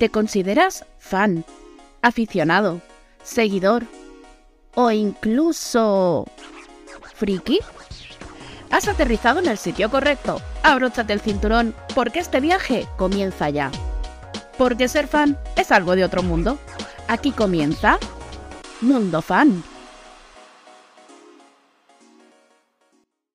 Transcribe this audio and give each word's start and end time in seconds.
¿Te 0.00 0.08
consideras 0.08 0.86
fan, 0.98 1.44
aficionado, 2.00 2.80
seguidor 3.22 3.84
o 4.74 4.90
incluso 4.90 6.24
friki? 7.16 7.60
Has 8.70 8.88
aterrizado 8.88 9.40
en 9.40 9.46
el 9.46 9.58
sitio 9.58 9.90
correcto. 9.90 10.40
Abróchate 10.62 11.12
el 11.12 11.20
cinturón 11.20 11.74
porque 11.94 12.20
este 12.20 12.40
viaje 12.40 12.86
comienza 12.96 13.50
ya. 13.50 13.70
Porque 14.56 14.88
ser 14.88 15.06
fan 15.06 15.38
es 15.54 15.70
algo 15.70 15.94
de 15.94 16.04
otro 16.04 16.22
mundo. 16.22 16.58
Aquí 17.06 17.30
comienza 17.30 17.98
Mundo 18.80 19.20
Fan. 19.20 19.62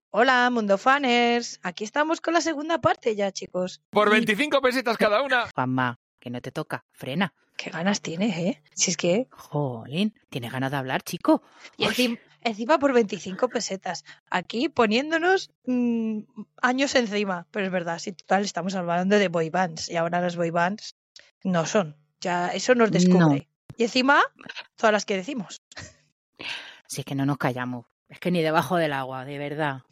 Hola, 0.09 0.49
Mundo 0.49 0.79
Faners. 0.79 1.59
Aquí 1.61 1.83
estamos 1.83 2.21
con 2.21 2.33
la 2.33 2.41
segunda 2.41 2.79
parte 2.81 3.15
ya, 3.15 3.31
chicos. 3.31 3.83
Por 3.91 4.09
25 4.09 4.61
pesetas 4.61 4.97
cada 4.97 5.21
una. 5.21 5.47
Juanma, 5.53 5.99
que 6.25 6.31
no 6.31 6.41
te 6.41 6.51
toca. 6.51 6.85
Frena. 6.91 7.35
Qué 7.55 7.69
ganas 7.69 8.01
tienes, 8.01 8.35
¿eh? 8.35 8.63
Si 8.73 8.89
es 8.89 8.97
que... 8.97 9.27
Jolín, 9.29 10.15
tienes 10.31 10.51
ganas 10.51 10.71
de 10.71 10.77
hablar, 10.77 11.03
chico. 11.03 11.43
Y 11.77 11.85
encima, 11.85 12.17
encima 12.41 12.79
por 12.79 12.93
25 12.93 13.47
pesetas. 13.47 14.03
Aquí 14.31 14.67
poniéndonos 14.67 15.51
mm, 15.67 16.21
años 16.63 16.95
encima. 16.95 17.45
Pero 17.51 17.67
es 17.67 17.71
verdad, 17.71 17.99
si 17.99 18.11
total 18.11 18.43
estamos 18.43 18.73
hablando 18.73 19.19
de 19.19 19.27
boy 19.27 19.51
bands. 19.51 19.87
Y 19.87 19.97
ahora 19.97 20.19
las 20.19 20.35
boy 20.35 20.49
bands 20.49 20.95
no 21.43 21.67
son. 21.67 21.95
Ya 22.21 22.47
eso 22.47 22.73
nos 22.73 22.89
descubre. 22.89 23.47
Y 23.77 23.83
encima, 23.83 24.23
todas 24.77 24.93
las 24.93 25.05
que 25.05 25.17
decimos. 25.17 25.61
Si 26.87 27.01
es 27.01 27.05
que 27.05 27.13
no 27.13 27.27
nos 27.27 27.37
callamos. 27.37 27.85
Es 28.09 28.19
que 28.19 28.31
ni 28.31 28.41
debajo 28.41 28.77
del 28.77 28.93
agua, 28.93 29.25
de 29.25 29.37
verdad. 29.37 29.83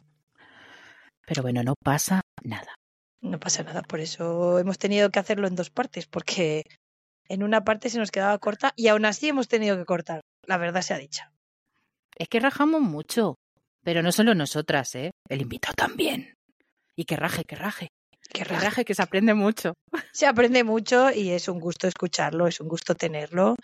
Pero 1.28 1.42
bueno, 1.42 1.62
no 1.62 1.74
pasa 1.80 2.22
nada. 2.42 2.74
No 3.24 3.40
pasa 3.40 3.62
nada, 3.62 3.80
por 3.80 4.00
eso 4.00 4.58
hemos 4.58 4.78
tenido 4.78 5.08
que 5.08 5.18
hacerlo 5.18 5.48
en 5.48 5.54
dos 5.54 5.70
partes, 5.70 6.06
porque 6.06 6.64
en 7.26 7.42
una 7.42 7.64
parte 7.64 7.88
se 7.88 7.98
nos 7.98 8.10
quedaba 8.10 8.38
corta 8.38 8.74
y 8.76 8.88
aún 8.88 9.06
así 9.06 9.28
hemos 9.28 9.48
tenido 9.48 9.78
que 9.78 9.86
cortar. 9.86 10.20
La 10.46 10.58
verdad 10.58 10.82
se 10.82 10.92
ha 10.92 10.98
dicho. 10.98 11.22
Es 12.18 12.28
que 12.28 12.38
rajamos 12.38 12.82
mucho. 12.82 13.36
Pero 13.82 14.02
no 14.02 14.12
solo 14.12 14.34
nosotras, 14.34 14.94
¿eh? 14.94 15.10
El 15.30 15.40
invitado 15.40 15.72
también. 15.74 16.34
Y 16.96 17.06
que 17.06 17.16
raje, 17.16 17.44
que 17.44 17.56
raje. 17.56 17.88
Que 18.30 18.44
raje, 18.44 18.84
que 18.84 18.94
se 18.94 19.02
aprende 19.02 19.32
mucho. 19.32 19.72
Se 20.12 20.26
aprende 20.26 20.62
mucho 20.62 21.10
y 21.10 21.30
es 21.30 21.48
un 21.48 21.60
gusto 21.60 21.88
escucharlo, 21.88 22.46
es 22.46 22.60
un 22.60 22.68
gusto 22.68 22.94
tenerlo. 22.94 23.56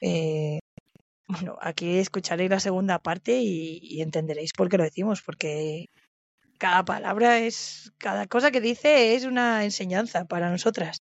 Eh, 0.00 0.60
bueno, 1.26 1.58
aquí 1.60 1.98
escucharéis 1.98 2.50
la 2.50 2.60
segunda 2.60 3.00
parte 3.00 3.40
y, 3.40 3.80
y 3.82 4.00
entenderéis 4.00 4.52
por 4.52 4.68
qué 4.68 4.78
lo 4.78 4.84
decimos, 4.84 5.22
porque 5.22 5.86
cada 6.58 6.84
palabra 6.84 7.38
es, 7.38 7.92
cada 7.98 8.26
cosa 8.26 8.50
que 8.50 8.60
dice 8.60 9.14
es 9.14 9.24
una 9.24 9.64
enseñanza 9.64 10.24
para 10.26 10.50
nosotras. 10.50 10.98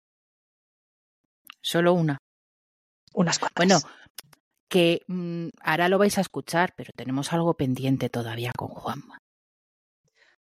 Solo 1.61 1.93
una. 1.93 2.17
Unas 3.13 3.39
cuantas. 3.39 3.55
Bueno, 3.55 3.79
que 4.67 5.03
mm, 5.07 5.49
ahora 5.61 5.87
lo 5.87 5.99
vais 5.99 6.17
a 6.17 6.21
escuchar, 6.21 6.73
pero 6.75 6.91
tenemos 6.95 7.31
algo 7.31 7.53
pendiente 7.53 8.09
todavía 8.09 8.51
con 8.57 8.69
Juanma. 8.69 9.19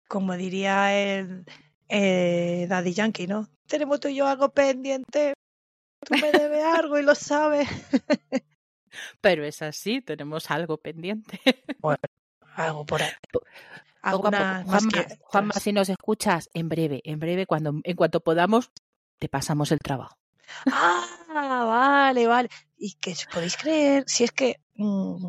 como 0.08 0.36
diría 0.36 0.94
el 0.94 1.45
eh, 1.90 2.66
Daddy 2.67 2.94
Yankee, 2.94 3.28
¿no? 3.28 3.47
Tenemos 3.67 4.00
tú 4.00 4.08
y 4.08 4.16
yo 4.16 4.28
algo 4.28 4.50
pendiente. 4.50 5.34
Tú 6.02 6.16
me 6.16 6.31
debes 6.31 6.64
algo 6.80 6.97
y 6.97 7.03
lo 7.03 7.16
sabes. 7.16 7.69
Pero 9.22 9.45
es 9.45 9.62
así, 9.62 10.02
tenemos 10.02 10.50
algo 10.52 10.78
pendiente. 10.78 11.40
Algo 12.56 12.86
por 12.86 13.03
ahí. 13.03 13.12
Poco. 14.11 14.31
Más 14.31 14.66
Juanma, 14.66 14.92
que 14.92 15.17
Juanma, 15.22 15.50
otras. 15.50 15.64
si 15.64 15.73
nos 15.73 15.89
escuchas, 15.89 16.50
en 16.53 16.70
breve, 16.70 17.02
en 17.03 17.20
breve, 17.20 17.45
cuando, 17.45 17.73
en 17.84 17.95
cuanto 17.95 18.20
podamos, 18.22 18.72
te 19.20 19.30
pasamos 19.30 19.72
el 19.72 19.80
trabajo. 19.80 20.17
Ah, 20.67 21.66
vale, 21.66 22.28
vale. 22.28 22.50
Y 22.78 22.94
que 22.94 23.12
os 23.12 23.25
podéis 23.25 23.58
creer, 23.58 24.03
si 24.08 24.23
es 24.23 24.31
que 24.31 24.62
mm, 24.75 25.28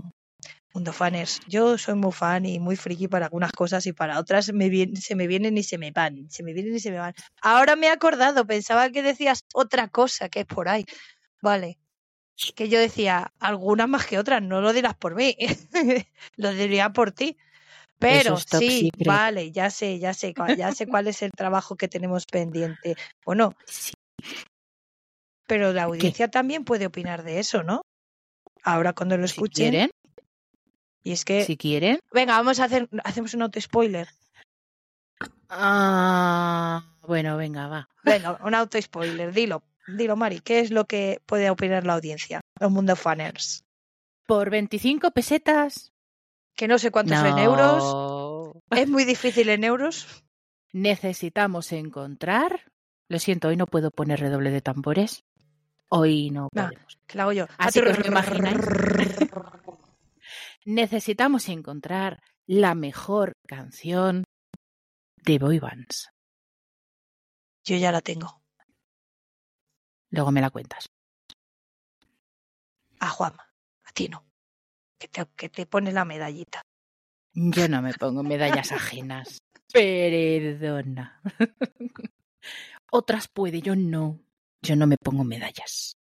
Mundo 0.77 0.93
Faners, 0.93 1.41
yo 1.49 1.79
soy 1.79 1.95
muy 1.95 2.13
fan 2.13 2.45
y 2.45 2.59
muy 2.59 2.77
friki 2.77 3.09
para 3.09 3.27
algunas 3.27 3.51
cosas 3.53 3.87
y 3.87 3.95
para 3.95 4.19
otras 4.19 4.53
me 4.53 4.71
se 4.97 5.15
me 5.15 5.27
vienen 5.27 5.57
y 5.57 5.63
se 5.63 5.79
me 5.79 5.91
van, 5.91 6.31
se 6.31 6.43
me 6.43 6.53
vienen 6.53 6.77
y 6.77 6.81
se 6.81 6.91
me 6.91 6.99
van. 6.99 7.15
Ahora 7.41 7.77
me 7.77 7.87
he 7.87 7.91
acordado, 7.91 8.47
pensaba 8.47 8.91
que 8.91 9.03
decías 9.03 9.45
otra 9.55 9.89
cosa 9.89 10.29
que 10.29 10.41
es 10.41 10.47
por 10.47 10.69
ahí. 10.69 10.85
Vale. 11.41 11.79
Que 12.55 12.69
yo 12.69 12.79
decía, 12.79 13.33
algunas 13.39 13.89
más 13.89 14.05
que 14.05 14.19
otras, 14.19 14.43
no 14.43 14.61
lo 14.61 14.75
dirás 14.75 14.95
por 14.95 15.15
mí, 15.15 15.35
lo 16.37 16.53
diría 16.53 16.93
por 16.93 17.11
ti. 17.11 17.39
Pero 17.99 18.37
sí, 18.39 18.91
secret. 18.93 19.07
vale, 19.07 19.53
ya 19.53 19.71
sé, 19.71 19.99
ya 19.99 20.13
sé, 20.15 20.35
ya 20.57 20.73
sé 20.73 20.87
cuál 20.87 21.09
es 21.09 21.23
el 21.23 21.31
trabajo 21.31 21.77
que 21.77 21.89
tenemos 21.89 22.27
pendiente. 22.27 22.95
Bueno, 23.25 23.55
Sí. 23.67 23.93
pero 25.47 25.73
la 25.73 25.85
audiencia 25.85 26.29
también 26.29 26.65
puede 26.65 26.87
opinar 26.87 27.23
de 27.23 27.39
eso, 27.39 27.63
¿no? 27.63 27.81
Ahora 28.63 28.93
cuando 28.93 29.17
lo 29.17 29.27
Si 29.27 29.33
escuchen. 29.35 29.71
quieren, 29.71 29.91
Y 31.03 31.13
es 31.13 31.25
que, 31.25 31.45
si 31.45 31.57
quieren. 31.57 32.01
venga, 32.13 32.35
vamos 32.37 32.59
a 32.61 32.65
hacer, 32.65 32.89
hacemos 33.05 33.33
un 33.35 33.43
auto 33.43 33.61
spoiler. 33.61 34.09
Ah, 35.49 36.83
bueno, 37.03 37.37
venga, 37.37 37.69
va. 37.69 37.89
Venga, 38.03 38.39
un 38.45 38.55
auto 38.55 38.81
spoiler, 38.83 39.33
dilo, 39.33 39.63
dilo, 39.87 40.17
Mari, 40.17 40.41
¿qué 40.41 40.61
es 40.61 40.71
lo 40.71 40.87
que 40.87 41.23
puede 41.27 41.49
opinar 41.51 41.87
la 41.87 41.95
audiencia? 41.95 42.41
Los 42.61 42.71
mundo 42.71 42.97
faners. 42.97 43.63
Por 44.27 44.51
25 44.51 45.13
pesetas. 45.13 45.93
Que 46.57 46.67
no 46.67 46.79
sé 46.79 46.91
cuántos 46.91 47.23
no. 47.23 47.27
en 47.27 47.39
euros. 47.39 48.57
Es 48.71 48.89
muy 48.89 49.05
difícil 49.05 49.49
en 49.51 49.63
euros. 49.63 50.25
Necesitamos 50.73 51.71
encontrar. 51.73 52.73
Lo 53.09 53.19
siento, 53.19 53.49
hoy 53.49 53.57
no 53.57 53.67
puedo 53.67 53.91
poner 53.91 54.21
redoble 54.21 54.51
de 54.51 54.63
tambores. 54.63 55.25
Hoy 55.89 56.31
no 56.31 56.49
podemos. 56.49 56.99
Que 57.07 57.17
la 57.17 57.25
hago 57.25 57.33
yo. 57.33 57.47
Así 57.59 57.81
que 57.81 57.91
os 57.91 57.99
lo 57.99 58.07
imagináis. 58.07 58.57
Necesitamos 60.65 61.49
encontrar 61.49 62.21
la 62.47 62.75
mejor 62.75 63.35
canción 63.47 64.25
de 65.25 65.39
boy 65.39 65.59
bands. 65.59 66.11
Yo 67.65 67.77
ya 67.77 67.93
la 67.93 68.01
tengo. 68.01 68.43
Luego 70.11 70.33
me 70.33 70.41
la 70.41 70.51
cuentas. 70.51 70.89
A 72.99 73.09
Juanma, 73.11 73.45
a 73.85 73.93
ti 73.93 74.09
no. 74.09 74.25
Que 74.99 75.09
te, 75.09 75.27
que 75.37 75.49
te 75.49 75.67
pone 75.67 75.93
la 75.93 76.05
medallita. 76.05 76.63
Yo 77.33 77.69
no 77.69 77.83
me 77.83 77.93
pongo 77.93 78.23
medallas 78.23 78.73
ajenas. 78.73 79.39
Perdona. 79.73 81.21
Otras 82.91 83.29
puede, 83.29 83.61
yo 83.61 83.77
no. 83.77 84.21
Yo 84.63 84.77
no 84.77 84.87
me 84.87 84.97
pongo 84.97 85.25
medallas. 85.25 85.97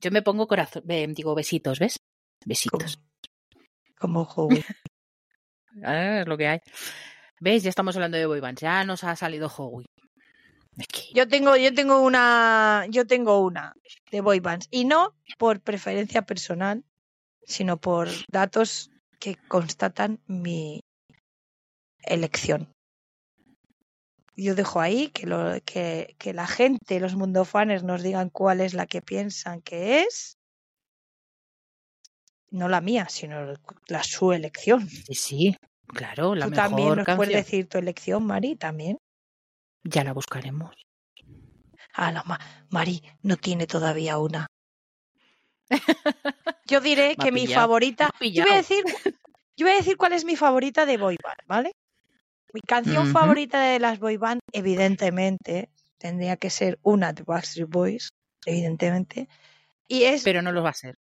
Yo 0.00 0.10
me 0.10 0.22
pongo 0.22 0.48
corazón, 0.48 0.82
eh, 0.88 1.06
digo 1.08 1.34
besitos, 1.34 1.78
¿ves? 1.78 2.00
Besitos. 2.44 3.00
Como 3.98 4.22
Howie. 4.22 4.64
Ah, 5.82 6.20
es 6.20 6.28
lo 6.28 6.36
que 6.36 6.46
hay. 6.46 6.58
¿Ves? 7.40 7.62
Ya 7.62 7.70
estamos 7.70 7.96
hablando 7.96 8.18
de 8.18 8.26
boy 8.26 8.40
bands. 8.40 8.60
Ya 8.60 8.84
nos 8.84 9.04
ha 9.04 9.16
salido 9.16 9.48
Howie. 9.48 9.86
Yo 11.14 11.26
tengo, 11.26 11.56
yo 11.56 11.72
tengo 11.72 12.02
una, 12.02 12.84
yo 12.90 13.06
tengo 13.06 13.40
una 13.40 13.74
de 14.10 14.20
boy 14.20 14.40
bands 14.40 14.68
y 14.70 14.84
no 14.84 15.16
por 15.38 15.62
preferencia 15.62 16.22
personal, 16.22 16.84
sino 17.44 17.76
por 17.78 18.08
datos 18.30 18.90
que 19.18 19.36
constatan 19.48 20.20
mi 20.26 20.80
elección. 22.02 22.72
Yo 24.34 24.54
dejo 24.54 24.80
ahí 24.80 25.08
que, 25.08 25.26
lo, 25.26 25.60
que, 25.64 26.16
que 26.18 26.32
la 26.32 26.46
gente, 26.46 27.00
los 27.00 27.14
mundofanes, 27.16 27.82
nos 27.82 28.02
digan 28.02 28.30
cuál 28.30 28.60
es 28.60 28.72
la 28.74 28.86
que 28.86 29.02
piensan 29.02 29.60
que 29.60 30.02
es. 30.02 30.38
No 32.50 32.68
la 32.68 32.80
mía, 32.80 33.08
sino 33.08 33.54
la 33.88 34.02
su 34.02 34.32
elección. 34.32 34.88
sí, 34.88 35.14
sí, 35.14 35.56
claro, 35.86 36.34
la 36.34 36.46
Tú 36.46 36.50
mejor 36.50 36.68
también 36.68 36.88
nos 36.96 37.06
canción. 37.06 37.16
puedes 37.16 37.44
decir 37.44 37.68
tu 37.68 37.78
elección, 37.78 38.26
Mari, 38.26 38.56
también. 38.56 38.98
Ya 39.84 40.04
la 40.04 40.12
buscaremos. 40.12 40.74
Ah, 41.94 42.12
no, 42.12 42.22
Ma- 42.24 42.40
Mari 42.70 43.02
no 43.22 43.36
tiene 43.36 43.66
todavía 43.66 44.18
una. 44.18 44.46
Yo 46.66 46.80
diré 46.80 47.16
que 47.16 47.32
mi 47.32 47.46
favorita. 47.46 48.10
Yo 48.20 48.44
voy 48.44 48.52
a 48.52 48.56
decir, 48.56 48.84
yo 49.56 49.66
voy 49.66 49.72
a 49.72 49.76
decir 49.76 49.96
cuál 49.96 50.12
es 50.12 50.24
mi 50.24 50.36
favorita 50.36 50.86
de 50.86 50.96
boy 50.96 51.16
band, 51.22 51.40
¿vale? 51.46 51.72
Mi 52.52 52.60
canción 52.60 53.06
favorita 53.12 53.62
de 53.62 53.78
las 53.78 53.98
boy 53.98 54.18
band, 54.18 54.40
evidentemente, 54.52 55.70
tendría 55.98 56.36
que 56.36 56.50
ser 56.50 56.78
una 56.82 57.12
de 57.12 57.22
Backstreet 57.22 57.68
Boys, 57.68 58.12
evidentemente. 58.44 59.28
Y 59.88 60.04
es 60.04 60.22
Pero 60.22 60.42
no 60.42 60.52
lo 60.52 60.62
va 60.62 60.70
a 60.70 60.74
ser. 60.74 60.98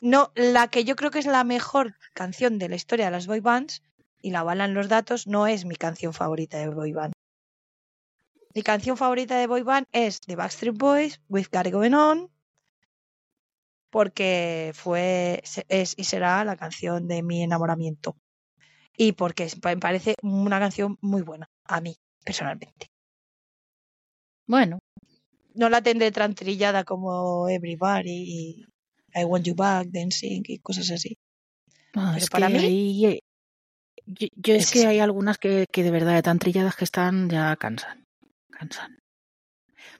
no 0.00 0.32
la 0.34 0.68
que 0.68 0.84
yo 0.84 0.96
creo 0.96 1.10
que 1.10 1.18
es 1.18 1.26
la 1.26 1.44
mejor 1.44 1.96
canción 2.14 2.58
de 2.58 2.68
la 2.68 2.76
historia 2.76 3.06
de 3.06 3.10
las 3.10 3.26
boy 3.26 3.40
bands 3.40 3.82
y 4.22 4.30
la 4.30 4.40
avalan 4.40 4.72
los 4.72 4.88
datos, 4.88 5.26
no 5.26 5.46
es 5.46 5.66
mi 5.66 5.76
canción 5.76 6.14
favorita 6.14 6.58
de 6.58 6.68
boy 6.68 6.92
band. 6.92 7.12
Mi 8.54 8.62
canción 8.62 8.96
favorita 8.96 9.36
de 9.36 9.46
boy 9.46 9.62
band 9.62 9.86
es 9.92 10.20
The 10.20 10.36
Backstreet 10.36 10.76
Boys, 10.76 11.20
We've 11.28 11.48
Got 11.52 11.66
It 11.66 11.72
Going 11.72 11.92
On, 11.92 12.30
porque 13.94 14.72
fue 14.74 15.40
es 15.68 15.94
y 15.96 16.02
será 16.02 16.44
la 16.44 16.56
canción 16.56 17.06
de 17.06 17.22
mi 17.22 17.44
enamoramiento. 17.44 18.16
Y 18.96 19.12
porque 19.12 19.46
me 19.64 19.76
parece 19.76 20.16
una 20.20 20.58
canción 20.58 20.98
muy 21.00 21.22
buena, 21.22 21.46
a 21.64 21.80
mí, 21.80 21.94
personalmente. 22.24 22.88
Bueno, 24.48 24.80
no 25.54 25.68
la 25.68 25.80
tendré 25.80 26.10
tan 26.10 26.34
trillada 26.34 26.82
como 26.82 27.48
Everybody 27.48 28.10
y 28.10 28.66
I 29.14 29.24
Want 29.24 29.46
You 29.46 29.54
Back, 29.54 29.86
Dancing 29.92 30.42
y 30.46 30.58
cosas 30.58 30.90
así. 30.90 31.16
No, 31.94 32.10
Pero 32.14 32.24
es 32.24 32.30
para 32.30 32.48
que 32.48 32.52
mí- 32.54 32.64
ahí, 32.64 33.06
eh, 33.06 33.20
yo, 34.06 34.26
yo 34.34 34.54
es 34.56 34.64
Es- 34.64 34.72
que 34.72 34.86
hay 34.86 34.98
algunas 34.98 35.38
que, 35.38 35.66
que 35.70 35.84
de 35.84 35.92
verdad 35.92 36.14
de 36.14 36.22
tan 36.22 36.40
trilladas 36.40 36.74
que 36.74 36.84
están 36.84 37.30
ya 37.30 37.54
cansan. 37.54 38.02
Cansan. 38.50 38.98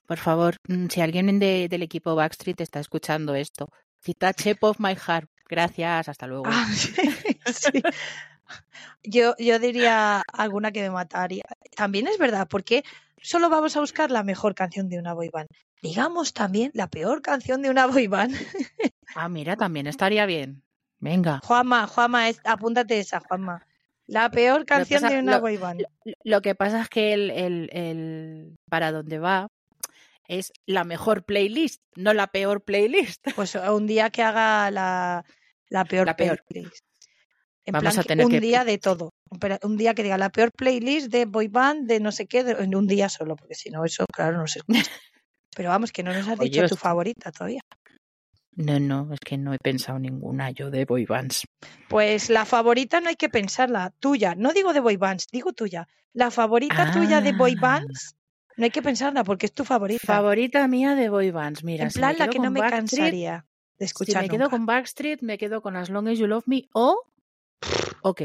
Por 0.06 0.19
favor, 0.19 0.56
mm, 0.69 0.88
si 0.88 1.00
alguien 1.00 1.38
de- 1.38 1.69
del 1.69 1.82
equipo 1.82 2.14
Backstreet 2.17 2.61
está 2.61 2.81
escuchando 2.81 3.35
esto, 3.35 3.69
cita 4.05 4.33
Chep 4.33 4.62
of 4.62 4.79
My 4.79 4.95
Heart. 4.95 5.29
Gracias, 5.49 6.09
hasta 6.09 6.27
luego. 6.27 6.45
Ah, 6.47 6.67
sí, 6.73 6.93
sí. 7.47 7.83
Yo, 9.03 9.35
yo 9.39 9.59
diría 9.59 10.23
alguna 10.33 10.73
que 10.73 10.83
me 10.83 10.91
mataría. 10.91 11.45
También 11.77 12.06
es 12.09 12.19
verdad, 12.19 12.47
porque 12.49 12.83
solo 13.23 13.49
vamos 13.51 13.77
a 13.77 13.81
buscar 13.81 14.11
la 14.11 14.23
mejor 14.23 14.55
canción 14.55 14.89
de 14.89 14.99
una 14.99 15.12
boy 15.15 15.29
band. 15.29 15.49
Digamos 15.83 16.33
también 16.33 16.71
la 16.75 16.89
peor 16.89 17.21
canción 17.23 17.61
de 17.62 17.71
una 17.71 17.87
boy 17.87 18.06
band. 18.06 18.35
Ah, 19.15 19.29
mira, 19.29 19.56
también 19.56 19.87
estaría 19.87 20.25
bien. 20.27 20.62
Venga. 20.99 21.41
Juanma, 21.45 21.87
Juanma, 21.87 22.29
es- 22.29 22.41
apúntate 22.45 22.99
esa, 22.99 23.21
Juanma. 23.21 23.67
La 24.06 24.31
peor 24.31 24.65
canción 24.67 25.03
pasa- 25.03 25.15
de 25.15 25.21
una 25.21 25.33
lo- 25.37 25.41
boy 25.43 25.56
band. 25.59 25.81
Lo- 26.05 26.12
Lo 26.25 26.43
que 26.43 26.55
pasa 26.55 26.83
es 26.83 26.89
que 26.89 27.12
el, 27.12 27.31
el, 27.31 27.71
el 27.73 28.55
para 28.71 28.93
dónde 28.93 29.19
va 29.19 29.49
es 30.29 30.53
la 30.67 30.85
mejor 30.85 31.25
playlist, 31.25 31.82
no 31.97 32.12
la 32.15 32.26
peor 32.29 32.62
playlist. 32.65 33.25
Pues 33.37 33.55
un 33.55 33.87
día 33.87 34.11
que 34.11 34.23
haga 34.23 34.71
la, 34.71 35.25
la 35.69 35.85
peor 35.85 36.06
La 36.06 36.17
peor. 36.17 36.43
playlist. 36.49 36.85
En 37.67 37.73
Vamos 37.73 37.94
plan, 37.94 37.99
a 37.99 38.03
que 38.03 38.09
tener 38.09 38.26
un 38.26 38.32
que- 38.32 38.41
día 38.41 38.65
de 38.65 38.79
todo. 38.79 39.11
Un 39.62 39.76
día 39.76 39.94
que 39.94 40.03
diga 40.03 40.19
la 40.19 40.31
peor 40.31 40.50
playlist 40.53 41.11
de 41.11 41.25
boy 41.25 41.49
band, 41.49 41.88
de 41.88 41.99
no 41.99 42.12
sé 42.12 42.26
qué, 42.26 42.44
de- 42.44 42.62
en 42.62 42.75
un 42.75 42.87
día 42.87 43.09
solo, 43.09 43.37
porque 43.37 43.55
si 43.55 43.71
no, 43.71 43.85
eso, 43.85 44.05
claro, 44.12 44.37
no 44.38 44.47
se 44.47 44.59
escucha. 44.61 44.82
Pero 45.56 45.71
vamos, 45.71 45.91
que 45.93 46.03
no 46.03 46.12
nos 46.12 46.27
has 46.29 46.38
Oye, 46.38 46.50
dicho 46.50 46.67
tu 46.69 46.77
favorita 46.77 47.32
todavía. 47.32 47.61
No, 48.56 48.79
no, 48.79 49.12
es 49.12 49.20
que 49.20 49.37
no 49.38 49.53
he 49.55 49.59
pensado 49.59 49.99
ninguna 49.99 50.50
yo 50.50 50.70
de 50.70 50.85
boy 50.85 51.06
bands. 51.06 51.44
Pues 51.88 52.29
la 52.31 52.44
favorita 52.44 53.00
no 53.00 53.09
hay 53.09 53.17
que 53.17 53.29
pensarla, 53.29 53.93
tuya. 53.99 54.35
No 54.37 54.53
digo 54.53 54.73
de 54.73 54.81
boy 54.81 54.97
bands, 54.97 55.27
digo 55.32 55.53
tuya. 55.53 55.88
La 56.12 56.31
favorita 56.31 56.93
tuya 56.93 57.20
de 57.20 57.32
boy 57.32 57.55
Ah. 57.59 57.61
bands, 57.61 58.15
no 58.56 58.65
hay 58.65 58.71
que 58.71 58.83
pensarla 58.83 59.25
porque 59.25 59.47
es 59.47 59.53
tu 59.53 59.65
favorita. 59.65 60.06
Favorita 60.06 60.67
mía 60.69 60.95
de 60.95 61.09
boy 61.09 61.31
bands, 61.31 61.65
mira. 61.65 61.85
en 61.85 61.91
si 61.91 61.99
plan, 61.99 62.17
la 62.19 62.29
que 62.29 62.39
no 62.39 62.51
me 62.51 62.61
Backstreet, 62.61 63.01
cansaría 63.01 63.47
de 63.79 63.87
Si 63.87 63.91
escuchar 63.91 64.23
me 64.23 64.29
quedo 64.29 64.51
con 64.51 64.67
Backstreet, 64.67 65.23
me 65.23 65.39
quedo 65.39 65.61
con 65.62 65.77
As 65.77 65.91
Long 65.91 66.09
As 66.09 66.19
You 66.19 66.27
Love 66.27 66.47
Me 66.47 66.69
o. 66.73 67.03
Ok. 68.03 68.23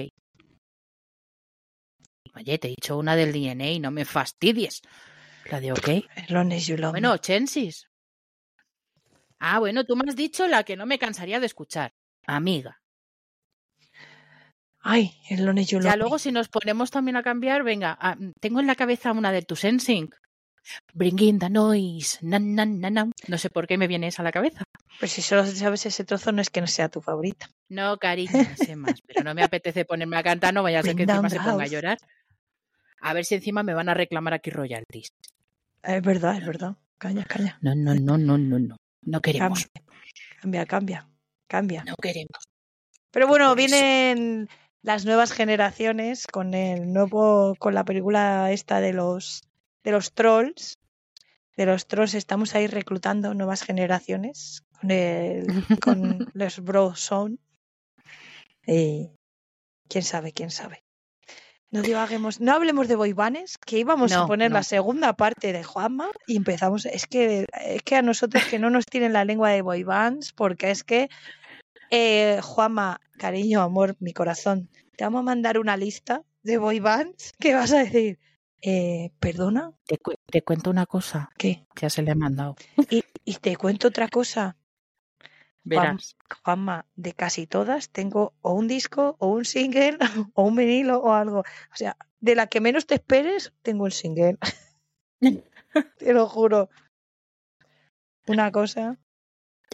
Oye, 2.36 2.58
te 2.60 2.68
he 2.68 2.70
dicho 2.70 2.98
una 2.98 3.16
del 3.16 3.34
DNA, 3.34 3.80
no 3.80 3.92
me 3.92 4.06
fastidies. 4.06 4.82
La 5.50 5.60
de 5.60 5.72
OK. 5.72 5.90
As 6.16 6.30
long 6.30 6.54
as 6.54 6.68
you 6.68 6.78
love 6.78 6.94
me. 6.94 7.00
Bueno, 7.02 7.18
Chensis. 7.18 7.88
Ah, 9.40 9.60
bueno, 9.60 9.84
tú 9.86 9.96
me 9.96 10.04
has 10.08 10.16
dicho 10.16 10.48
la 10.48 10.64
que 10.64 10.76
no 10.76 10.86
me 10.86 11.00
cansaría 11.00 11.40
de 11.40 11.46
escuchar. 11.46 11.94
Amiga. 12.28 12.79
Ay, 14.82 15.12
as 15.30 15.40
you 15.40 15.80
love 15.80 15.84
Ya 15.84 15.96
luego 15.98 16.20
si 16.20 16.32
nos 16.32 16.48
ponemos 16.48 16.90
también 16.92 17.18
a 17.18 17.24
cambiar, 17.24 17.64
venga, 17.64 17.98
ah, 18.00 18.18
tengo 18.40 18.60
en 18.60 18.68
la 18.68 18.76
cabeza 18.76 19.12
una 19.12 19.32
de 19.32 19.42
tus 19.42 19.66
NSYNC. 19.66 20.16
Bring 20.94 21.20
in 21.20 21.40
the 21.40 21.50
noise. 21.50 22.20
Nan, 22.22 22.56
nan, 22.56 22.80
nan, 22.80 22.94
nan. 22.94 23.12
No 23.28 23.38
sé 23.38 23.50
por 23.50 23.68
qué 23.68 23.78
me 23.78 23.88
viene 23.88 24.08
esa 24.08 24.22
a 24.22 24.26
la 24.26 24.32
cabeza. 24.32 24.64
Pues 25.00 25.12
si 25.12 25.22
solo 25.22 25.46
sabes 25.46 25.86
ese 25.86 26.04
trozo, 26.04 26.32
no 26.32 26.42
es 26.42 26.50
que 26.50 26.62
no 26.62 26.68
sea 26.68 26.90
tu 26.90 27.02
favorita. 27.02 27.50
No, 27.70 27.98
cariño, 27.98 28.32
no 28.34 28.56
sé 28.56 28.76
más, 28.76 29.02
pero 29.06 29.24
no 29.24 29.34
me 29.34 29.44
apetece 29.44 29.86
ponerme 29.86 30.18
a 30.18 30.24
cantar, 30.24 30.54
no 30.54 30.64
vaya 30.64 30.80
a 30.80 30.84
ser 30.84 30.96
que 30.96 31.04
encima 31.04 31.30
se 31.30 31.40
ponga 31.40 31.64
a 31.64 31.68
llorar. 31.68 31.98
A 33.02 33.14
ver 33.14 33.26
si 33.26 33.36
encima 33.36 33.64
me 33.64 33.74
van 33.74 33.90
a 33.90 33.94
reclamar 33.94 34.34
aquí 34.34 34.50
royalties. 34.50 35.10
Es 35.84 36.02
verdad, 36.02 36.38
es 36.38 36.46
verdad. 36.46 36.76
Calla, 36.98 37.24
calla. 37.24 37.58
No, 37.62 37.74
no, 37.74 37.96
no, 37.96 38.18
no, 38.18 38.38
no, 38.38 38.60
no. 38.60 38.76
No 39.04 39.22
queremos. 39.22 39.68
Cambia, 40.42 40.66
cambia, 40.66 41.08
cambia. 41.48 41.84
No 41.86 41.96
queremos. 41.96 42.44
Pero 43.12 43.28
bueno, 43.28 43.50
Por 43.50 43.60
eso. 43.60 43.68
vienen 43.68 44.50
las 44.82 45.06
nuevas 45.06 45.32
generaciones 45.32 46.26
con 46.28 46.54
el 46.54 46.92
nuevo, 46.94 47.56
con 47.60 47.74
la 47.74 47.84
película 47.84 48.52
esta 48.52 48.80
de 48.80 48.94
los 48.94 49.44
de 49.84 49.92
los 49.92 50.14
trolls. 50.14 50.78
De 51.58 51.66
los 51.66 51.88
trolls 51.88 52.14
estamos 52.14 52.56
ahí 52.56 52.68
reclutando 52.68 53.34
nuevas 53.34 53.64
generaciones 53.64 54.64
con 54.80 54.92
el, 54.92 55.46
con 55.84 56.30
los 56.34 56.60
Bros 56.60 57.00
Zone. 57.00 57.38
Y 58.66 59.12
quién 59.88 60.04
sabe, 60.04 60.32
quién 60.32 60.52
sabe. 60.52 60.84
No 61.72 61.84
divaguemos, 61.84 62.40
no 62.40 62.54
hablemos 62.54 62.88
de 62.88 62.96
boibanes, 62.96 63.60
que 63.60 63.78
íbamos 63.78 64.12
a 64.14 64.26
poner 64.26 64.50
no. 64.50 64.56
la 64.56 64.64
segunda 64.64 65.14
parte 65.14 65.54
de 65.54 65.64
Juanma 65.64 66.10
y 66.26 66.38
empezamos. 66.38 66.86
Es 66.86 67.06
que, 67.06 67.46
es 67.54 67.84
que 67.84 67.96
a 67.96 68.02
nosotros 68.02 68.44
que 68.46 68.58
no 68.58 68.72
nos 68.72 68.88
tienen 68.88 69.14
la 69.14 69.24
lengua 69.24 69.52
de 69.52 69.62
boybands, 69.62 70.34
porque 70.34 70.72
es 70.72 70.84
que 70.84 71.10
eh, 71.92 72.40
Juanma, 72.42 73.02
cariño, 73.20 73.62
amor, 73.62 73.96
mi 74.00 74.14
corazón, 74.14 74.70
te 74.98 75.04
vamos 75.04 75.20
a 75.20 75.24
mandar 75.24 75.60
una 75.60 75.78
lista 75.78 76.24
de 76.42 76.58
boybands 76.58 77.34
que 77.40 77.54
vas 77.54 77.72
a 77.74 77.80
decir, 77.84 78.18
eh, 78.64 79.12
perdona, 79.20 79.72
Te, 79.86 79.98
cu- 80.00 80.16
te 80.26 80.42
cuento 80.42 80.72
una 80.72 80.88
cosa. 80.88 81.30
¿qué? 81.38 81.68
Ya 81.80 81.90
se 81.92 82.02
le 82.02 82.12
ha 82.12 82.16
mandado. 82.16 82.56
Y, 82.90 83.04
y 83.26 83.36
te 83.36 83.56
cuento 83.58 83.90
otra 83.90 84.08
cosa, 84.08 84.56
Verás. 85.64 86.16
Juanma, 86.44 86.88
de 86.96 87.14
casi 87.14 87.46
todas 87.46 87.90
tengo 87.92 88.34
o 88.42 88.54
un 88.54 88.68
disco 88.68 89.16
o 89.20 89.28
un 89.28 89.46
single 89.46 89.98
o 90.34 90.44
un 90.44 90.56
vinilo 90.56 90.98
o 91.00 91.14
algo. 91.14 91.40
O 91.42 91.76
sea, 91.76 91.96
de 92.22 92.34
la 92.36 92.48
que 92.48 92.60
menos 92.62 92.88
te 92.88 92.96
esperes, 92.96 93.54
tengo 93.62 93.86
el 93.86 93.92
single. 93.92 94.38
te 96.00 96.14
lo 96.14 96.28
juro. 96.28 96.70
Una 98.28 98.52
cosa 98.52 98.98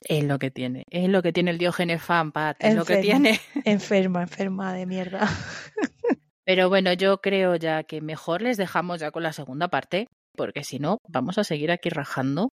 Es 0.08 0.24
lo 0.24 0.38
que 0.38 0.52
tiene. 0.52 0.84
Es 0.92 1.10
lo 1.10 1.24
que 1.24 1.34
tiene 1.34 1.52
el 1.52 1.58
Diógenes 1.58 2.02
fan, 2.02 2.32
Pat. 2.32 2.58
Es 2.60 2.76
lo 2.76 2.86
que 2.86 2.98
tiene. 2.98 3.40
enferma, 3.66 4.22
enferma 4.22 4.74
de 4.74 4.86
mierda. 4.86 5.28
Pero 6.46 6.70
bueno, 6.70 6.94
yo 6.94 7.22
creo 7.22 7.56
ya 7.56 7.84
que 7.84 8.02
mejor 8.02 8.44
les 8.44 8.58
dejamos 8.58 9.00
ya 9.00 9.10
con 9.10 9.24
la 9.24 9.34
segunda 9.34 9.68
parte, 9.68 10.08
porque 10.38 10.64
si 10.64 10.78
no, 10.78 11.00
vamos 11.08 11.40
a 11.40 11.44
seguir 11.44 11.72
aquí 11.72 11.90
rajando 11.90 12.50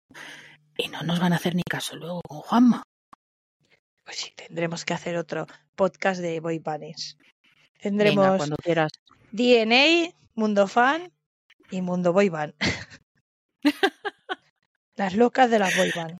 y 0.77 0.87
no 0.87 1.01
nos 1.01 1.19
van 1.19 1.33
a 1.33 1.35
hacer 1.35 1.55
ni 1.55 1.63
caso 1.63 1.97
luego 1.97 2.21
con 2.25 2.39
Juanma. 2.39 2.83
Pues 4.05 4.15
sí, 4.15 4.31
tendremos 4.33 4.85
que 4.85 4.93
hacer 4.93 5.17
otro 5.17 5.45
podcast 5.75 6.21
de 6.21 6.39
boybands. 6.39 7.17
Venga, 7.17 7.33
Tendremos 7.81 8.37
cuando 8.37 8.55
quieras. 8.55 8.91
DNA, 9.33 10.13
Mundo 10.35 10.67
Fan 10.67 11.11
y 11.69 11.81
Mundo 11.81 12.13
Boyband. 12.13 12.53
Las 14.95 15.15
locas 15.15 15.49
de 15.49 15.59
las 15.59 15.75
boyband. 15.75 16.17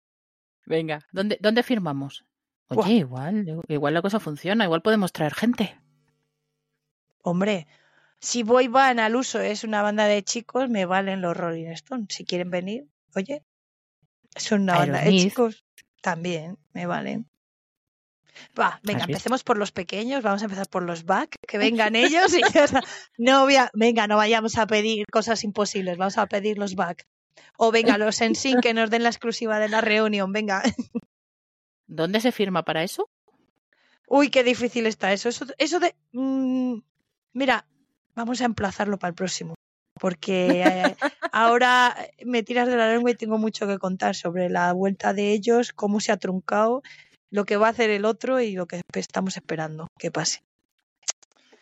Venga, 0.65 1.05
¿dónde, 1.11 1.37
dónde 1.41 1.63
firmamos? 1.63 2.25
Oye, 2.67 2.77
Buah. 2.77 2.89
igual, 2.91 3.61
igual 3.67 3.93
la 3.93 4.01
cosa 4.01 4.19
funciona, 4.19 4.63
igual 4.63 4.81
podemos 4.81 5.11
traer 5.11 5.33
gente. 5.33 5.77
Hombre, 7.23 7.67
si 8.19 8.43
boyband 8.43 8.99
al 8.99 9.15
uso 9.15 9.39
es 9.41 9.63
una 9.63 9.81
banda 9.81 10.05
de 10.05 10.23
chicos, 10.23 10.69
me 10.69 10.85
valen 10.85 11.21
los 11.21 11.35
Rolling 11.35 11.67
Stones. 11.71 12.07
Si 12.09 12.23
quieren 12.25 12.49
venir, 12.49 12.87
oye, 13.15 13.43
son 14.35 14.61
una 14.61 14.77
banda 14.77 15.01
de 15.01 15.09
chicos, 15.23 15.63
también 16.01 16.57
me 16.73 16.85
valen. 16.85 17.27
Va, 18.57 18.79
venga, 18.83 19.03
empecemos 19.03 19.43
por 19.43 19.57
los 19.57 19.71
pequeños, 19.71 20.23
vamos 20.23 20.41
a 20.41 20.45
empezar 20.45 20.67
por 20.69 20.83
los 20.83 21.03
back, 21.05 21.35
que 21.47 21.57
vengan 21.91 21.95
ellos 21.95 22.33
y 22.33 22.41
ya 22.53 22.63
está. 22.63 22.81
No 23.17 23.43
voy 23.43 23.57
a- 23.57 23.69
venga, 23.73 24.07
no 24.07 24.15
vayamos 24.17 24.57
a 24.57 24.65
pedir 24.65 25.05
cosas 25.11 25.43
imposibles, 25.43 25.97
vamos 25.97 26.17
a 26.17 26.25
pedir 26.27 26.57
los 26.57 26.75
back. 26.75 27.05
O 27.57 27.71
venga, 27.71 27.97
los 27.97 28.21
Ensign 28.21 28.61
que 28.61 28.73
nos 28.73 28.89
den 28.89 29.03
la 29.03 29.09
exclusiva 29.09 29.59
de 29.59 29.69
la 29.69 29.81
reunión, 29.81 30.31
venga. 30.31 30.63
¿Dónde 31.87 32.21
se 32.21 32.31
firma 32.31 32.63
para 32.63 32.83
eso? 32.83 33.09
Uy, 34.07 34.29
qué 34.29 34.43
difícil 34.43 34.85
está 34.87 35.13
eso. 35.13 35.29
Eso, 35.29 35.45
eso 35.57 35.79
de. 35.79 35.95
mm, 36.11 36.79
mira, 37.33 37.65
vamos 38.15 38.41
a 38.41 38.45
emplazarlo 38.45 38.97
para 38.97 39.09
el 39.09 39.15
próximo. 39.15 39.55
Porque 39.99 40.63
eh, 40.65 40.95
ahora 41.31 41.95
me 42.25 42.43
tiras 42.43 42.67
de 42.67 42.77
la 42.77 42.91
lengua 42.91 43.11
y 43.11 43.15
tengo 43.15 43.37
mucho 43.37 43.67
que 43.67 43.77
contar 43.77 44.15
sobre 44.15 44.49
la 44.49 44.73
vuelta 44.73 45.13
de 45.13 45.31
ellos, 45.31 45.73
cómo 45.73 45.99
se 45.99 46.11
ha 46.11 46.17
truncado, 46.17 46.81
lo 47.29 47.45
que 47.45 47.57
va 47.57 47.67
a 47.67 47.71
hacer 47.71 47.89
el 47.89 48.05
otro 48.05 48.39
y 48.41 48.53
lo 48.53 48.67
que 48.67 48.81
estamos 48.93 49.37
esperando 49.37 49.87
que 49.99 50.11
pase. 50.11 50.43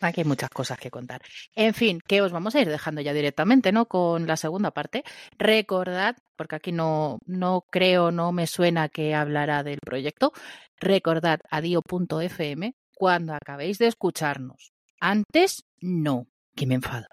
Aquí 0.02 0.22
hay 0.22 0.26
muchas 0.26 0.50
cosas 0.50 0.78
que 0.78 0.90
contar. 0.90 1.22
En 1.56 1.74
fin, 1.74 2.00
que 2.06 2.22
os 2.22 2.32
vamos 2.32 2.56
a 2.56 2.62
ir 2.62 2.70
dejando 2.70 3.02
ya 3.02 3.14
directamente, 3.14 3.72
¿no? 3.72 3.88
Con 3.88 4.28
la 4.28 4.38
segunda 4.38 4.72
parte. 4.72 5.04
Recordad, 5.38 6.16
porque 6.38 6.56
aquí 6.56 6.72
no, 6.72 7.20
no 7.26 7.66
creo, 7.70 8.12
no 8.12 8.32
me 8.32 8.48
suena 8.48 8.88
que 8.88 9.14
hablará 9.14 9.64
del 9.64 9.80
proyecto, 9.80 10.32
recordad 10.80 11.42
adio.fm 11.50 12.76
cuando 12.96 13.34
acabéis 13.34 13.78
de 13.78 13.88
escucharnos. 13.88 14.72
Antes, 15.02 15.66
no, 15.82 16.28
que 16.56 16.66
me 16.66 16.76
enfado. 16.76 17.08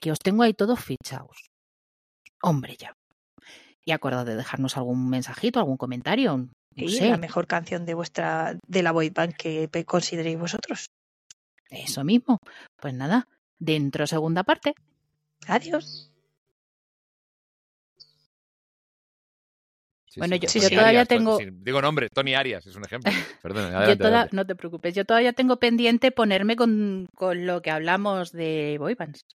Que 0.00 0.12
os 0.12 0.18
tengo 0.20 0.44
ahí 0.44 0.54
todos 0.54 0.78
fichados. 0.80 1.50
Hombre, 2.42 2.76
ya. 2.76 2.92
Y 3.84 3.92
acordad 3.92 4.26
de 4.26 4.36
dejarnos 4.36 4.76
algún 4.76 5.08
mensajito, 5.08 5.58
algún 5.58 5.76
comentario. 5.76 6.36
No 6.36 6.50
Y 6.74 6.88
sé, 6.88 7.08
la 7.10 7.16
mejor 7.16 7.46
canción 7.46 7.84
de 7.84 7.94
vuestra 7.94 8.58
de 8.66 8.82
la 8.82 8.92
boy 8.92 9.10
band 9.10 9.34
que 9.34 9.68
consideréis 9.86 10.38
vosotros. 10.38 10.86
Eso 11.70 12.04
mismo. 12.04 12.40
Pues 12.80 12.94
nada, 12.94 13.28
dentro 13.58 14.06
segunda 14.06 14.42
parte. 14.44 14.74
Adiós. 15.46 16.12
Sí, 20.06 20.20
Bueno, 20.20 20.36
sí, 20.46 20.60
yo- 20.60 20.68
yo 20.68 20.76
todavía 20.76 21.00
Arias, 21.00 21.08
tengo- 21.08 21.38
sí, 21.38 21.44
digo 21.50 21.82
nombre, 21.82 22.08
Tony 22.08 22.34
Arias 22.34 22.66
es 22.66 22.74
un 22.76 22.84
ejemplo. 22.84 23.10
Perdón, 23.42 23.70
Yo 23.70 23.76
adelante, 23.76 23.96
toda- 23.96 24.08
adelante. 24.08 24.36
no 24.36 24.46
te 24.46 24.54
preocupes, 24.56 24.94
yo 24.94 25.04
todavía 25.04 25.32
tengo 25.34 25.58
pendiente 25.58 26.10
ponerme 26.10 26.56
con, 26.56 27.06
con 27.14 27.44
lo 27.46 27.60
que 27.60 27.70
hablamos 27.70 28.32
de 28.32 28.76
boybands. 28.78 29.26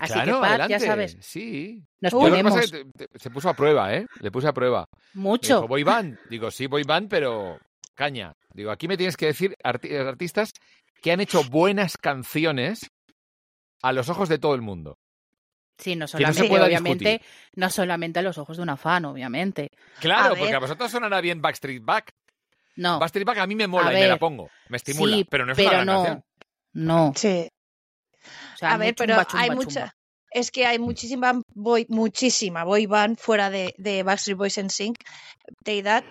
Así 0.00 0.14
claro, 0.14 0.40
que, 0.40 0.40
Pat, 0.40 0.70
ya 0.70 0.80
sabes, 0.80 1.18
Sí. 1.20 1.84
nos 2.00 2.12
Yo 2.12 2.18
lo 2.20 2.24
que 2.24 2.30
ponemos 2.30 2.52
pasa 2.54 2.64
es 2.64 2.72
que 2.72 2.84
te- 2.96 3.08
te- 3.08 3.18
se 3.18 3.28
puso 3.30 3.50
a 3.50 3.54
prueba, 3.54 3.94
¿eh? 3.94 4.06
Le 4.20 4.30
puse 4.30 4.48
a 4.48 4.54
prueba. 4.54 4.86
Mucho. 5.12 5.56
dijo, 5.56 5.68
boy 5.68 5.82
band. 5.82 6.18
Digo, 6.30 6.50
sí, 6.50 6.66
boy 6.66 6.82
band, 6.84 7.10
pero 7.10 7.58
caña. 8.02 8.32
Digo, 8.52 8.70
aquí 8.70 8.88
me 8.88 8.96
tienes 8.96 9.16
que 9.16 9.26
decir 9.26 9.54
arti- 9.62 9.94
artistas 9.96 10.52
que 11.00 11.12
han 11.12 11.20
hecho 11.20 11.44
buenas 11.44 11.96
canciones 11.96 12.90
a 13.82 13.92
los 13.92 14.08
ojos 14.08 14.28
de 14.28 14.38
todo 14.38 14.54
el 14.54 14.62
mundo. 14.62 14.98
Sí, 15.78 15.96
no 15.96 16.06
solamente, 16.06 16.42
obviamente, 16.60 17.22
no 17.54 17.70
solamente 17.70 18.18
a 18.18 18.22
los 18.22 18.38
ojos 18.38 18.56
de 18.56 18.62
una 18.62 18.76
fan, 18.76 19.04
obviamente. 19.04 19.68
Claro, 20.00 20.26
A 20.26 20.28
porque 20.30 20.44
ver. 20.44 20.54
a 20.56 20.60
vosotros 20.60 20.90
sonará 20.90 21.20
bien 21.20 21.40
Backstreet 21.40 21.82
Back. 21.84 22.10
No, 22.76 22.98
Backstreet 22.98 23.26
Back 23.26 23.38
a 23.38 23.46
mí 23.46 23.54
me 23.54 23.66
mola 23.66 23.90
A 23.90 23.92
y 23.92 24.00
me 24.02 24.08
la 24.08 24.18
pongo. 24.18 24.48
Me 24.68 24.76
estimula, 24.76 25.16
sí, 25.16 25.24
pero 25.24 25.44
no 25.46 25.52
es 25.52 25.56
pero 25.58 25.70
una 25.70 25.84
no, 25.84 25.92
canción. 26.04 26.24
no. 26.74 27.12
Sí. 27.16 27.48
O 28.54 28.56
sea, 28.56 28.74
a 28.74 28.76
ver, 28.78 28.94
pero 28.96 29.14
chumba, 29.24 29.26
hay 29.40 29.48
chumba. 29.48 29.64
mucha. 29.64 29.94
Es 30.30 30.50
que 30.50 30.66
hay 30.66 30.78
muchísima 30.78 31.40
boy, 31.54 31.84
muchísima 31.88 32.64
boy 32.64 32.86
band 32.86 33.18
fuera 33.18 33.50
de, 33.50 33.74
de 33.76 34.02
Backstreet 34.02 34.38
Boys 34.38 34.58
en 34.58 34.70
Sync 34.70 34.96
de 35.64 35.78
edad 35.78 36.04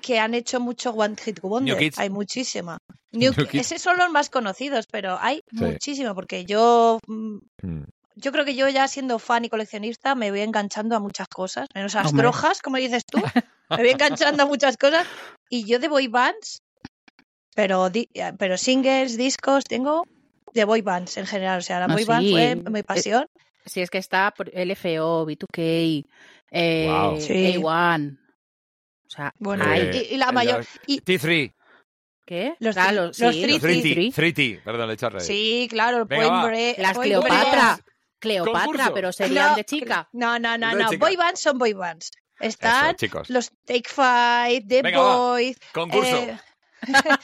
que 0.00 0.18
han 0.18 0.34
hecho 0.34 0.60
mucho 0.60 0.90
One 0.90 1.16
Hit 1.22 1.40
Wonder. 1.40 1.78
Kids. 1.78 1.98
Hay 1.98 2.10
muchísima. 2.10 2.78
New, 3.12 3.32
New 3.36 3.46
Kids. 3.46 3.72
Esos 3.72 3.82
son 3.82 3.98
los 3.98 4.10
más 4.10 4.30
conocidos, 4.30 4.86
pero 4.90 5.18
hay 5.20 5.40
Sí. 5.50 5.56
muchísima 5.64 6.14
porque 6.14 6.44
yo 6.44 6.98
mm, 7.06 7.38
Mm. 7.62 7.82
yo 8.16 8.32
creo 8.32 8.44
que 8.44 8.54
yo 8.54 8.68
ya 8.68 8.86
siendo 8.88 9.18
fan 9.18 9.44
y 9.44 9.48
coleccionista 9.48 10.14
me 10.14 10.30
voy 10.30 10.40
enganchando 10.40 10.96
a 10.96 11.00
muchas 11.00 11.28
cosas, 11.28 11.66
menos 11.74 11.94
a 11.96 12.02
las 12.02 12.12
como 12.62 12.76
dices 12.76 13.04
tú, 13.06 13.18
me 13.70 13.76
voy 13.78 13.90
enganchando 13.90 14.42
a 14.42 14.46
muchas 14.46 14.76
cosas 14.76 15.06
y 15.48 15.64
yo 15.64 15.78
de 15.78 15.88
boy 15.88 16.06
bands, 16.08 16.60
pero 17.54 17.90
di- 17.90 18.08
eh, 18.14 18.32
pero 18.38 18.56
singles, 18.56 19.16
discos 19.16 19.64
tengo 19.64 20.04
de 20.54 20.64
boy 20.64 20.82
bands 20.82 21.16
en 21.16 21.26
general, 21.26 21.58
o 21.58 21.62
sea, 21.62 21.80
la 21.80 21.88
No, 21.88 21.94
boy 21.94 22.04
band 22.04 22.26
sí. 22.26 22.30
fue 22.32 22.56
mi 22.56 22.82
pasión. 22.82 23.26
Si 23.66 23.80
es 23.80 23.90
que 23.90 23.98
está 23.98 24.30
por 24.30 24.48
LFO, 24.54 25.26
B2K, 25.26 26.04
eh, 26.50 26.84
Guau. 26.86 27.20
Sí. 27.20 27.32
A1. 27.56 28.18
O 29.10 29.16
sea, 29.16 29.32
Bueno, 29.38 29.64
Eh, 29.72 30.08
y, 30.10 30.14
y 30.14 30.16
la 30.18 30.30
mayor 30.32 30.58
los- 30.58 30.68
y 30.86 31.00
T3. 31.00 31.52
¿Qué? 32.26 32.54
los 32.60 32.76
Ah, 32.76 32.92
los, 32.92 33.16
sí, 33.16 33.24
los 33.24 33.34
3T. 33.36 33.60
tri- 33.60 34.14
3T. 34.14 34.60
Perdón, 34.62 34.86
le 34.86 34.94
he 34.94 34.96
revés. 35.10 35.26
sí, 35.26 35.66
claro, 35.68 35.98
el 35.98 36.04
Venga, 36.04 36.44
Break, 36.46 36.78
Las 36.78 36.96
Cleopatra. 36.98 37.72
Break. 37.74 37.84
Cleopatra, 38.20 38.60
Concurso. 38.66 38.94
pero 38.94 39.12
serían 39.12 39.50
No, 39.50 39.56
de 39.56 39.64
chica. 39.64 40.08
No, 40.12 40.38
no, 40.38 40.56
no, 40.58 40.74
no, 40.74 40.90
boy 40.98 41.16
bands 41.16 41.40
son 41.40 41.58
boy 41.58 41.72
bands. 41.72 42.10
Eso, 42.38 42.48
Están 42.48 42.94
chicos. 42.96 43.28
los 43.30 43.50
Take 43.66 43.88
Five, 43.88 44.64
The 44.68 44.82
Venga, 44.82 45.00
va. 45.00 45.16
Boys, 45.16 45.56
Concurso. 45.72 46.16
eh, 46.16 46.38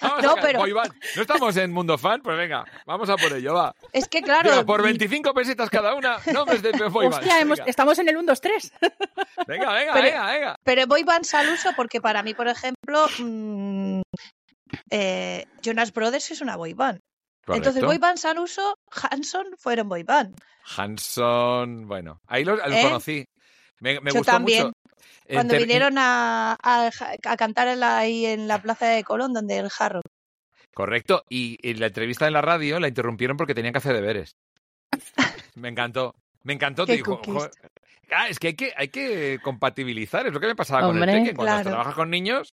Vamos 0.03 0.23
no, 0.23 0.31
a- 0.33 0.41
pero- 0.41 0.59
boy 0.61 0.73
band. 0.73 0.93
No 1.17 1.23
estamos 1.23 1.57
en 1.57 1.73
Mundo 1.73 1.97
Fan, 1.99 2.21
pues 2.23 2.37
venga, 2.37 2.65
vamos 2.87 3.09
a 3.09 3.17
por 3.17 3.33
ello, 3.33 3.55
va. 3.55 3.75
es 3.93 4.07
que 4.09 4.23
claro, 4.23 4.51
Venga, 4.51 4.65
por 4.67 4.83
25 4.83 5.33
pesetas 5.35 5.71
cada 5.71 5.95
una, 5.95 6.19
nombres 6.33 6.63
de 6.63 6.73
boy 6.89 7.07
bands. 7.07 7.19
Hostia, 7.19 7.41
hemos- 7.41 7.61
estamos 7.67 7.99
en 7.99 8.09
el 8.09 8.17
1, 8.17 8.27
2, 8.33 8.41
3. 8.41 8.73
venga, 9.47 9.73
venga, 9.73 9.93
Pero- 9.95 10.05
venga, 10.05 10.27
venga. 10.33 10.57
Pero 10.63 10.87
boy 10.87 11.03
bands 11.05 11.35
al 11.35 11.49
uso 11.51 11.71
porque 11.77 12.01
para 12.01 12.23
mí, 12.23 12.35
por 12.35 12.49
ejemplo, 12.49 13.07
mm, 13.19 14.01
eh, 14.91 15.47
Jonas 15.63 15.93
Brothers 15.93 16.31
es 16.31 16.41
una 16.41 16.57
boy 16.57 16.75
band. 16.75 17.01
Entonces, 17.49 17.75
Correcto. 17.75 17.87
boy 17.87 17.99
bands 17.99 18.25
al 18.25 18.39
uso, 18.41 18.77
Hanson 18.91 19.47
fueron 19.59 19.89
boy 19.89 20.03
band. 20.03 20.37
Hanson, 20.77 21.87
bueno, 21.87 22.21
ahí 22.27 22.45
lo, 22.45 22.57
lo 22.57 22.67
¿Eh? 22.67 22.83
conocí. 22.83 23.25
Me, 23.81 24.01
me 24.01 24.11
Yo 24.11 24.19
gustó 24.19 24.33
también. 24.33 24.65
mucho. 24.67 24.75
Cuando 25.29 25.57
vinieron 25.57 25.97
a, 25.99 26.57
a, 26.63 26.91
a 27.25 27.37
cantar 27.37 27.69
en 27.69 27.81
la, 27.81 27.99
ahí 27.99 28.27
en 28.27 28.47
la 28.49 28.61
plaza 28.63 28.87
de 28.87 29.03
Colón, 29.05 29.33
donde 29.33 29.59
el 29.59 29.71
jarro. 29.71 30.01
Correcto, 30.75 31.25
y 31.29 31.59
en 31.69 31.81
la 31.81 31.87
entrevista 31.87 32.27
en 32.27 32.35
la 32.35 32.43
radio 32.43 32.79
la 32.81 32.89
interrumpieron 32.89 33.37
porque 33.37 33.55
tenían 33.55 33.73
que 33.73 33.79
hacer 33.79 33.95
deberes. 33.95 34.37
Me 35.55 35.69
encantó, 35.69 36.15
me 36.43 36.53
encantó. 36.53 36.85
Qué 36.87 36.93
te 36.93 36.97
dijo, 36.99 37.17
cookies. 37.23 37.35
"Jo- 37.35 37.51
Ah, 38.13 38.29
es 38.29 38.39
que 38.39 38.49
hay 38.49 38.55
que, 38.55 38.73
hay 38.77 38.87
que 38.89 39.41
compatibilizar, 39.43 40.27
es 40.29 40.33
lo 40.33 40.39
que 40.39 40.47
me 40.47 40.55
pasaba 40.55 40.83
con 40.83 40.97
el 40.97 41.03
Hombre, 41.03 41.19
Tekken, 41.19 41.35
cuando 41.35 41.55
claro. 41.55 41.71
trabajas 41.71 41.95
con 41.97 42.09
niños. 42.09 42.51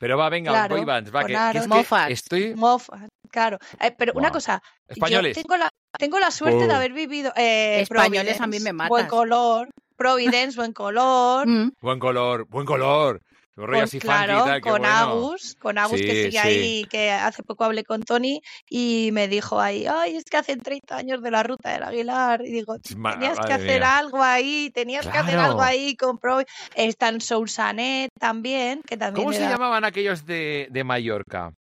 Pero 0.00 0.16
va, 0.16 0.30
venga, 0.30 0.50
Claro, 0.50 0.76
boy 0.76 0.84
bands, 0.86 1.14
va, 1.14 1.24
que, 1.24 1.34
que 1.34 1.58
es 1.58 1.62
que 1.64 1.68
Moffat. 1.68 2.10
estoy... 2.10 2.54
Moffat, 2.54 3.08
claro. 3.30 3.58
Eh, 3.80 3.94
pero 3.98 4.12
una 4.14 4.30
cosa, 4.30 4.62
Españoles. 4.88 5.36
yo 5.36 5.42
tengo 5.42 5.56
la, 5.58 5.68
tengo 5.98 6.18
la 6.18 6.30
suerte 6.30 6.64
Oh. 6.64 6.66
de 6.68 6.72
haber 6.74 6.92
vivido. 6.94 7.32
eh, 7.36 7.80
Españoles 7.82 8.40
a 8.40 8.46
mí 8.46 8.60
me 8.60 8.72
matas. 8.72 8.88
Buen 8.88 9.06
color. 9.08 9.68
Providence, 10.02 10.56
buen 10.56 10.72
color. 10.72 11.46
Mm. 11.46 11.72
Buen 11.80 11.98
color, 11.98 12.46
buen 12.48 12.66
color. 12.66 13.20
Un 13.54 13.66
rollo 13.66 13.80
con- 13.80 13.84
así 13.84 14.00
funky 14.00 14.06
claro, 14.06 14.44
tal, 14.44 14.60
con 14.62 14.70
bueno. 14.78 14.88
Agus, 14.88 15.56
con 15.60 15.76
Agus 15.76 16.00
que 16.00 16.06
sigue 16.24 16.30
sí. 16.30 16.38
ahí, 16.38 16.84
que 16.90 17.10
hace 17.10 17.42
poco 17.42 17.64
hablé 17.64 17.84
con 17.84 18.02
Tony 18.02 18.40
y 18.68 19.10
me 19.12 19.28
dijo 19.28 19.60
ahí, 19.60 19.86
ay, 19.86 20.16
es 20.16 20.24
que 20.24 20.38
hacen 20.38 20.60
30 20.60 20.96
años 20.96 21.22
de 21.22 21.30
la 21.30 21.42
ruta 21.42 21.70
del 21.70 21.82
Aguilar. 21.82 22.40
Y 22.46 22.50
digo, 22.50 22.78
tenías 22.78 23.38
que 23.38 23.52
hacer 23.52 23.80
mía. 23.80 23.98
algo 23.98 24.22
ahí, 24.22 24.70
tenías 24.72 25.06
que 25.06 25.18
hacer 25.18 25.38
algo 25.38 25.60
ahí 25.60 25.94
con 25.96 26.16
Pro. 26.16 26.40
Están 26.74 27.20
Sousanet 27.20 28.08
también, 28.18 28.80
que 28.82 28.96
también 28.96 29.26
¿Cómo 29.26 29.36
se 29.36 29.46
llamaban 29.46 29.84
aquellos 29.84 30.24
de, 30.24 30.68
de 30.70 30.84
Mallorca? 30.84 31.52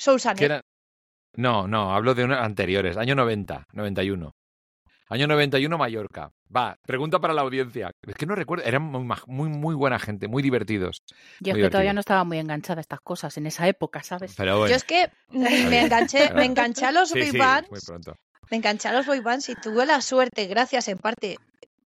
Sousanet. 0.00 0.62
No, 1.36 1.68
no, 1.68 1.94
hablo 1.94 2.14
de 2.14 2.24
unos 2.24 2.38
anteriores, 2.40 2.96
año 2.96 3.14
90, 3.14 3.64
91. 3.74 4.32
Año 5.08 5.26
91 5.28 5.78
Mallorca. 5.78 6.32
Va, 6.54 6.76
pregunta 6.84 7.20
para 7.20 7.32
la 7.34 7.42
audiencia. 7.42 7.92
Es 8.02 8.14
que 8.14 8.26
no 8.26 8.34
recuerdo, 8.34 8.64
eran 8.64 8.82
muy, 8.82 9.04
muy, 9.26 9.48
muy 9.48 9.74
buena 9.74 9.98
gente, 9.98 10.26
muy 10.28 10.42
divertidos. 10.42 11.02
Yo 11.06 11.12
es 11.12 11.38
que 11.38 11.44
divertido. 11.44 11.70
todavía 11.70 11.92
no 11.92 12.00
estaba 12.00 12.24
muy 12.24 12.38
enganchada 12.38 12.80
a 12.80 12.82
estas 12.82 13.00
cosas 13.00 13.36
en 13.36 13.46
esa 13.46 13.68
época, 13.68 14.02
¿sabes? 14.02 14.34
Pero 14.36 14.58
bueno. 14.58 14.70
Yo 14.70 14.76
es 14.76 14.84
que 14.84 15.10
me 15.30 15.80
enganché, 15.82 16.32
me 16.34 16.44
enganché 16.44 16.86
a 16.86 16.92
los 16.92 17.08
sí, 17.10 17.20
boy 17.20 17.30
sí, 17.30 17.38
bands, 17.38 17.70
muy 17.70 17.80
pronto. 17.80 18.16
me 18.50 18.56
enganché 18.56 18.88
a 18.88 18.92
los 18.92 19.06
boy 19.06 19.20
bands 19.20 19.48
y 19.48 19.54
tuve 19.54 19.86
la 19.86 20.00
suerte, 20.00 20.46
gracias 20.46 20.88
en 20.88 20.98
parte 20.98 21.36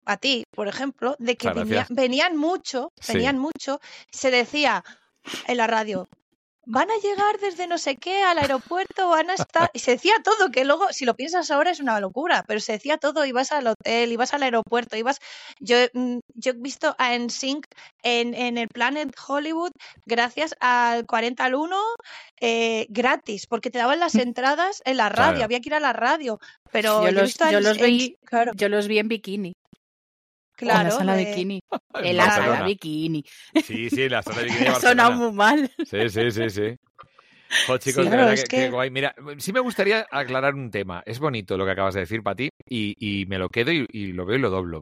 a 0.05 0.17
ti, 0.17 0.43
por 0.51 0.67
ejemplo, 0.67 1.15
de 1.19 1.35
que 1.35 1.51
venía- 1.51 1.85
venían 1.89 2.37
mucho, 2.37 2.91
Sí. 3.01 3.13
venían 3.13 3.37
mucho, 3.39 3.79
se 4.11 4.31
decía 4.31 4.83
en 5.47 5.57
la 5.57 5.67
radio, 5.67 6.07
van 6.69 6.91
a 6.91 6.97
llegar 7.01 7.39
desde 7.39 7.65
no 7.65 7.77
sé 7.77 7.95
qué 7.95 8.23
al 8.23 8.37
aeropuerto, 8.39 9.07
van 9.07 9.29
a 9.29 9.35
estar, 9.35 9.71
y 9.73 9.79
se 9.79 9.91
decía 9.91 10.15
todo, 10.23 10.51
que 10.51 10.65
luego, 10.65 10.91
si 10.91 11.05
lo 11.05 11.15
piensas 11.15 11.49
ahora 11.49 11.71
es 11.71 11.79
una 11.79 11.97
locura, 12.01 12.43
pero 12.45 12.59
se 12.59 12.73
decía 12.73 12.97
todo, 12.97 13.25
ibas 13.25 13.53
al 13.53 13.67
hotel, 13.67 14.11
ibas 14.11 14.33
al 14.33 14.43
aeropuerto, 14.43 14.97
ibas, 14.97 15.19
yo, 15.61 15.77
mm, 15.93 16.17
yo 16.35 16.51
he 16.51 16.55
visto 16.55 16.93
a 16.97 17.13
NSYNC 17.17 17.65
en, 18.03 18.33
en 18.33 18.57
el 18.57 18.67
Planet 18.67 19.15
Hollywood 19.27 19.71
gracias 20.05 20.55
al 20.59 21.05
40 21.05 21.45
al 21.45 21.55
1 21.55 21.77
eh, 22.41 22.85
gratis, 22.89 23.47
porque 23.47 23.69
te 23.71 23.79
daban 23.79 23.99
las 23.99 24.15
entradas 24.15 24.81
en 24.85 24.97
la 24.97 25.09
radio, 25.09 25.31
Claro. 25.31 25.45
había 25.45 25.59
que 25.61 25.69
ir 25.69 25.73
a 25.75 25.79
la 25.79 25.93
radio, 25.93 26.37
pero 26.71 27.05
Yo 27.05 27.11
los- 27.13 27.33
yo 27.37 27.85
vi- 27.85 28.17
claro, 28.25 28.51
Yo 28.55 28.67
los 28.69 28.87
vi 28.87 28.99
en 28.99 29.07
bikini. 29.07 29.53
En 30.59 30.67
claro, 30.67 30.89
la 30.89 30.91
sala 30.91 31.21
eh, 31.21 31.25
bikini. 31.25 31.59
En 31.95 32.05
En 32.05 32.17
la 32.17 32.23
sala 32.25 32.35
Barcelona. 32.47 32.65
bikini. 32.65 33.23
Sí, 33.63 33.89
sí, 33.89 34.09
la 34.09 34.21
sala 34.21 34.39
de 34.39 34.43
bikini 34.45 34.63
de 34.63 34.69
Ha 34.69 34.75
sonado 34.75 35.11
Barcelona. 35.11 35.25
muy 35.25 35.33
mal. 35.33 35.71
Sí, 35.85 36.09
sí, 36.09 36.31
sí, 36.31 36.49
sí. 36.49 36.75
Chicos, 37.79 37.83
Sí, 37.83 37.91
de 37.91 37.93
claro, 38.07 38.17
verdad 38.17 38.33
es 38.33 38.43
que, 38.43 38.47
qué 38.55 38.61
que- 38.65 38.69
guay. 38.69 38.89
Mira, 38.91 39.13
sí 39.39 39.51
me 39.51 39.59
gustaría 39.59 40.05
aclarar 40.11 40.53
un 40.55 40.69
tema. 40.71 41.01
Es 41.05 41.19
bonito 41.19 41.57
lo 41.57 41.65
que 41.65 41.71
acabas 41.71 41.93
de 41.95 42.01
decir, 42.01 42.21
Pati, 42.23 42.49
y, 42.69 42.93
y 42.97 43.25
me 43.25 43.37
lo 43.39 43.49
quedo 43.49 43.71
y, 43.71 43.85
y 43.91 44.13
lo 44.13 44.25
veo 44.25 44.37
y 44.37 44.41
lo 44.41 44.49
doblo. 44.49 44.81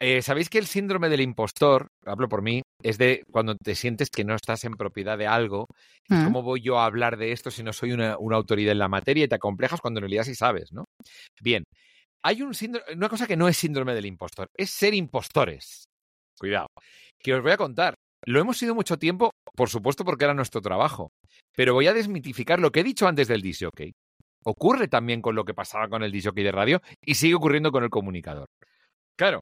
Eh, 0.00 0.22
¿Sabéis 0.22 0.48
que 0.48 0.58
el 0.58 0.66
síndrome 0.66 1.08
del 1.10 1.20
impostor, 1.20 1.88
hablo 2.06 2.28
por 2.28 2.40
mí, 2.42 2.62
es 2.82 2.96
de 2.96 3.22
cuando 3.30 3.54
te 3.54 3.74
sientes 3.74 4.08
que 4.08 4.24
no 4.24 4.34
estás 4.34 4.64
en 4.64 4.72
propiedad 4.72 5.18
de 5.18 5.26
algo? 5.26 5.66
Mm. 6.08 6.24
¿Cómo 6.24 6.42
voy 6.42 6.62
yo 6.62 6.78
a 6.78 6.86
hablar 6.86 7.18
de 7.18 7.32
esto 7.32 7.50
si 7.50 7.62
no 7.62 7.72
soy 7.74 7.92
una, 7.92 8.16
una 8.18 8.36
autoridad 8.36 8.72
en 8.72 8.78
la 8.78 8.88
materia 8.88 9.24
y 9.24 9.28
te 9.28 9.34
acomplejas 9.34 9.80
cuando 9.80 9.98
en 9.98 10.02
realidad 10.04 10.24
sí 10.24 10.34
sabes, 10.34 10.72
¿no? 10.72 10.86
Bien, 11.42 11.64
hay 12.22 12.42
un 12.42 12.54
síndrome, 12.54 12.92
una 12.94 13.08
cosa 13.08 13.26
que 13.26 13.36
no 13.36 13.48
es 13.48 13.56
síndrome 13.56 13.94
del 13.94 14.06
impostor, 14.06 14.48
es 14.56 14.70
ser 14.70 14.94
impostores. 14.94 15.84
Cuidado. 16.38 16.68
Que 17.18 17.34
os 17.34 17.42
voy 17.42 17.52
a 17.52 17.56
contar. 17.56 17.94
Lo 18.26 18.40
hemos 18.40 18.58
sido 18.58 18.74
mucho 18.74 18.98
tiempo, 18.98 19.30
por 19.54 19.68
supuesto, 19.68 20.04
porque 20.04 20.24
era 20.24 20.34
nuestro 20.34 20.60
trabajo. 20.60 21.10
Pero 21.56 21.74
voy 21.74 21.86
a 21.86 21.94
desmitificar 21.94 22.60
lo 22.60 22.70
que 22.70 22.80
he 22.80 22.84
dicho 22.84 23.06
antes 23.06 23.28
del 23.28 23.42
disjockey. 23.42 23.92
Ocurre 24.44 24.88
también 24.88 25.20
con 25.20 25.34
lo 25.34 25.44
que 25.44 25.54
pasaba 25.54 25.88
con 25.88 26.02
el 26.02 26.12
disjockey 26.12 26.44
de 26.44 26.52
radio 26.52 26.80
y 27.04 27.14
sigue 27.14 27.34
ocurriendo 27.34 27.72
con 27.72 27.84
el 27.84 27.90
comunicador. 27.90 28.46
Claro, 29.18 29.40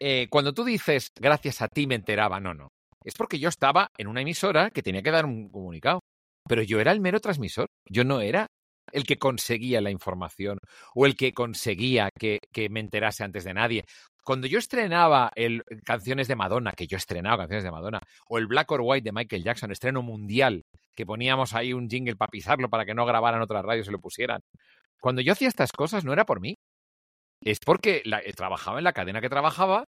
eh, 0.00 0.26
cuando 0.28 0.52
tú 0.52 0.64
dices 0.64 1.10
gracias 1.14 1.62
a 1.62 1.68
ti 1.68 1.86
me 1.86 1.94
enteraba, 1.94 2.40
no, 2.40 2.54
no. 2.54 2.68
Es 3.04 3.14
porque 3.14 3.38
yo 3.38 3.48
estaba 3.48 3.88
en 3.96 4.08
una 4.08 4.22
emisora 4.22 4.70
que 4.70 4.82
tenía 4.82 5.02
que 5.02 5.10
dar 5.10 5.24
un 5.24 5.48
comunicado. 5.50 6.00
Pero 6.48 6.62
yo 6.62 6.80
era 6.80 6.90
el 6.90 7.00
mero 7.00 7.20
transmisor. 7.20 7.66
Yo 7.88 8.02
no 8.02 8.20
era 8.20 8.46
el 8.90 9.04
que 9.04 9.18
conseguía 9.18 9.80
la 9.80 9.90
información 9.90 10.58
o 10.94 11.06
el 11.06 11.16
que 11.16 11.32
conseguía 11.32 12.10
que, 12.18 12.40
me 12.70 12.80
enterase 12.80 13.24
antes 13.24 13.44
de 13.44 13.54
nadie. 13.54 13.84
Cuando 14.24 14.46
yo 14.46 14.58
estrenaba 14.58 15.32
el, 15.34 15.64
canciones 15.84 16.28
de 16.28 16.36
Madonna, 16.36 16.72
que 16.72 16.86
yo 16.86 16.96
estrenaba 16.96 17.38
canciones 17.38 17.64
de 17.64 17.70
Madonna, 17.70 18.00
o 18.28 18.38
el 18.38 18.46
Black 18.46 18.70
or 18.70 18.80
White 18.82 19.04
de 19.04 19.12
Michael 19.12 19.42
Jackson, 19.42 19.72
estreno 19.72 20.02
mundial, 20.02 20.62
que 20.94 21.06
poníamos 21.06 21.54
ahí 21.54 21.72
un 21.72 21.88
jingle 21.88 22.16
para 22.16 22.30
pisarlo 22.30 22.68
para 22.68 22.84
que 22.84 22.94
no 22.94 23.04
grabaran 23.04 23.42
otras 23.42 23.64
radios 23.64 23.88
y 23.88 23.90
lo 23.90 24.00
pusieran. 24.00 24.40
Cuando 25.00 25.20
yo 25.22 25.32
hacía 25.32 25.48
estas 25.48 25.72
cosas 25.72 26.04
no 26.04 26.12
era 26.12 26.24
por 26.24 26.40
mí. 26.40 26.56
Es 27.40 27.58
porque 27.58 28.02
eh, 28.04 28.32
trabajaba 28.34 28.78
en 28.78 28.84
la 28.84 28.92
cadena 28.92 29.20
que 29.20 29.28
trabajaba 29.28 29.86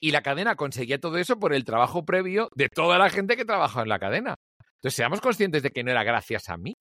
Y 0.00 0.10
la 0.10 0.22
cadena 0.22 0.56
conseguía 0.56 0.98
todo 0.98 1.18
eso 1.18 1.38
por 1.38 1.52
el 1.52 1.64
trabajo 1.64 2.04
previo 2.06 2.48
de 2.54 2.70
toda 2.70 2.98
la 2.98 3.10
gente 3.10 3.36
que 3.36 3.44
trabajaba 3.44 3.82
en 3.82 3.90
la 3.90 3.98
cadena. 3.98 4.34
Entonces, 4.76 4.96
seamos 4.96 5.20
conscientes 5.20 5.62
de 5.62 5.70
que 5.70 5.84
no 5.84 5.90
era 5.90 6.02
gracias 6.04 6.48
a 6.48 6.56
mí. 6.56 6.74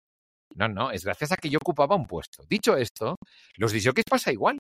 No, 0.55 0.67
no, 0.67 0.91
es 0.91 1.03
gracias 1.03 1.31
a 1.31 1.37
que 1.37 1.49
yo 1.49 1.59
ocupaba 1.61 1.95
un 1.95 2.05
puesto. 2.05 2.43
Dicho 2.47 2.77
esto, 2.77 3.15
los 3.57 3.71
disjockeys 3.71 4.05
pasa 4.09 4.31
igual. 4.31 4.57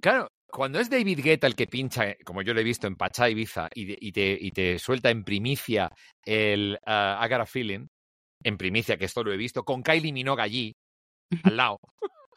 Claro, 0.00 0.28
cuando 0.50 0.78
es 0.78 0.90
David 0.90 1.20
Guetta 1.22 1.46
el 1.46 1.54
que 1.54 1.66
pincha, 1.66 2.14
como 2.24 2.42
yo 2.42 2.54
lo 2.54 2.60
he 2.60 2.64
visto 2.64 2.86
en 2.86 2.96
Pachá 2.96 3.28
Ibiza, 3.28 3.68
y, 3.74 4.06
y, 4.06 4.12
te, 4.12 4.36
y 4.40 4.50
te, 4.50 4.78
suelta 4.78 5.10
en 5.10 5.24
primicia 5.24 5.90
el 6.24 6.78
uh, 6.86 7.24
I 7.24 7.28
Got 7.28 7.40
a 7.40 7.46
Feeling, 7.46 7.86
en 8.44 8.56
primicia, 8.56 8.96
que 8.96 9.06
esto 9.06 9.24
lo 9.24 9.32
he 9.32 9.36
visto, 9.36 9.64
con 9.64 9.82
Kylie 9.82 10.12
Minogue 10.12 10.42
allí, 10.42 10.72
al 11.42 11.56
lado, 11.56 11.78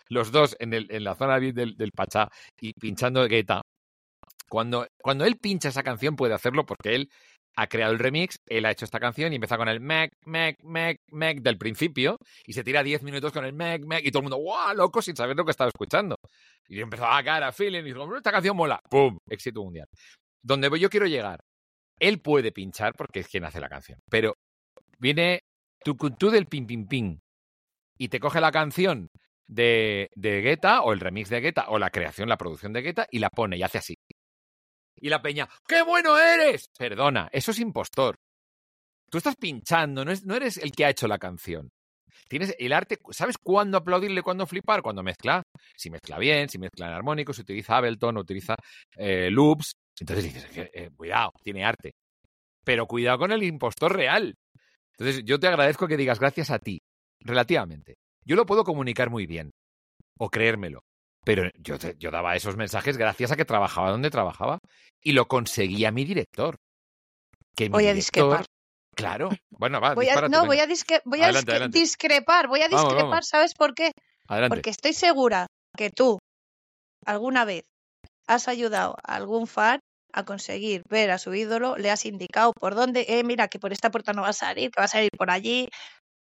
los 0.09 0.31
dos 0.31 0.55
en, 0.59 0.73
el, 0.73 0.87
en 0.89 1.03
la 1.03 1.15
zona 1.15 1.39
del, 1.39 1.75
del, 1.77 1.91
Pachá 1.91 2.29
y 2.59 2.73
pinchando 2.73 3.27
Guetta. 3.27 3.61
Cuando, 4.49 4.87
cuando 5.01 5.25
él 5.25 5.37
pincha 5.37 5.69
esa 5.69 5.83
canción 5.83 6.15
puede 6.15 6.33
hacerlo 6.33 6.65
porque 6.65 6.95
él 6.95 7.09
ha 7.61 7.67
creado 7.67 7.91
el 7.91 7.99
remix, 7.99 8.37
él 8.47 8.65
ha 8.65 8.71
hecho 8.71 8.85
esta 8.85 9.01
canción 9.01 9.33
y 9.33 9.35
empieza 9.35 9.57
con 9.57 9.67
el 9.67 9.81
Mac, 9.81 10.13
Mac, 10.25 10.55
Mac, 10.63 10.97
Mac 11.11 11.39
del 11.41 11.57
principio 11.57 12.17
y 12.45 12.53
se 12.53 12.63
tira 12.63 12.83
10 12.83 13.03
minutos 13.03 13.33
con 13.33 13.43
el 13.43 13.51
Mac, 13.51 13.81
Mac 13.85 14.01
y 14.01 14.11
todo 14.11 14.19
el 14.19 14.23
mundo, 14.23 14.37
¡guau! 14.37 14.73
loco, 14.75 15.01
sin 15.01 15.13
saber 15.13 15.35
lo 15.35 15.43
que 15.43 15.51
estaba 15.51 15.67
escuchando. 15.67 16.15
Y 16.69 16.79
empezó 16.79 17.05
a 17.05 17.21
cara, 17.21 17.51
feeling, 17.51 17.81
y 17.81 17.83
dijo, 17.83 18.15
esta 18.15 18.31
canción 18.31 18.55
mola, 18.55 18.79
¡pum! 18.89 19.17
Éxito 19.29 19.61
mundial. 19.61 19.87
Donde 20.41 20.69
yo 20.79 20.89
quiero 20.89 21.05
llegar, 21.05 21.41
él 21.99 22.21
puede 22.21 22.53
pinchar 22.53 22.93
porque 22.97 23.19
es 23.19 23.27
quien 23.27 23.43
hace 23.43 23.59
la 23.59 23.67
canción, 23.67 23.99
pero 24.09 24.35
viene 24.97 25.41
tu 25.83 25.95
tú 25.95 26.29
del 26.29 26.45
pim 26.45 26.65
pim 26.65 26.87
pim 26.87 27.19
y 27.97 28.07
te 28.07 28.21
coge 28.21 28.39
la 28.39 28.53
canción 28.53 29.09
de, 29.47 30.09
de 30.15 30.41
Guetta 30.41 30.81
o 30.83 30.93
el 30.93 31.01
remix 31.01 31.29
de 31.29 31.41
Guetta 31.41 31.65
o 31.67 31.77
la 31.77 31.89
creación, 31.89 32.29
la 32.29 32.37
producción 32.37 32.71
de 32.71 32.83
Guetta 32.83 33.07
y 33.11 33.19
la 33.19 33.29
pone 33.29 33.57
y 33.57 33.63
hace 33.63 33.79
así. 33.79 33.95
Y 35.01 35.09
la 35.09 35.21
peña, 35.21 35.47
¡qué 35.67 35.81
bueno 35.81 36.17
eres! 36.17 36.69
Perdona, 36.77 37.29
eso 37.31 37.51
es 37.51 37.59
impostor. 37.59 38.15
Tú 39.09 39.17
estás 39.17 39.35
pinchando, 39.35 40.05
no, 40.05 40.11
es, 40.11 40.25
no 40.25 40.35
eres 40.35 40.57
el 40.57 40.71
que 40.71 40.85
ha 40.85 40.89
hecho 40.89 41.07
la 41.07 41.17
canción. 41.17 41.69
Tienes 42.27 42.55
el 42.59 42.73
arte, 42.73 42.99
¿sabes 43.09 43.37
cuándo 43.41 43.77
aplaudirle, 43.77 44.21
cuándo 44.21 44.45
flipar? 44.45 44.83
Cuando 44.83 45.01
mezcla. 45.01 45.41
Si 45.75 45.89
mezcla 45.89 46.19
bien, 46.19 46.47
si 46.47 46.59
mezcla 46.59 46.87
en 46.87 46.93
armónico, 46.93 47.33
si 47.33 47.41
utiliza 47.41 47.77
Ableton, 47.77 48.17
utiliza 48.17 48.55
eh, 48.95 49.31
loops. 49.31 49.73
Entonces 49.99 50.25
dices, 50.25 50.47
eh, 50.55 50.89
cuidado, 50.95 51.31
tiene 51.43 51.65
arte. 51.65 51.93
Pero 52.63 52.85
cuidado 52.85 53.17
con 53.17 53.31
el 53.31 53.41
impostor 53.41 53.95
real. 53.95 54.35
Entonces 54.97 55.23
yo 55.25 55.39
te 55.39 55.47
agradezco 55.47 55.87
que 55.87 55.97
digas 55.97 56.19
gracias 56.19 56.51
a 56.51 56.59
ti, 56.59 56.79
relativamente. 57.21 57.95
Yo 58.23 58.35
lo 58.35 58.45
puedo 58.45 58.63
comunicar 58.63 59.09
muy 59.09 59.25
bien, 59.25 59.49
o 60.19 60.29
creérmelo. 60.29 60.81
Pero 61.29 61.47
yo, 61.59 61.75
yo 61.99 62.09
daba 62.09 62.35
esos 62.35 62.57
mensajes 62.57 62.97
gracias 62.97 63.31
a 63.31 63.35
que 63.35 63.45
trabajaba 63.45 63.91
donde 63.91 64.09
trabajaba 64.09 64.57
y 64.99 65.11
lo 65.11 65.27
conseguía 65.27 65.91
mi 65.91 66.03
director. 66.03 66.55
Que 67.55 67.65
mi 67.65 67.69
voy 67.73 67.85
a 67.85 67.93
director, 67.93 68.23
discrepar. 68.23 68.45
Claro. 68.95 69.29
Bueno, 69.51 69.79
va, 69.79 69.93
voy 69.93 70.09
a, 70.09 70.15
no, 70.15 70.21
venga. 70.21 70.45
voy 70.45 70.59
a, 70.59 70.65
disque, 70.65 71.01
voy 71.05 71.21
a 71.21 71.25
Adelante, 71.25 71.45
disque- 71.45 71.51
adelante. 71.51 71.79
discrepar. 71.79 72.47
Voy 72.47 72.61
a 72.61 72.67
Vamos, 72.67 72.81
discrepar, 72.81 73.09
vamos. 73.11 73.27
¿sabes 73.27 73.53
por 73.53 73.75
qué? 73.75 73.91
Adelante. 74.27 74.55
Porque 74.55 74.71
estoy 74.71 74.93
segura 74.93 75.45
que 75.77 75.91
tú 75.91 76.17
alguna 77.05 77.45
vez 77.45 77.61
has 78.25 78.47
ayudado 78.47 78.95
a 79.03 79.15
algún 79.15 79.45
fan 79.45 79.79
a 80.13 80.25
conseguir 80.25 80.81
ver 80.89 81.11
a 81.11 81.19
su 81.19 81.35
ídolo, 81.35 81.77
le 81.77 81.91
has 81.91 82.07
indicado 82.07 82.53
por 82.59 82.73
dónde, 82.73 83.05
eh, 83.07 83.23
mira, 83.23 83.49
que 83.49 83.59
por 83.59 83.71
esta 83.71 83.91
puerta 83.91 84.13
no 84.13 84.23
va 84.23 84.29
a 84.29 84.33
salir, 84.33 84.71
que 84.71 84.81
va 84.81 84.85
a 84.85 84.87
salir 84.87 85.11
por 85.15 85.29
allí, 85.29 85.69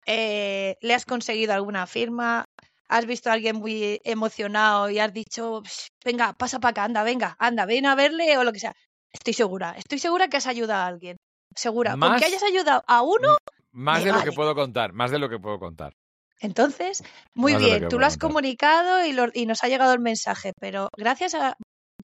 eh, 0.05 0.75
le 0.81 0.95
has 0.95 1.05
conseguido 1.05 1.55
alguna 1.55 1.87
firma, 1.87 2.45
has 2.89 3.07
visto 3.07 3.31
a 3.31 3.35
alguien 3.35 3.57
muy 3.57 4.01
emocionado 4.05 4.91
y 4.91 4.99
has 4.99 5.13
dicho, 5.13 5.63
"Psh, 5.63 5.89
venga, 6.05 6.33
pasa 6.35 6.59
para 6.61 6.71
acá, 6.71 6.85
anda, 6.85 7.03
venga, 7.03 7.37
anda, 7.39 7.67
ven 7.67 7.87
a 7.87 7.95
verle 7.95 8.37
o 8.39 8.45
lo 8.45 8.53
que 8.53 8.61
sea. 8.61 8.75
Estoy 9.13 9.33
segura, 9.33 9.75
estoy 9.79 9.99
segura 9.99 10.29
que 10.29 10.37
has 10.37 10.47
ayudado 10.47 10.83
a 10.83 10.87
alguien. 10.87 11.17
Segura. 11.55 11.93
Con 11.93 12.01
Más- 12.01 12.21
que 12.21 12.27
hayas 12.27 12.43
ayudado 12.43 12.83
a 12.87 13.03
uno, 13.03 13.37
Más 13.73 14.05
de 14.05 14.13
lo 14.13 14.23
que 14.23 14.33
puedo 14.33 14.55
contar, 14.55 14.93
más 14.93 15.11
de 15.11 15.19
lo 15.19 15.29
que 15.29 15.39
puedo 15.39 15.59
contar. 15.59 15.93
Entonces, 16.41 17.03
muy 17.35 17.53
Más 17.55 17.63
de 17.63 17.69
lo 17.69 17.77
bien, 17.77 17.89
tú 17.89 17.99
lo 17.99 18.07
has 18.07 18.15
contar. 18.15 18.29
comunicado 18.29 19.05
y, 19.07 19.13
lo- 19.13 19.31
y 19.33 19.47
nos 19.47 19.65
ha 19.65 19.69
llegado 19.69 19.93
el 19.93 20.01
mensaje, 20.01 20.53
pero 20.61 20.89
gracias 20.97 21.35
a 21.35 21.57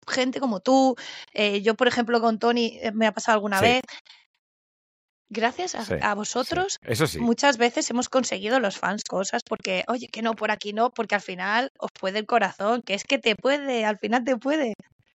gente 0.09 0.41
como 0.41 0.61
tú, 0.61 0.97
eh, 1.33 1.61
yo 1.63 1.75
por 1.75 1.87
ejemplo 1.87 2.21
con 2.21 2.39
Tony 2.39 2.79
eh, 2.83 2.93
me 2.93 3.07
ha 3.07 3.13
pasado 3.13 3.37
alguna 3.37 3.59
Sí. 3.59 3.65
vez, 3.67 3.83
gracias 5.33 5.75
a, 5.75 5.85
Sí, 5.85 5.95
a 6.01 6.11
sí. 6.11 6.17
vosotros 6.17 6.79
Eso 6.83 7.07
sí. 7.07 7.19
muchas 7.19 7.57
veces 7.59 7.91
hemos 7.91 8.09
conseguido 8.09 8.61
los 8.61 8.79
fans 8.79 9.03
cosas 9.05 9.43
porque, 9.49 9.85
oye, 9.89 10.09
que 10.09 10.23
no, 10.23 10.35
por 10.35 10.51
aquí 10.51 10.73
no, 10.73 10.91
porque 10.91 11.15
al 11.15 11.21
final 11.21 11.71
os 11.79 11.91
puede 11.99 12.19
el 12.21 12.27
corazón, 12.27 12.83
que 12.83 12.95
es 12.95 13.05
que 13.05 13.19
te 13.19 13.35
puede, 13.37 13.85
al 13.85 13.99
final 13.99 14.25
te 14.25 14.37
puede. 14.37 14.75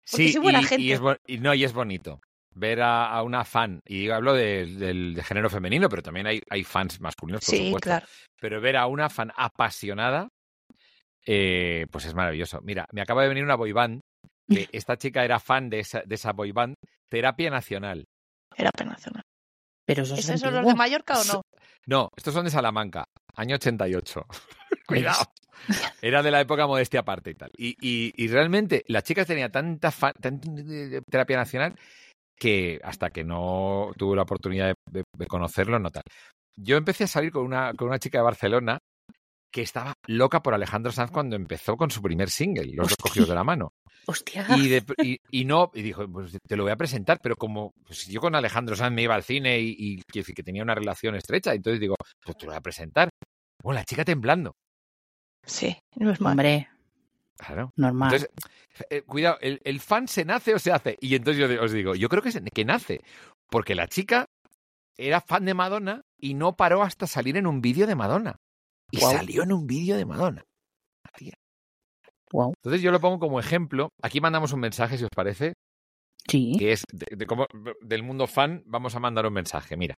porque 0.09 0.27
Sí, 0.27 0.33
soy 0.33 0.41
buena 0.41 0.61
y, 0.61 0.65
gente. 0.65 0.83
y 0.85 0.91
es 0.93 0.99
y 1.27 1.37
no, 1.39 1.53
y 1.53 1.63
es 1.63 1.73
bonito 1.73 2.19
ver 2.55 2.81
a, 2.81 3.07
a 3.07 3.23
una 3.23 3.43
fan, 3.45 3.79
y 3.85 4.09
hablo 4.11 4.33
de- 4.33 4.67
del 4.67 5.15
de 5.15 5.23
género 5.23 5.49
femenino, 5.49 5.89
pero 5.89 6.03
también 6.03 6.27
hay, 6.27 6.39
hay 6.49 6.63
fans 6.63 6.99
masculinos, 7.01 7.41
por 7.43 7.55
Sí, 7.55 7.65
supuesto. 7.65 7.89
claro. 7.89 8.05
Pero 8.39 8.61
ver 8.61 8.77
a 8.77 8.85
una 8.85 9.09
fan 9.09 9.31
apasionada, 9.35 10.27
eh, 11.25 11.87
pues 11.91 12.05
es 12.05 12.13
maravilloso. 12.13 12.59
Mira, 12.61 12.85
me 12.91 13.01
acaba 13.01 13.23
de 13.23 13.29
venir 13.29 13.43
una 13.43 13.55
boy 13.55 13.71
band, 13.71 14.01
que 14.47 14.67
esta 14.71 14.97
chica 14.97 15.23
era 15.25 15.39
fan 15.39 15.69
de 15.69 15.79
esa, 15.79 16.01
de 16.05 16.15
esa 16.15 16.33
boy 16.33 16.51
band, 16.51 16.75
Terapia 17.09 17.49
Nacional. 17.49 18.05
Era 18.55 18.69
pena 18.71 18.91
nacional. 18.91 19.23
Pero 19.85 20.03
eso 20.03 20.13
es 20.15 20.27
¿Esos 20.29 20.39
son 20.41 20.53
los 20.53 20.65
de 20.65 20.75
Mallorca 20.75 21.19
o 21.19 21.23
no? 21.25 21.41
No, 21.85 22.09
estos 22.15 22.33
son 22.33 22.45
de 22.45 22.51
Salamanca, 22.51 23.05
año 23.35 23.55
88. 23.55 24.25
Cuidado. 24.87 25.23
Era 26.01 26.21
de 26.23 26.31
la 26.31 26.41
época 26.41 26.67
modestia 26.67 27.01
aparte 27.01 27.31
y 27.31 27.35
tal. 27.35 27.51
Y, 27.57 27.75
y, 27.81 28.13
y 28.15 28.27
realmente 28.27 28.83
la 28.87 29.01
chica 29.01 29.25
tenía 29.25 29.49
tanta 29.49 29.91
fan, 29.91 30.13
tanta 30.19 30.49
terapia 31.09 31.37
nacional 31.37 31.75
que 32.37 32.79
hasta 32.83 33.09
que 33.11 33.23
no 33.23 33.91
tuve 33.97 34.15
la 34.15 34.23
oportunidad 34.23 34.67
de, 34.67 34.75
de- 34.91 35.03
de 35.17 35.27
conocerlo, 35.27 35.79
no 35.79 35.89
tal. 35.91 36.03
Yo 36.55 36.77
empecé 36.77 37.05
a 37.05 37.07
salir 37.07 37.31
con 37.31 37.43
una, 37.45 37.73
con 37.73 37.87
una 37.87 37.99
chica 37.99 38.17
de 38.19 38.23
Barcelona 38.23 38.77
que 39.53 39.61
estaba 39.61 39.93
loca 40.07 40.41
por 40.41 40.53
Alejandro 40.53 40.91
Sanz 40.91 41.11
cuando 41.11 41.35
empezó 41.35 41.77
con 41.77 41.91
su 41.91 42.01
primer 42.01 42.29
single, 42.29 42.73
Los 42.73 42.89
dos 42.89 42.97
cogidos 42.97 43.29
de 43.29 43.35
la 43.35 43.43
mano. 43.43 43.71
Hostia. 44.07 44.45
Y, 44.57 44.67
de- 44.67 44.83
y, 45.01 45.17
y 45.31 45.45
no, 45.45 45.71
y 45.73 45.81
dijo, 45.83 46.05
pues 46.11 46.37
te 46.45 46.57
lo 46.57 46.63
voy 46.63 46.71
a 46.73 46.75
presentar, 46.75 47.19
pero 47.21 47.35
como 47.37 47.71
pues, 47.85 48.07
yo 48.07 48.19
con 48.19 48.35
Alejandro 48.35 48.75
Sanz 48.75 48.93
me 48.93 49.03
iba 49.03 49.15
al 49.15 49.23
cine 49.23 49.59
y, 49.61 50.01
que 50.11 50.43
tenía 50.43 50.63
una 50.63 50.75
relación 50.75 51.15
estrecha, 51.15 51.53
entonces 51.53 51.79
digo, 51.79 51.95
pues 52.25 52.37
te 52.37 52.45
lo 52.45 52.51
voy 52.51 52.57
a 52.57 52.61
presentar. 52.61 53.09
Bueno, 53.61 53.79
la 53.79 53.85
chica 53.85 54.03
temblando. 54.03 54.53
Sí, 55.45 55.77
no 55.95 56.11
es 56.11 56.19
mal. 56.19 56.31
Hombre, 56.31 56.67
Claro. 57.37 57.71
normal. 57.77 58.13
Entonces, 58.13 58.29
eh, 58.89 59.01
cuidado, 59.03 59.37
¿el, 59.41 59.61
el 59.63 59.79
fan 59.79 60.07
se 60.07 60.25
nace 60.25 60.53
o 60.53 60.59
se 60.59 60.71
hace? 60.71 60.97
Y 60.99 61.15
entonces 61.15 61.47
yo 61.49 61.63
os 61.63 61.71
digo, 61.71 61.95
yo 61.95 62.09
creo 62.09 62.21
que, 62.23 62.31
se- 62.31 62.41
que 62.43 62.65
nace, 62.65 63.01
porque 63.49 63.75
la 63.75 63.87
chica 63.87 64.25
era 64.97 65.21
fan 65.21 65.45
de 65.45 65.53
Madonna 65.53 66.01
y 66.17 66.33
no 66.33 66.55
paró 66.55 66.83
hasta 66.83 67.07
salir 67.07 67.37
en 67.37 67.47
un 67.47 67.61
vídeo 67.61 67.87
de 67.87 67.95
Madonna. 67.95 68.35
Y 68.93 68.97
salió 69.01 69.43
en 69.43 69.51
un 69.51 69.65
vídeo 69.67 69.97
de 69.97 70.05
Madonna. 70.05 70.43
Entonces 72.31 72.81
yo 72.81 72.91
lo 72.91 72.99
pongo 72.99 73.19
como 73.19 73.39
ejemplo. 73.39 73.89
Aquí 74.01 74.19
mandamos 74.21 74.53
un 74.53 74.59
mensaje, 74.59 74.97
si 74.97 75.03
os 75.03 75.09
parece, 75.15 75.53
Sí. 76.27 76.55
que 76.57 76.71
es 76.71 76.83
de, 76.91 77.15
de 77.15 77.25
cómo- 77.25 77.47
del 77.81 78.03
mundo 78.03 78.27
fan, 78.27 78.63
vamos 78.65 78.95
a 78.95 78.99
mandar 78.99 79.25
un 79.27 79.33
mensaje. 79.33 79.77
Mira, 79.77 79.95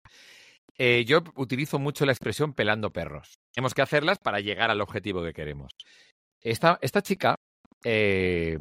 eh, 0.78 1.04
yo 1.06 1.22
utilizo 1.36 1.78
mucho 1.78 2.04
la 2.06 2.12
expresión 2.12 2.52
pelando 2.54 2.90
perros. 2.92 3.34
Tenemos 3.54 3.74
que 3.74 3.82
hacerlas 3.82 4.18
para 4.18 4.40
llegar 4.40 4.70
al 4.70 4.80
objetivo 4.80 5.22
que 5.22 5.32
queremos. 5.32 5.72
Esta, 6.40 6.78
esta 6.82 7.02
chica 7.02 7.36
eh, 7.84 8.58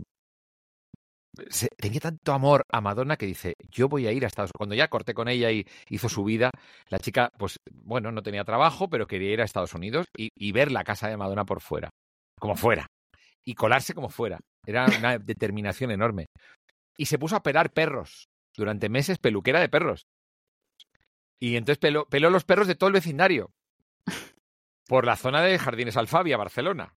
tenía 1.77 1.99
tanto 1.99 2.33
amor 2.33 2.63
a 2.71 2.81
Madonna 2.81 3.17
que 3.17 3.25
dice, 3.25 3.53
yo 3.69 3.87
voy 3.87 4.07
a 4.07 4.11
ir 4.11 4.23
a 4.23 4.27
Estados 4.27 4.49
Unidos. 4.49 4.57
Cuando 4.57 4.75
ya 4.75 4.87
corté 4.87 5.13
con 5.13 5.27
ella 5.27 5.51
y 5.51 5.65
hizo 5.89 6.09
su 6.09 6.23
vida, 6.23 6.51
la 6.89 6.99
chica, 6.99 7.31
pues 7.37 7.57
bueno, 7.71 8.11
no 8.11 8.21
tenía 8.21 8.43
trabajo, 8.43 8.89
pero 8.89 9.07
quería 9.07 9.31
ir 9.31 9.41
a 9.41 9.45
Estados 9.45 9.73
Unidos 9.73 10.07
y, 10.17 10.29
y 10.35 10.51
ver 10.51 10.71
la 10.71 10.83
casa 10.83 11.07
de 11.07 11.17
Madonna 11.17 11.45
por 11.45 11.61
fuera, 11.61 11.89
como 12.39 12.55
fuera, 12.55 12.87
y 13.43 13.55
colarse 13.55 13.93
como 13.93 14.09
fuera. 14.09 14.39
Era 14.65 14.85
una 14.97 15.17
determinación 15.17 15.91
enorme. 15.91 16.27
Y 16.97 17.07
se 17.07 17.17
puso 17.17 17.35
a 17.35 17.43
pelar 17.43 17.71
perros 17.71 18.27
durante 18.55 18.89
meses, 18.89 19.17
peluquera 19.17 19.59
de 19.59 19.69
perros. 19.69 20.05
Y 21.39 21.57
entonces 21.57 21.79
peló, 21.79 22.05
peló 22.07 22.29
los 22.29 22.45
perros 22.45 22.67
de 22.67 22.75
todo 22.75 22.87
el 22.87 22.93
vecindario. 22.93 23.49
Por 24.87 25.05
la 25.05 25.15
zona 25.15 25.41
de 25.41 25.57
Jardines 25.57 25.97
Alfabia, 25.97 26.37
Barcelona. 26.37 26.93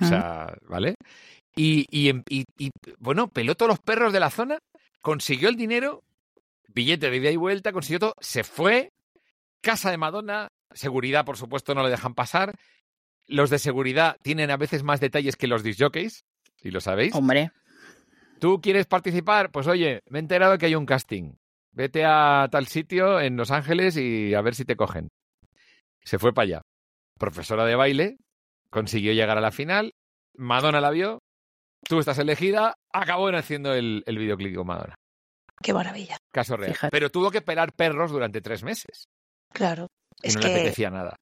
O 0.00 0.04
sea, 0.04 0.54
¿vale? 0.68 0.94
Y, 1.56 1.86
y, 1.90 2.08
em- 2.08 2.22
y- 2.28 2.44
y, 2.58 2.70
bueno, 2.98 3.28
peló 3.28 3.54
todos 3.54 3.68
los 3.70 3.80
perros 3.80 4.12
de 4.12 4.20
la 4.20 4.30
zona, 4.30 4.58
consiguió 5.02 5.48
el 5.48 5.56
dinero, 5.56 6.02
billete 6.72 7.10
de 7.10 7.16
ida 7.16 7.30
y 7.30 7.36
vuelta, 7.36 7.72
consiguió 7.72 7.98
todo, 7.98 8.14
se 8.20 8.44
fue, 8.44 8.90
casa 9.60 9.90
de 9.90 9.96
Madonna, 9.98 10.48
seguridad, 10.72 11.24
por 11.24 11.36
supuesto, 11.36 11.74
no 11.74 11.82
le 11.82 11.90
dejan 11.90 12.14
pasar. 12.14 12.54
Los 13.26 13.50
de 13.50 13.58
seguridad 13.58 14.16
tienen 14.22 14.50
a 14.50 14.56
veces 14.56 14.82
más 14.82 15.00
detalles 15.00 15.36
que 15.36 15.48
los 15.48 15.62
disjockeys, 15.62 16.24
si 16.62 16.70
lo 16.70 16.80
sabéis. 16.80 17.14
Hombre, 17.14 17.50
¿Tú 18.38 18.60
quieres 18.60 18.86
participar? 18.86 19.50
Pues 19.50 19.66
oye, 19.66 20.00
me 20.08 20.18
he 20.18 20.22
enterado 20.22 20.56
que 20.58 20.66
hay 20.66 20.76
un 20.76 20.86
casting. 20.86 21.32
Vete 21.72 22.04
a 22.04 22.46
tal 22.50 22.68
sitio 22.68 23.20
en 23.20 23.36
Los 23.36 23.50
Ángeles 23.50 23.96
y 23.96 24.32
a 24.34 24.40
ver 24.42 24.54
si 24.54 24.64
te 24.64 24.76
cogen. 24.76 25.08
Se 26.04 26.18
fue 26.20 26.32
para 26.32 26.44
allá. 26.44 26.62
Profesora 27.18 27.64
de 27.64 27.74
baile, 27.74 28.16
consiguió 28.70 29.12
llegar 29.12 29.38
a 29.38 29.42
la 29.42 29.50
final. 29.50 29.92
Madonna 30.36 30.80
la 30.80 30.90
vio. 30.90 31.18
Tú 31.84 31.98
estás 32.00 32.18
elegida. 32.18 32.74
Acabó 32.92 33.28
haciendo 33.28 33.74
el, 33.74 34.02
el 34.06 34.18
videoclip 34.18 34.56
con 34.56 34.66
Madonna. 34.66 34.94
Qué 35.62 35.72
maravilla. 35.72 36.16
Caso 36.32 36.56
real. 36.56 36.72
Fíjate. 36.72 36.90
Pero 36.90 37.10
tuvo 37.10 37.30
que 37.30 37.42
pelar 37.42 37.72
perros 37.72 38.10
durante 38.10 38.40
tres 38.40 38.62
meses. 38.62 39.08
Claro. 39.52 39.88
Y 40.22 40.28
Es 40.28 40.36
no 40.36 40.42
le 40.42 40.52
apetecía 40.52 40.90
nada. 40.90 41.16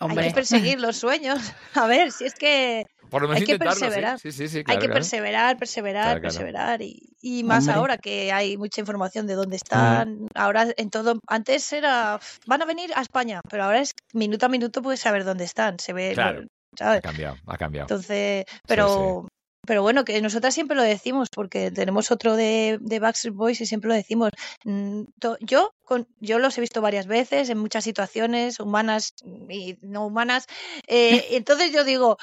Hay 0.00 0.08
Hombre, 0.08 0.28
que 0.28 0.34
perseguir 0.34 0.80
los 0.80 0.96
sueños. 0.96 1.38
A 1.74 1.86
ver, 1.86 2.12
si 2.12 2.24
es 2.24 2.34
que 2.34 2.86
Por 3.10 3.22
lo 3.22 3.28
menos 3.28 3.40
Hay 3.40 3.46
que 3.46 3.52
sí. 3.54 3.58
perseverar. 3.58 4.18
Sí, 4.18 4.32
sí, 4.32 4.48
sí, 4.48 4.58
hay 4.58 4.64
que 4.64 4.74
claro. 4.76 4.92
perseverar, 4.94 5.56
perseverar, 5.56 6.04
Claro, 6.04 6.20
perseverar. 6.22 6.82
Y, 6.82 7.10
y 7.20 7.42
más 7.44 7.64
Hombre. 7.64 7.74
ahora 7.74 7.98
que 7.98 8.32
hay 8.32 8.56
mucha 8.56 8.80
información 8.80 9.26
de 9.26 9.34
dónde 9.34 9.56
están. 9.56 10.28
Ahora 10.34 10.68
en 10.76 10.90
todo. 10.90 11.18
Antes 11.26 11.72
era. 11.72 12.20
Van 12.46 12.62
a 12.62 12.64
venir 12.66 12.90
a 12.94 13.02
España, 13.02 13.40
pero 13.48 13.64
ahora 13.64 13.80
es 13.80 13.92
minuto 14.12 14.46
a 14.46 14.48
minuto 14.48 14.82
puedes 14.82 15.00
saber 15.00 15.24
dónde 15.24 15.44
están. 15.44 15.78
Se 15.78 15.92
ve. 15.92 16.12
Claro. 16.14 16.44
¿sabes? 16.76 16.98
Ha 16.98 17.02
cambiado, 17.02 17.36
ha 17.46 17.56
cambiado. 17.56 17.84
Entonces, 17.84 18.44
pero, 18.66 19.26
pero 19.68 19.82
bueno, 19.82 20.04
que 20.06 20.20
nosotras 20.22 20.54
siempre 20.54 20.74
lo 20.76 20.82
decimos, 20.82 21.28
porque 21.28 21.70
tenemos 21.70 22.10
otro 22.10 22.34
de, 22.36 22.78
de 22.80 22.98
Backstreet 23.00 23.34
Boys 23.36 23.60
y 23.60 23.66
siempre 23.66 23.88
lo 23.88 23.94
decimos. 23.94 24.30
Mm, 24.64 25.02
Yo, 25.40 25.74
con, 25.84 26.08
yo 26.20 26.38
los 26.38 26.56
he 26.56 26.62
visto 26.62 26.80
varias 26.80 27.06
veces 27.06 27.50
en 27.50 27.58
muchas 27.58 27.84
situaciones, 27.84 28.58
humanas 28.60 29.12
y 29.50 29.76
no 29.82 30.06
humanas. 30.06 30.46
eh, 30.86 31.22
entonces 31.36 31.70
yo 31.70 31.84
digo, 31.84 32.16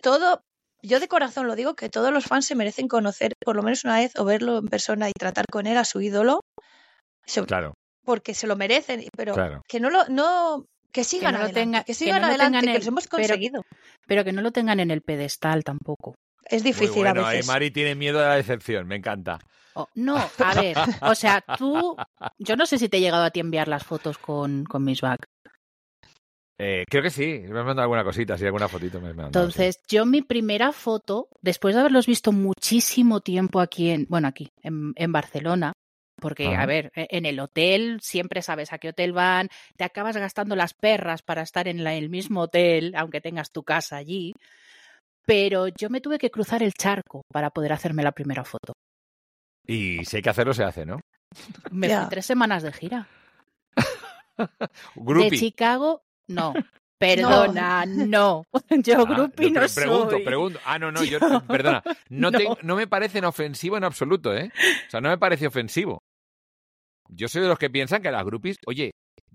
todo, 0.00 0.42
yo 0.82 1.00
de 1.00 1.08
corazón 1.08 1.48
lo 1.48 1.56
digo, 1.56 1.74
que 1.74 1.88
todos 1.90 2.12
los 2.12 2.24
fans 2.24 2.46
se 2.46 2.54
merecen 2.54 2.86
conocer 2.86 3.32
por 3.44 3.56
lo 3.56 3.62
menos 3.64 3.84
una 3.84 3.96
vez 3.98 4.12
o 4.16 4.24
verlo 4.24 4.58
en 4.58 4.68
persona 4.68 5.08
y 5.08 5.12
tratar 5.12 5.46
con 5.50 5.66
él 5.66 5.76
a 5.76 5.84
su 5.84 6.00
ídolo, 6.00 6.40
Claro, 7.46 7.74
porque 8.04 8.32
se 8.34 8.46
lo 8.46 8.56
merecen, 8.56 9.04
pero 9.16 9.34
claro. 9.34 9.62
que 9.68 9.78
no 9.80 9.90
lo, 9.90 10.06
no, 10.08 10.64
que 10.92 11.04
sigan 11.04 11.32
no 11.34 11.38
lo 11.40 11.44
adelante, 11.46 11.60
tenga- 11.60 11.80
que 11.84 11.92
que 11.92 11.94
sigan 11.94 12.22
no 12.22 12.26
lo 12.28 12.30
adelante, 12.30 12.58
tengan 12.58 12.72
que 12.74 12.78
los 12.78 12.86
hemos 12.88 13.06
pero- 13.08 13.18
conseguido. 13.18 13.62
pero 14.06 14.24
que 14.24 14.32
no 14.32 14.42
lo 14.42 14.50
tengan 14.52 14.80
en 14.80 14.90
el 14.90 15.02
pedestal 15.02 15.62
tampoco. 15.64 16.14
Es 16.50 16.62
Muy 16.62 16.72
difícil 16.72 17.04
bueno, 17.04 17.20
a 17.24 17.28
ahí 17.28 17.36
veces. 17.38 17.46
Mari 17.48 17.70
tiene 17.70 17.94
miedo 17.94 18.18
de 18.18 18.26
la 18.26 18.34
decepción, 18.36 18.86
me 18.86 18.96
encanta. 18.96 19.38
Oh, 19.74 19.88
no, 19.94 20.16
a 20.16 20.54
ver, 20.54 20.76
o 21.02 21.14
sea, 21.14 21.42
tú, 21.56 21.96
yo 22.38 22.56
no 22.56 22.66
sé 22.66 22.78
si 22.78 22.88
te 22.88 22.96
he 22.96 23.00
llegado 23.00 23.24
a 23.24 23.30
ti 23.30 23.40
a 23.40 23.42
enviar 23.42 23.68
las 23.68 23.84
fotos 23.84 24.18
con, 24.18 24.64
con 24.64 24.84
Miss 24.84 25.00
Back. 25.00 25.26
Eh, 26.58 26.84
creo 26.90 27.02
que 27.02 27.10
sí, 27.10 27.38
me 27.48 27.58
has 27.60 27.64
mandado 27.64 27.82
alguna 27.82 28.04
cosita, 28.04 28.36
sí, 28.36 28.44
alguna 28.44 28.68
fotito 28.68 29.00
me 29.00 29.08
has 29.08 29.16
mandado. 29.16 29.50
sí. 29.50 29.62
Entonces, 29.62 29.82
yo 29.88 30.04
mi 30.04 30.20
primera 30.20 30.72
foto, 30.72 31.28
después 31.40 31.74
de 31.74 31.80
haberlos 31.80 32.06
visto 32.06 32.32
muchísimo 32.32 33.20
tiempo 33.22 33.60
aquí 33.60 33.90
en, 33.90 34.06
bueno, 34.10 34.28
aquí, 34.28 34.50
en, 34.62 34.92
en 34.96 35.12
Barcelona, 35.12 35.72
porque, 36.20 36.54
a 36.54 36.66
ver, 36.66 36.92
e- 36.94 37.06
en 37.12 37.24
el 37.24 37.40
hotel 37.40 37.98
siempre 38.02 38.42
sabes 38.42 38.74
a 38.74 38.78
qué 38.78 38.90
hotel 38.90 39.12
van, 39.14 39.48
te 39.78 39.84
acabas 39.84 40.18
gastando 40.18 40.54
las 40.54 40.74
perras 40.74 41.22
para 41.22 41.40
estar 41.40 41.66
en 41.66 41.82
la- 41.82 41.94
el 41.94 42.10
mismo 42.10 42.42
hotel, 42.42 42.92
aunque 42.94 43.22
tengas 43.22 43.52
tu 43.52 43.62
casa 43.62 43.96
allí. 43.96 44.34
Pero 45.30 45.68
yo 45.68 45.88
me 45.90 46.00
tuve 46.00 46.18
que 46.18 46.28
cruzar 46.30 46.60
el 46.64 46.72
charco 46.72 47.22
para 47.32 47.50
poder 47.50 47.72
hacerme 47.72 48.02
la 48.02 48.10
primera 48.10 48.42
foto. 48.44 48.72
Y 49.64 50.04
si 50.04 50.16
hay 50.16 50.22
que 50.22 50.30
hacerlo, 50.30 50.52
se 50.52 50.64
hace, 50.64 50.84
¿no? 50.84 50.98
Me 51.70 51.88
fui 51.88 52.08
tres 52.10 52.26
semanas 52.26 52.64
de 52.64 52.72
gira. 52.72 53.06
De. 54.96 55.30
Chicago, 55.38 56.02
no. 56.28 56.52
Perdona, 57.00 57.86
no. 57.86 58.42
Yo 58.84 58.96
Ah, 59.00 59.04
grupi 59.04 59.50
no 59.52 59.60
pre- 59.60 59.68
pregunto, 59.74 60.10
soy. 60.10 60.24
pregunto. 60.24 60.58
Ah, 60.66 60.78
no, 60.78 60.90
no, 60.92 61.02
yo, 61.02 61.18
Yo- 61.18 61.40
perdona, 61.46 61.82
no, 62.10 62.30
no. 62.30 62.36
te- 62.38 62.48
no 62.62 62.76
me 62.76 62.86
parecen 62.86 63.24
ofensivo 63.24 63.76
en 63.78 63.84
absoluto, 63.84 64.34
¿eh? 64.36 64.50
O 64.86 64.90
sea, 64.90 65.00
no 65.00 65.08
me 65.08 65.16
parece 65.16 65.46
ofensivo. 65.46 66.00
Yo 67.08 67.28
soy 67.28 67.40
de 67.42 67.48
los 67.48 67.58
que 67.58 67.70
piensan 67.70 68.02
que 68.02 68.10
las 68.10 68.24
grupis, 68.24 68.56
oye, 68.66 68.90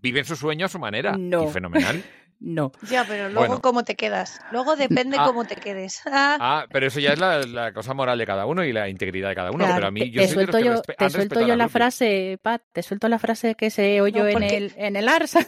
viven 0.06 0.24
su 0.24 0.36
sueño 0.36 0.68
a 0.68 0.70
su 0.70 0.78
manera. 0.78 1.16
No. 1.18 1.46
Y 1.50 1.52
fenomenal. 1.52 2.04
No. 2.38 2.74
Ya, 2.92 3.06
pero 3.08 3.30
luego 3.30 3.48
Bueno. 3.48 3.62
cómo 3.62 3.84
te 3.86 3.96
quedas. 3.96 4.42
Luego 4.52 4.76
depende 4.76 5.16
Ah. 5.18 5.24
cómo 5.26 5.46
te 5.46 5.56
quedes. 5.56 6.02
Ah, 6.12 6.38
Ah, 6.40 6.66
pero 6.70 6.86
eso 6.88 7.00
ya 7.00 7.14
es 7.14 7.20
la, 7.20 7.40
la 7.44 7.72
cosa 7.74 7.94
moral 7.94 8.18
de 8.18 8.26
cada 8.26 8.46
uno 8.46 8.66
y 8.66 8.74
la 8.74 8.90
integridad 8.90 9.30
de 9.30 9.36
cada 9.36 9.52
uno. 9.52 9.60
Claro. 9.60 9.76
Pero 9.76 9.88
a 9.88 9.92
mí, 9.92 10.12
yo 10.12 10.22
te 10.22 10.28
soy 10.28 10.46
de 10.46 10.46
los 10.48 10.52
suelto 10.52 10.58
que 10.58 10.64
yo, 10.66 10.96
te 10.98 11.10
suelto 11.10 11.48
yo 11.48 11.56
la 11.56 11.70
frase, 11.70 12.38
Pat, 12.42 12.62
te 12.74 12.84
suelto 12.84 13.08
la 13.08 13.20
frase 13.20 13.56
que 13.56 13.70
se 13.70 14.02
oyó 14.02 14.24
No, 14.26 14.30
en, 14.30 14.44
el, 14.44 14.74
en 14.76 14.98
el 14.98 15.08
Arsa, 15.08 15.48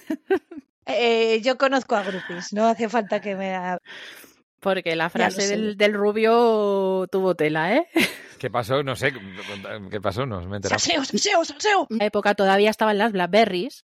eh, 0.86 1.42
yo 1.44 1.58
conozco 1.58 1.96
a 1.98 2.04
grupis, 2.04 2.54
no 2.54 2.66
hace 2.68 2.88
falta 2.88 3.20
que 3.20 3.36
me... 3.36 3.54
porque 4.62 4.96
la 4.96 5.10
frase 5.10 5.46
del, 5.46 5.76
del 5.76 5.94
rubio 5.94 7.06
tuvo 7.12 7.36
tela, 7.36 7.76
¿eh? 7.76 7.86
¿Qué 8.40 8.50
pasó? 8.50 8.82
No 8.84 8.96
sé. 8.96 9.14
¿Qué 9.92 10.00
pasó? 10.00 10.26
No 10.26 10.40
me 10.46 10.54
he 10.54 10.56
enterado. 10.58 10.80
¡Salseo, 10.80 11.04
salseo, 11.04 11.44
salseo! 11.44 11.88
En 11.90 11.98
la 11.98 12.06
época 12.06 12.34
todavía 12.36 12.70
estaban 12.70 12.98
las 12.98 13.12
Blackberries, 13.12 13.84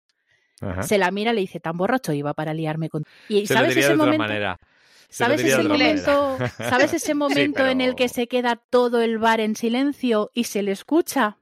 Ajá. 0.71 0.83
se 0.83 0.97
la 0.97 1.11
mira 1.11 1.31
y 1.31 1.35
le 1.35 1.41
dice, 1.41 1.59
tan 1.59 1.77
borracho 1.77 2.13
iba 2.13 2.33
para 2.33 2.53
liarme 2.53 2.89
con... 2.89 3.03
Y 3.29 3.45
Se 3.47 3.53
lo 3.53 3.59
¿sabes 3.59 3.69
diría 3.75 3.87
de 3.89 3.93
ese 3.93 4.01
otra 4.01 4.05
momento? 4.05 4.23
manera. 4.23 4.59
¿Sabes 5.09 5.41
ese 5.43 5.63
momento. 5.63 6.37
¿sabes 6.57 6.93
ese 6.93 7.13
momento 7.13 7.67
en 7.67 7.81
el 7.81 7.93
que 7.95 8.09
se 8.09 8.27
queda 8.27 8.55
todo 8.55 9.01
el 9.01 9.19
bar 9.19 9.39
en 9.41 9.55
silencio 9.55 10.31
y 10.33 10.45
se 10.45 10.63
le 10.63 10.71
escucha? 10.71 11.37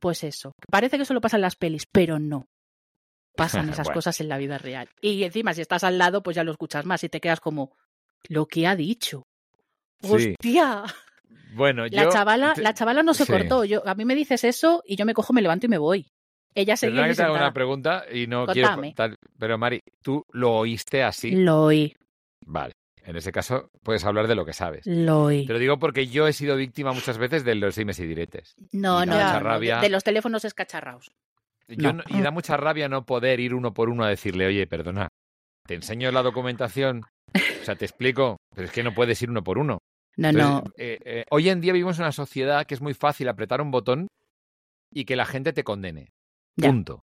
Pues 0.00 0.24
eso. 0.24 0.54
Parece 0.70 0.96
que 0.98 1.04
solo 1.04 1.20
pasa 1.20 1.36
en 1.36 1.42
las 1.42 1.56
pelis, 1.56 1.86
pero 1.90 2.18
no. 2.18 2.48
Pasan 3.36 3.68
esas 3.70 3.86
Bueno. 3.88 3.98
cosas 3.98 4.20
en 4.20 4.28
la 4.28 4.38
vida 4.38 4.56
real. 4.58 4.88
Y 5.00 5.24
encima, 5.24 5.52
si 5.52 5.60
estás 5.60 5.84
al 5.84 5.98
lado, 5.98 6.22
pues 6.22 6.36
ya 6.36 6.44
lo 6.44 6.52
escuchas 6.52 6.84
más 6.86 7.04
y 7.04 7.08
te 7.08 7.20
quedas 7.20 7.40
como, 7.40 7.76
lo 8.28 8.46
que 8.46 8.66
ha 8.66 8.76
dicho. 8.76 9.26
Sí. 10.02 10.08
¡Hostia! 10.12 10.84
Bueno, 11.54 11.84
La 11.90 12.04
yo. 12.04 12.10
chavala, 12.10 12.54
la 12.56 12.74
chavala 12.74 13.02
no 13.02 13.12
se 13.14 13.24
sí. 13.26 13.32
cortó. 13.32 13.64
Yo, 13.64 13.86
a 13.86 13.94
mí 13.94 14.04
me 14.04 14.14
dices 14.14 14.42
eso 14.44 14.82
y 14.86 14.96
yo 14.96 15.04
me 15.04 15.14
cojo, 15.14 15.32
me 15.32 15.42
levanto 15.42 15.66
y 15.66 15.68
me 15.68 15.78
voy. 15.78 16.06
Ella 16.54 16.76
seguía 16.76 16.96
Perdona 17.02 17.08
que 17.08 17.16
te 17.16 17.22
haga 17.22 17.32
una 17.32 17.52
pregunta 17.52 18.04
y 18.12 18.26
no 18.26 18.46
Contame. 18.46 18.94
quiero. 18.94 18.94
tal- 18.94 19.16
pero 19.38 19.58
Mari, 19.58 19.80
¿tú 20.02 20.22
lo 20.32 20.52
oíste 20.52 21.02
así? 21.02 21.32
Lo 21.32 21.64
oí, 21.64 21.94
Vale. 22.46 22.72
En 23.06 23.16
ese 23.16 23.32
caso, 23.32 23.68
puedes 23.82 24.02
hablar 24.06 24.28
de 24.28 24.34
lo 24.34 24.46
que 24.46 24.54
sabes. 24.54 24.86
lo 24.86 25.24
oí. 25.24 25.44
Te 25.46 25.52
lo 25.52 25.58
digo 25.58 25.78
porque 25.78 26.06
yo 26.06 26.26
he 26.26 26.32
sido 26.32 26.56
víctima 26.56 26.92
muchas 26.92 27.18
veces 27.18 27.44
de 27.44 27.54
los 27.54 27.76
dimes 27.76 27.98
y 28.00 28.06
diretes. 28.06 28.54
No, 28.72 29.02
y 29.02 29.06
no, 29.06 29.14
da 29.16 29.24
mucha 29.26 29.32
no, 29.34 29.40
no, 29.40 29.44
rabia. 29.50 29.76
De, 29.76 29.82
de 29.82 29.88
los 29.90 30.04
teléfonos 30.04 30.44
escacharraos. 30.46 31.10
Yo 31.68 31.92
No. 31.92 32.02
no- 32.02 32.18
y 32.18 32.22
da 32.22 32.30
mucha 32.30 32.56
rabia 32.56 32.88
no 32.88 33.04
poder 33.04 33.40
ir 33.40 33.52
uno 33.54 33.74
por 33.74 33.90
uno 33.90 34.04
a 34.04 34.08
decirle, 34.08 34.46
oye, 34.46 34.66
perdona, 34.66 35.08
te 35.66 35.74
enseño 35.74 36.10
la 36.12 36.22
documentación, 36.22 37.02
o 37.34 37.64
sea, 37.64 37.74
te 37.76 37.84
explico, 37.84 38.38
pero 38.54 38.66
es 38.68 38.72
que 38.72 38.82
no 38.82 38.94
puedes 38.94 39.20
ir 39.20 39.28
uno 39.28 39.42
por 39.44 39.58
uno. 39.58 39.78
No, 40.16 40.28
Entonces, 40.28 40.64
no. 40.64 40.72
eh, 40.78 40.98
eh, 41.04 41.24
hoy 41.30 41.48
en 41.50 41.60
día 41.60 41.72
vivimos 41.74 41.98
en 41.98 42.04
una 42.04 42.12
sociedad 42.12 42.64
que 42.66 42.74
es 42.74 42.80
muy 42.80 42.94
fácil 42.94 43.28
apretar 43.28 43.60
un 43.60 43.70
botón 43.70 44.06
y 44.90 45.04
que 45.04 45.16
la 45.16 45.26
gente 45.26 45.52
te 45.52 45.64
condene. 45.64 46.08
Ya. 46.56 46.68
Punto. 46.68 47.04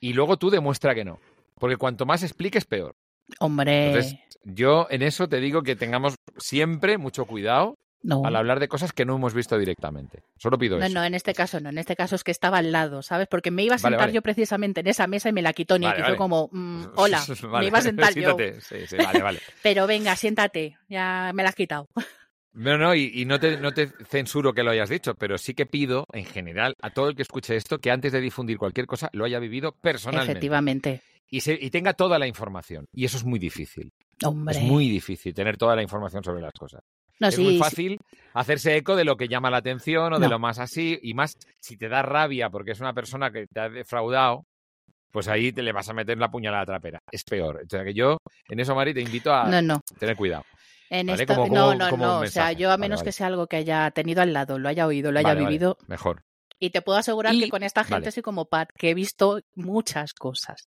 Y 0.00 0.12
luego 0.12 0.36
tú 0.36 0.50
demuestra 0.50 0.94
que 0.94 1.04
no. 1.04 1.18
Porque 1.56 1.76
cuanto 1.76 2.06
más 2.06 2.22
expliques, 2.22 2.64
peor. 2.64 2.94
Hombre, 3.40 3.88
Entonces, 3.88 4.18
yo 4.44 4.86
en 4.90 5.02
eso 5.02 5.28
te 5.28 5.40
digo 5.40 5.62
que 5.62 5.76
tengamos 5.76 6.14
siempre 6.38 6.96
mucho 6.96 7.26
cuidado 7.26 7.74
no. 8.00 8.24
al 8.24 8.36
hablar 8.36 8.58
de 8.60 8.68
cosas 8.68 8.92
que 8.92 9.04
no 9.04 9.16
hemos 9.16 9.34
visto 9.34 9.58
directamente. 9.58 10.22
Solo 10.38 10.56
pido 10.56 10.78
No, 10.78 10.84
eso. 10.86 10.94
no, 10.94 11.04
en 11.04 11.14
este 11.14 11.34
caso 11.34 11.60
no. 11.60 11.68
En 11.68 11.76
este 11.78 11.96
caso 11.96 12.14
es 12.14 12.22
que 12.24 12.30
estaba 12.30 12.58
al 12.58 12.70
lado, 12.72 13.02
¿sabes? 13.02 13.26
Porque 13.28 13.50
me 13.50 13.64
iba 13.64 13.74
a 13.74 13.78
Vale, 13.78 13.82
sentar 13.82 13.98
vale. 14.00 14.12
yo 14.12 14.22
precisamente 14.22 14.80
en 14.80 14.86
esa 14.86 15.06
mesa 15.08 15.28
y 15.28 15.32
me 15.32 15.42
la 15.42 15.52
quitó 15.52 15.78
Nick. 15.78 15.90
Vale, 15.90 16.02
vale. 16.02 16.16
como, 16.16 16.48
mm, 16.52 16.84
hola, 16.96 17.20
me 17.60 17.66
iba 17.66 17.78
a 17.78 17.82
sentar 17.82 18.14
yo. 18.14 18.36
Sí, 18.60 18.86
sí, 18.86 18.96
vale, 18.96 19.20
vale. 19.20 19.40
Pero 19.62 19.86
venga, 19.86 20.14
siéntate. 20.16 20.78
Ya 20.88 21.32
me 21.34 21.42
la 21.42 21.48
has 21.50 21.54
quitado. 21.56 21.88
No, 22.58 22.76
no, 22.76 22.94
y, 22.94 23.10
y 23.14 23.24
no, 23.24 23.38
te, 23.38 23.56
no 23.58 23.72
te 23.72 23.88
censuro 24.08 24.52
que 24.52 24.62
lo 24.64 24.70
hayas 24.72 24.88
dicho, 24.88 25.14
pero 25.14 25.38
sí 25.38 25.54
que 25.54 25.64
pido, 25.66 26.04
en 26.12 26.24
general, 26.24 26.74
a 26.82 26.90
todo 26.90 27.08
el 27.08 27.14
que 27.14 27.22
escuche 27.22 27.54
esto, 27.56 27.78
que 27.78 27.90
antes 27.90 28.10
de 28.12 28.20
difundir 28.20 28.58
cualquier 28.58 28.86
cosa 28.86 29.08
lo 29.12 29.24
haya 29.24 29.38
vivido 29.38 29.72
personalmente. 29.80 30.32
Efectivamente. 30.32 31.02
Y, 31.30 31.40
se- 31.40 31.58
y 31.60 31.70
tenga 31.70 31.92
toda 31.92 32.18
la 32.18 32.26
información. 32.26 32.86
Y 32.92 33.04
eso 33.04 33.16
es 33.16 33.24
muy 33.24 33.38
difícil. 33.38 33.92
Hombre. 34.24 34.56
Es 34.56 34.62
muy 34.62 34.88
difícil 34.88 35.32
tener 35.34 35.56
toda 35.56 35.76
la 35.76 35.82
información 35.82 36.24
sobre 36.24 36.42
las 36.42 36.52
cosas. 36.52 36.82
no, 37.20 37.28
es 37.28 37.36
sí, 37.36 37.42
muy 37.42 37.52
sí. 37.54 37.58
fácil 37.58 37.98
hacerse 38.34 38.76
eco 38.76 38.96
de 38.96 39.04
lo 39.04 39.16
que 39.16 39.28
llama 39.28 39.50
la 39.50 39.58
atención 39.58 40.12
o 40.14 40.18
de 40.18 40.28
lo 40.28 40.38
más 40.38 40.58
así, 40.58 40.98
y 41.02 41.14
más 41.14 41.34
si 41.60 41.76
te 41.76 41.88
da 41.88 42.02
rabia 42.02 42.50
porque 42.50 42.72
es 42.72 42.80
una 42.80 42.92
persona 42.92 43.30
que 43.30 43.46
te 43.46 43.60
ha 43.60 43.68
defraudado, 43.68 44.44
pues 45.12 45.28
ahí 45.28 45.52
te 45.52 45.62
le 45.62 45.72
vas 45.72 45.88
a 45.88 45.94
meter 45.94 46.18
la 46.18 46.28
puñalada 46.30 46.66
trapera. 46.66 46.98
Es 47.12 47.22
peor. 47.24 47.60
O 47.64 47.68
sea 47.68 47.84
que 47.84 47.94
yo, 47.94 48.18
en 48.48 48.58
eso, 48.60 48.74
Mari, 48.74 48.94
te 48.94 49.00
invito 49.00 49.32
a 49.32 49.48
No, 49.48 49.62
no. 49.62 49.80
tener 49.98 50.16
cuidado. 50.16 50.44
En 50.90 51.06
Vale, 51.08 51.22
esto, 51.22 51.34
como- 51.34 51.54
no, 51.54 51.66
como- 51.66 51.74
no, 51.74 51.90
como 51.90 52.06
no. 52.06 52.18
O 52.20 52.26
sea, 52.26 52.52
yo 52.52 52.70
a 52.72 52.76
menos 52.78 53.00
vale. 53.00 53.08
que 53.08 53.12
sea 53.12 53.26
algo 53.26 53.46
que 53.46 53.56
haya 53.56 53.90
tenido 53.90 54.22
al 54.22 54.32
lado, 54.32 54.58
lo 54.58 54.68
haya 54.68 54.86
oído, 54.86 55.12
lo 55.12 55.18
haya 55.18 55.28
Vale, 55.28 55.40
vale, 55.42 55.48
vivido. 55.50 55.78
Mejor. 55.86 56.22
Y 56.58 56.70
te 56.70 56.82
puedo 56.82 56.98
asegurar 56.98 57.34
Y- 57.34 57.40
que 57.40 57.48
con 57.50 57.62
esta 57.62 57.84
gente 57.84 58.00
vale. 58.00 58.10
soy 58.12 58.22
como 58.22 58.46
Pat, 58.46 58.70
que 58.76 58.90
he 58.90 58.94
visto 58.94 59.40
muchas 59.54 60.12
cosas. 60.14 60.68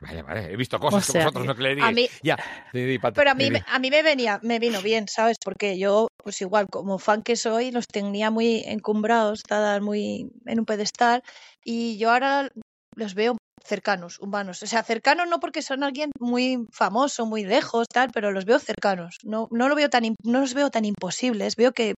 Vale, 0.00 0.22
vale. 0.22 0.52
He 0.52 0.56
visto 0.56 0.78
cosas 0.80 1.04
O 1.04 1.06
que 1.06 1.12
sea, 1.12 1.22
vosotros 1.24 1.46
no 1.46 1.54
creeríais. 1.54 1.88
A 1.88 1.92
mí, 1.92 2.08
Ya. 2.22 2.36
Pat, 3.00 3.14
pero 3.14 3.30
a 3.30 3.34
mí, 3.34 3.50
me- 3.50 3.64
a 3.66 3.78
mí 3.78 3.90
me 3.90 4.02
venía, 4.02 4.40
me 4.42 4.58
vino 4.58 4.82
bien, 4.82 5.06
¿sabes? 5.08 5.36
Porque 5.42 5.78
yo, 5.78 6.08
pues 6.16 6.40
igual, 6.40 6.66
como 6.68 6.98
fan 6.98 7.22
que 7.22 7.36
soy, 7.36 7.70
los 7.70 7.86
tenía 7.86 8.30
muy 8.30 8.64
encumbrados, 8.66 9.38
estaban 9.40 9.82
muy 9.84 10.30
en 10.46 10.58
un 10.58 10.66
pedestal, 10.66 11.22
y 11.64 11.96
yo 11.96 12.10
ahora 12.10 12.50
los 12.96 13.14
veo 13.14 13.36
cercanos, 13.64 14.18
humanos. 14.20 14.62
O 14.62 14.66
sea, 14.66 14.82
cercanos 14.82 15.28
no 15.28 15.40
porque 15.40 15.62
son 15.62 15.82
alguien 15.82 16.10
muy 16.20 16.66
famoso, 16.70 17.26
muy 17.26 17.44
lejos, 17.44 17.88
tal, 17.88 18.10
pero 18.12 18.30
los 18.32 18.44
veo 18.44 18.58
cercanos. 18.58 19.18
No, 19.24 19.48
no 19.50 19.68
lo 19.68 19.74
veo 19.74 19.88
tan, 19.90 20.14
no 20.22 20.40
los 20.40 20.54
veo 20.54 20.70
tan 20.70 20.84
imposibles. 20.84 21.56
Veo 21.56 21.72
que 21.72 21.94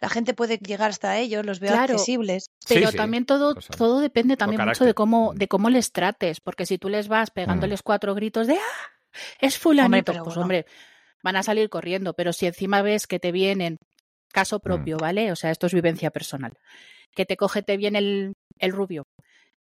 la 0.00 0.08
gente 0.08 0.34
puede 0.34 0.58
llegar 0.58 0.90
hasta 0.90 1.18
ellos, 1.18 1.44
los 1.44 1.60
veo 1.60 1.72
Claro. 1.74 1.94
accesibles. 1.94 2.46
Sí, 2.66 2.74
Pero 2.74 2.90
sí, 2.90 2.96
también 2.96 3.24
todo, 3.24 3.54
todo 3.54 4.00
depende 4.00 4.36
también 4.36 4.64
mucho 4.64 4.84
de 4.84 4.94
cómo, 4.94 5.32
de 5.34 5.48
cómo 5.48 5.70
les 5.70 5.92
trates, 5.92 6.40
porque 6.40 6.66
si 6.66 6.78
tú 6.78 6.88
les 6.88 7.08
vas 7.08 7.30
pegándoles 7.30 7.82
cuatro 7.82 8.14
gritos 8.14 8.46
de 8.46 8.54
¡Ah! 8.54 9.18
es 9.40 9.58
fulanito, 9.58 10.12
pero 10.12 10.24
pues 10.24 10.36
bueno. 10.36 10.42
hombre, 10.42 10.66
van 11.22 11.36
a 11.36 11.42
salir 11.42 11.68
corriendo, 11.68 12.14
pero 12.14 12.32
si 12.32 12.46
encima 12.46 12.82
ves 12.82 13.06
que 13.06 13.18
te 13.18 13.32
vienen, 13.32 13.76
caso 14.32 14.60
propio, 14.60 14.96
¿vale? 14.98 15.32
O 15.32 15.36
sea, 15.36 15.50
esto 15.50 15.66
es 15.66 15.74
vivencia 15.74 16.10
personal. 16.10 16.52
que 17.14 17.26
te 17.26 17.36
coge, 17.36 17.62
te 17.62 17.76
viene 17.76 17.98
el, 17.98 18.32
el 18.58 18.72
rubio, 18.72 19.02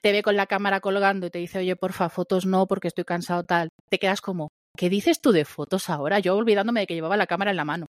te 0.01 0.11
ve 0.11 0.23
con 0.23 0.35
la 0.35 0.47
cámara 0.47 0.79
colgando 0.79 1.27
y 1.27 1.29
te 1.29 1.39
dice, 1.39 1.59
oye, 1.59 1.75
porfa, 1.75 2.09
fotos 2.09 2.45
no, 2.45 2.67
porque 2.67 2.87
estoy 2.87 3.03
cansado 3.03 3.43
tal. 3.43 3.69
Te 3.89 3.99
quedas 3.99 4.21
como, 4.21 4.49
¿qué 4.77 4.89
dices 4.89 5.21
tú 5.21 5.31
de 5.31 5.45
fotos 5.45 5.89
ahora? 5.89 6.19
Yo 6.19 6.35
olvidándome 6.35 6.81
de 6.81 6.87
que 6.87 6.95
llevaba 6.95 7.17
la 7.17 7.27
cámara 7.27 7.51
en 7.51 7.57
la 7.57 7.65
mano. 7.65 7.87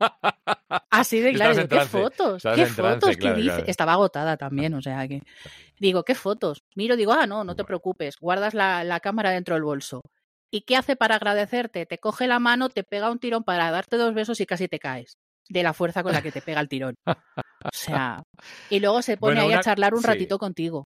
Así 0.90 1.20
de 1.20 1.32
claro, 1.34 1.54
digo, 1.54 1.68
¿qué 1.68 1.80
fotos? 1.80 2.42
¿Qué 2.42 2.48
trance, 2.50 2.82
fotos? 2.82 3.10
¿Qué 3.10 3.16
claro, 3.16 3.36
dice? 3.36 3.48
claro. 3.48 3.64
Estaba 3.66 3.92
agotada 3.92 4.36
también, 4.36 4.74
o 4.74 4.80
sea 4.82 5.06
que. 5.06 5.20
Digo, 5.78 6.04
¿qué 6.04 6.14
fotos? 6.14 6.62
Miro, 6.74 6.96
digo, 6.96 7.12
ah, 7.12 7.26
no, 7.26 7.42
no 7.42 7.56
te 7.56 7.64
preocupes, 7.64 8.16
guardas 8.20 8.52
la, 8.52 8.84
la 8.84 9.00
cámara 9.00 9.30
dentro 9.30 9.54
del 9.54 9.64
bolso. 9.64 10.02
¿Y 10.50 10.62
qué 10.62 10.76
hace 10.76 10.94
para 10.96 11.14
agradecerte? 11.16 11.86
Te 11.86 11.98
coge 11.98 12.26
la 12.26 12.38
mano, 12.38 12.68
te 12.68 12.82
pega 12.82 13.10
un 13.10 13.18
tirón 13.18 13.44
para 13.44 13.70
darte 13.70 13.96
dos 13.96 14.12
besos 14.12 14.40
y 14.40 14.46
casi 14.46 14.68
te 14.68 14.78
caes 14.78 15.16
de 15.48 15.62
la 15.62 15.72
fuerza 15.72 16.02
con 16.02 16.12
la 16.12 16.22
que 16.22 16.32
te 16.32 16.42
pega 16.42 16.60
el 16.60 16.68
tirón. 16.68 16.94
O 17.06 17.70
sea, 17.72 18.22
y 18.68 18.80
luego 18.80 19.02
se 19.02 19.16
pone 19.16 19.36
Bueno, 19.40 19.48
ahí 19.48 19.58
a 19.58 19.62
charlar 19.62 19.94
un 19.94 20.00
sí. 20.00 20.06
ratito 20.06 20.38
contigo. 20.38 20.86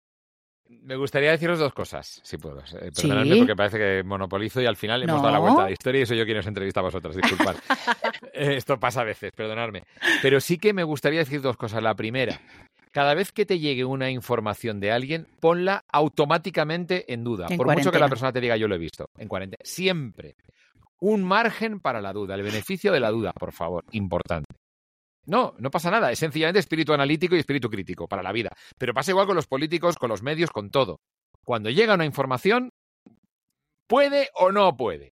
Me 0.68 0.96
gustaría 0.96 1.30
deciros 1.30 1.58
dos 1.58 1.72
cosas, 1.72 2.20
si 2.24 2.38
puedo. 2.38 2.60
Eh, 2.60 2.90
Perdonadme 2.94 3.32
Sí. 3.34 3.38
porque 3.38 3.56
parece 3.56 3.78
que 3.78 4.02
monopolizo 4.04 4.60
y 4.60 4.66
al 4.66 4.76
final 4.76 5.02
hemos 5.02 5.16
dado 5.22 5.32
la 5.32 5.38
No. 5.38 5.42
vuelta 5.42 5.62
a 5.62 5.64
la 5.66 5.70
historia 5.72 6.02
y 6.02 6.06
soy 6.06 6.18
yo 6.18 6.24
quien 6.24 6.38
os 6.38 6.46
entrevista 6.46 6.80
a 6.80 6.84
vosotras, 6.84 7.16
disculpad. 7.16 7.54
Eh, 8.32 8.56
Esto 8.56 8.78
pasa 8.78 9.00
a 9.00 9.04
veces, 9.04 9.32
perdonadme. 9.32 9.82
Pero 10.22 10.40
sí 10.40 10.58
que 10.58 10.72
me 10.72 10.84
gustaría 10.84 11.20
decir 11.20 11.40
dos 11.40 11.56
cosas. 11.56 11.82
La 11.82 11.94
primera, 11.94 12.40
cada 12.92 13.14
vez 13.14 13.32
que 13.32 13.46
te 13.46 13.58
llegue 13.58 13.84
una 13.84 14.10
información 14.10 14.78
de 14.80 14.92
alguien, 14.92 15.26
ponla 15.40 15.84
automáticamente 15.92 17.12
en 17.12 17.24
duda. 17.24 17.46
En 17.50 17.56
por 17.56 17.66
mucho 17.72 17.90
que 17.92 17.98
la 17.98 18.08
persona 18.08 18.32
te 18.32 18.40
diga 18.40 18.56
yo 18.56 18.68
lo 18.68 18.74
he 18.74 18.78
visto. 18.78 19.08
En 19.18 19.28
cuarentena. 19.28 19.60
Siempre. 19.64 20.34
Un 21.00 21.24
margen 21.24 21.80
para 21.80 22.00
la 22.00 22.12
duda, 22.12 22.34
el 22.34 22.42
beneficio 22.42 22.90
de 22.92 23.00
la 23.00 23.10
duda, 23.10 23.32
por 23.32 23.52
favor. 23.52 23.84
Importante. 23.92 24.54
No, 25.26 25.54
no 25.58 25.70
pasa 25.70 25.90
nada. 25.90 26.10
Es 26.10 26.18
sencillamente 26.18 26.60
espíritu 26.60 26.92
analítico 26.92 27.36
y 27.36 27.40
espíritu 27.40 27.68
crítico 27.68 28.08
para 28.08 28.22
la 28.22 28.32
vida. 28.32 28.50
Pero 28.78 28.94
pasa 28.94 29.10
igual 29.10 29.26
con 29.26 29.36
los 29.36 29.46
políticos, 29.46 29.96
con 29.96 30.08
los 30.08 30.22
medios, 30.22 30.50
con 30.50 30.70
todo. 30.70 31.00
Cuando 31.44 31.68
llega 31.70 31.94
una 31.94 32.04
información, 32.04 32.70
puede 33.86 34.30
o 34.34 34.52
no 34.52 34.76
puede. 34.76 35.12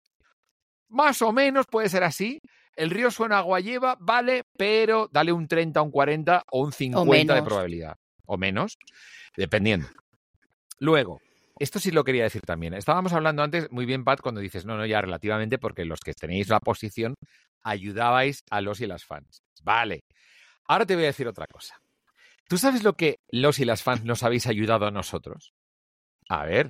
Más 0.89 1.21
o 1.21 1.31
menos 1.31 1.67
puede 1.67 1.89
ser 1.89 2.03
así. 2.03 2.41
El 2.75 2.89
río 2.89 3.11
suena 3.11 3.39
agua 3.39 3.59
lleva, 3.59 3.97
vale, 3.99 4.43
pero 4.57 5.09
dale 5.11 5.31
un 5.31 5.47
30, 5.47 5.81
un 5.81 5.91
40 5.91 6.43
o 6.51 6.61
un 6.61 6.71
50 6.71 7.35
de 7.35 7.43
probabilidad. 7.43 7.97
O 8.25 8.37
menos, 8.37 8.77
dependiendo. 9.35 9.87
Luego, 10.79 11.19
esto 11.59 11.79
sí 11.79 11.91
lo 11.91 12.03
quería 12.03 12.23
decir 12.23 12.41
también. 12.41 12.73
Estábamos 12.73 13.11
hablando 13.11 13.43
antes, 13.43 13.69
muy 13.69 13.85
bien, 13.85 14.05
Pat, 14.05 14.21
cuando 14.21 14.39
dices, 14.39 14.65
no, 14.65 14.77
no, 14.77 14.85
ya 14.85 15.01
relativamente, 15.01 15.57
porque 15.57 15.83
los 15.83 15.99
que 15.99 16.13
tenéis 16.13 16.47
la 16.47 16.61
posición 16.61 17.15
ayudabais 17.63 18.43
a 18.49 18.61
los 18.61 18.79
y 18.79 18.87
las 18.87 19.03
fans. 19.03 19.43
Vale. 19.63 20.01
Ahora 20.67 20.85
te 20.85 20.95
voy 20.95 21.05
a 21.05 21.07
decir 21.07 21.27
otra 21.27 21.45
cosa. 21.47 21.79
¿Tú 22.47 22.57
sabes 22.57 22.83
lo 22.83 22.93
que 22.93 23.17
los 23.31 23.59
y 23.59 23.65
las 23.65 23.83
fans 23.83 24.03
nos 24.03 24.23
habéis 24.23 24.47
ayudado 24.47 24.85
a 24.85 24.91
nosotros? 24.91 25.53
A 26.29 26.45
ver, 26.45 26.69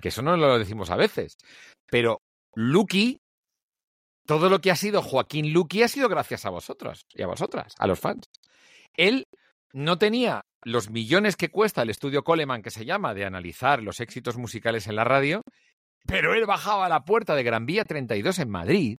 que 0.00 0.08
eso 0.08 0.22
no 0.22 0.36
lo 0.36 0.58
decimos 0.58 0.90
a 0.90 0.96
veces. 0.96 1.36
Pero 1.90 2.18
Lucky, 2.54 3.18
todo 4.26 4.48
lo 4.48 4.60
que 4.60 4.70
ha 4.70 4.76
sido 4.76 5.02
Joaquín 5.02 5.52
Lucky 5.52 5.82
ha 5.82 5.88
sido 5.88 6.08
gracias 6.08 6.44
a 6.44 6.50
vosotros 6.50 7.02
y 7.14 7.22
a 7.22 7.26
vosotras, 7.26 7.74
a 7.78 7.86
los 7.86 7.98
fans. 7.98 8.24
Él 8.94 9.24
no 9.72 9.98
tenía 9.98 10.42
los 10.64 10.90
millones 10.90 11.36
que 11.36 11.50
cuesta 11.50 11.82
el 11.82 11.90
estudio 11.90 12.24
Coleman, 12.24 12.62
que 12.62 12.70
se 12.70 12.84
llama, 12.84 13.14
de 13.14 13.24
analizar 13.24 13.82
los 13.82 14.00
éxitos 14.00 14.36
musicales 14.36 14.86
en 14.86 14.96
la 14.96 15.04
radio, 15.04 15.42
pero 16.06 16.34
él 16.34 16.46
bajaba 16.46 16.86
a 16.86 16.88
la 16.88 17.04
puerta 17.04 17.34
de 17.34 17.42
Gran 17.42 17.66
Vía 17.66 17.84
32 17.84 18.38
en 18.38 18.50
Madrid, 18.50 18.96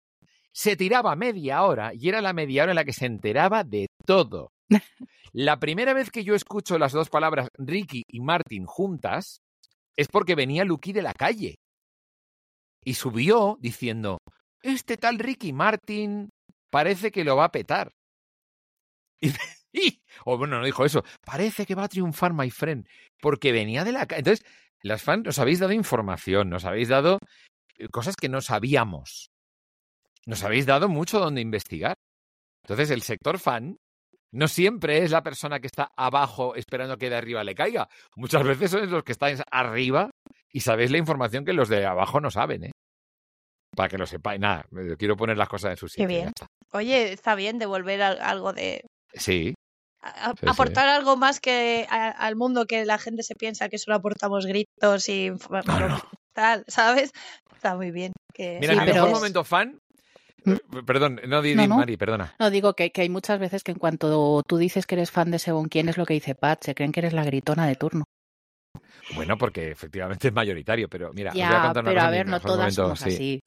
se 0.53 0.75
tiraba 0.75 1.15
media 1.15 1.63
hora 1.63 1.91
y 1.93 2.09
era 2.09 2.21
la 2.21 2.33
media 2.33 2.63
hora 2.63 2.71
en 2.71 2.77
la 2.77 2.85
que 2.85 2.93
se 2.93 3.05
enteraba 3.05 3.63
de 3.63 3.87
todo. 4.05 4.51
La 5.31 5.59
primera 5.59 5.93
vez 5.93 6.09
que 6.09 6.23
yo 6.23 6.35
escucho 6.35 6.79
las 6.79 6.91
dos 6.91 7.09
palabras 7.09 7.49
Ricky 7.57 8.03
y 8.07 8.19
Martin 8.19 8.65
juntas 8.65 9.41
es 9.95 10.07
porque 10.07 10.35
venía 10.35 10.65
Lucky 10.65 10.93
de 10.93 11.01
la 11.01 11.13
calle 11.13 11.55
y 12.83 12.93
subió 12.95 13.57
diciendo, 13.59 14.19
este 14.61 14.97
tal 14.97 15.19
Ricky 15.19 15.53
Martin 15.53 16.29
parece 16.71 17.11
que 17.11 17.23
lo 17.23 17.35
va 17.35 17.45
a 17.45 17.51
petar. 17.51 17.91
Y, 19.71 20.01
o 20.25 20.35
bueno, 20.35 20.57
no 20.57 20.65
dijo 20.65 20.83
eso, 20.83 21.03
parece 21.23 21.67
que 21.67 21.75
va 21.75 21.83
a 21.83 21.89
triunfar, 21.89 22.33
my 22.33 22.49
friend, 22.49 22.87
porque 23.21 23.51
venía 23.51 23.83
de 23.83 23.91
la 23.91 24.07
calle. 24.07 24.21
Entonces, 24.21 24.43
las 24.81 25.03
fans 25.03 25.25
nos 25.25 25.37
habéis 25.37 25.59
dado 25.59 25.73
información, 25.73 26.49
nos 26.49 26.65
habéis 26.65 26.87
dado 26.87 27.19
eh, 27.77 27.87
cosas 27.89 28.15
que 28.15 28.29
no 28.29 28.41
sabíamos. 28.41 29.29
Nos 30.25 30.43
habéis 30.43 30.65
dado 30.65 30.87
mucho 30.89 31.19
donde 31.19 31.41
investigar. 31.41 31.95
Entonces, 32.63 32.91
el 32.91 33.01
sector 33.01 33.39
fan 33.39 33.77
no 34.31 34.47
siempre 34.47 34.99
es 35.03 35.11
la 35.11 35.23
persona 35.23 35.59
que 35.59 35.67
está 35.67 35.89
abajo 35.97 36.55
esperando 36.55 36.97
que 36.97 37.09
de 37.09 37.15
arriba 37.15 37.43
le 37.43 37.55
caiga. 37.55 37.87
Muchas 38.15 38.43
veces 38.43 38.69
son 38.71 38.89
los 38.91 39.03
que 39.03 39.11
están 39.13 39.37
arriba 39.51 40.11
y 40.51 40.59
sabéis 40.59 40.91
la 40.91 40.97
información 40.99 41.45
que 41.45 41.53
los 41.53 41.67
de 41.69 41.85
abajo 41.85 42.19
no 42.19 42.29
saben, 42.29 42.65
¿eh? 42.65 42.71
Para 43.75 43.89
que 43.89 43.97
lo 43.97 44.05
sepáis. 44.05 44.39
Nada, 44.39 44.65
quiero 44.97 45.15
poner 45.15 45.37
las 45.37 45.47
cosas 45.49 45.71
en 45.71 45.77
su 45.77 45.87
sitio. 45.87 46.07
bien. 46.07 46.23
ya 46.25 46.27
está. 46.29 46.47
Oye, 46.73 47.11
está 47.13 47.33
bien 47.35 47.57
devolver 47.57 48.01
al- 48.01 48.21
algo 48.21 48.53
de. 48.53 48.81
Sí, 49.13 49.55
a- 50.01 50.29
a- 50.29 50.31
Sí, 50.31 50.37
sí. 50.41 50.47
aportar 50.47 50.87
algo 50.89 51.17
más 51.17 51.39
que 51.39 51.87
a- 51.89 52.09
al 52.11 52.35
mundo 52.35 52.65
que 52.65 52.85
la 52.85 52.97
gente 52.99 53.23
se 53.23 53.33
piensa 53.35 53.69
que 53.69 53.77
solo 53.79 53.97
aportamos 53.97 54.45
gritos 54.45 55.09
y 55.09 55.29
inf- 55.29 55.65
No, 55.65 55.87
no. 55.89 56.01
tal, 56.33 56.63
¿sabes? 56.67 57.11
Está 57.55 57.75
muy 57.75 57.89
bien. 57.91 58.11
Que 58.33 58.59
Mira, 58.61 58.73
Sí, 58.73 58.79
el 58.79 58.85
mejor 58.85 59.09
momento 59.09 59.43
fan. 59.43 59.79
Perdón, 60.85 61.19
no, 61.27 61.41
di, 61.41 61.55
No, 61.55 61.61
di, 61.63 61.67
no. 61.67 61.77
Mari, 61.77 61.97
perdona. 61.97 62.33
No, 62.39 62.49
digo 62.49 62.73
que, 62.75 62.91
que 62.91 63.01
hay 63.01 63.09
muchas 63.09 63.39
veces 63.39 63.63
que 63.63 63.71
en 63.71 63.77
cuanto 63.79 64.41
tú 64.43 64.57
dices 64.57 64.85
que 64.85 64.95
eres 64.95 65.11
fan 65.11 65.31
de 65.31 65.39
según 65.39 65.67
quién 65.69 65.89
es 65.89 65.97
lo 65.97 66.05
que 66.05 66.13
dice 66.13 66.35
Pat, 66.35 66.63
se 66.63 66.75
creen 66.75 66.91
que 66.91 66.99
eres 67.01 67.13
la 67.13 67.23
gritona 67.23 67.67
de 67.67 67.75
turno. 67.75 68.05
Bueno, 69.13 69.37
porque 69.37 69.71
efectivamente 69.71 70.27
es 70.27 70.33
mayoritario, 70.33 70.87
pero 70.87 71.11
mira, 71.13 71.31
os 71.31 71.35
voy 71.35 71.43
a 71.43 71.49
ya, 71.49 71.61
contar 71.63 71.83
una 71.83 71.91
pero 71.91 71.95
cosa, 72.01 72.07
a 72.07 72.11
ver, 72.11 72.27
no 72.27 72.39
todas 72.39 72.57
momento, 72.77 72.83
somos 72.83 72.99
sí. 72.99 73.09
así. 73.09 73.41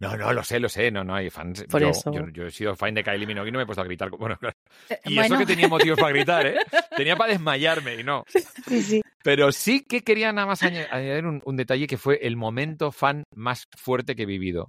No, 0.00 0.16
no, 0.16 0.32
lo 0.32 0.44
sé, 0.44 0.60
lo 0.60 0.68
sé, 0.68 0.92
no, 0.92 1.02
no 1.02 1.14
hay 1.14 1.28
fans. 1.28 1.64
Por 1.68 1.80
yo, 1.82 1.88
eso. 1.90 2.12
yo, 2.12 2.28
yo 2.28 2.46
he 2.46 2.50
sido 2.52 2.76
fan 2.76 2.94
de 2.94 3.02
Kylie 3.02 3.26
Minogue 3.26 3.48
y 3.48 3.52
no 3.52 3.58
me 3.58 3.64
he 3.64 3.66
puesto 3.66 3.82
a 3.82 3.84
gritar. 3.84 4.08
Bueno, 4.18 4.36
claro. 4.36 4.56
Eh, 4.88 5.00
Y 5.06 5.14
bueno, 5.16 5.34
eso 5.34 5.38
que 5.38 5.46
tenía 5.46 5.68
motivos 5.68 5.98
para 5.98 6.12
gritar, 6.12 6.46
¿eh? 6.46 6.54
Tenía 6.96 7.16
para 7.16 7.32
desmayarme 7.32 7.96
y 7.96 8.04
no. 8.04 8.24
Sí, 8.68 8.82
sí. 8.82 9.02
Pero 9.24 9.50
sí 9.50 9.84
que 9.84 10.02
quería 10.02 10.32
nada 10.32 10.46
más 10.46 10.62
aña- 10.62 10.86
añadir 10.90 11.26
un, 11.26 11.42
un 11.44 11.56
detalle 11.56 11.86
que 11.86 11.98
fue 11.98 12.18
el 12.22 12.36
momento 12.36 12.92
fan 12.92 13.24
más 13.34 13.64
fuerte 13.76 14.14
que 14.14 14.22
he 14.22 14.26
vivido. 14.26 14.68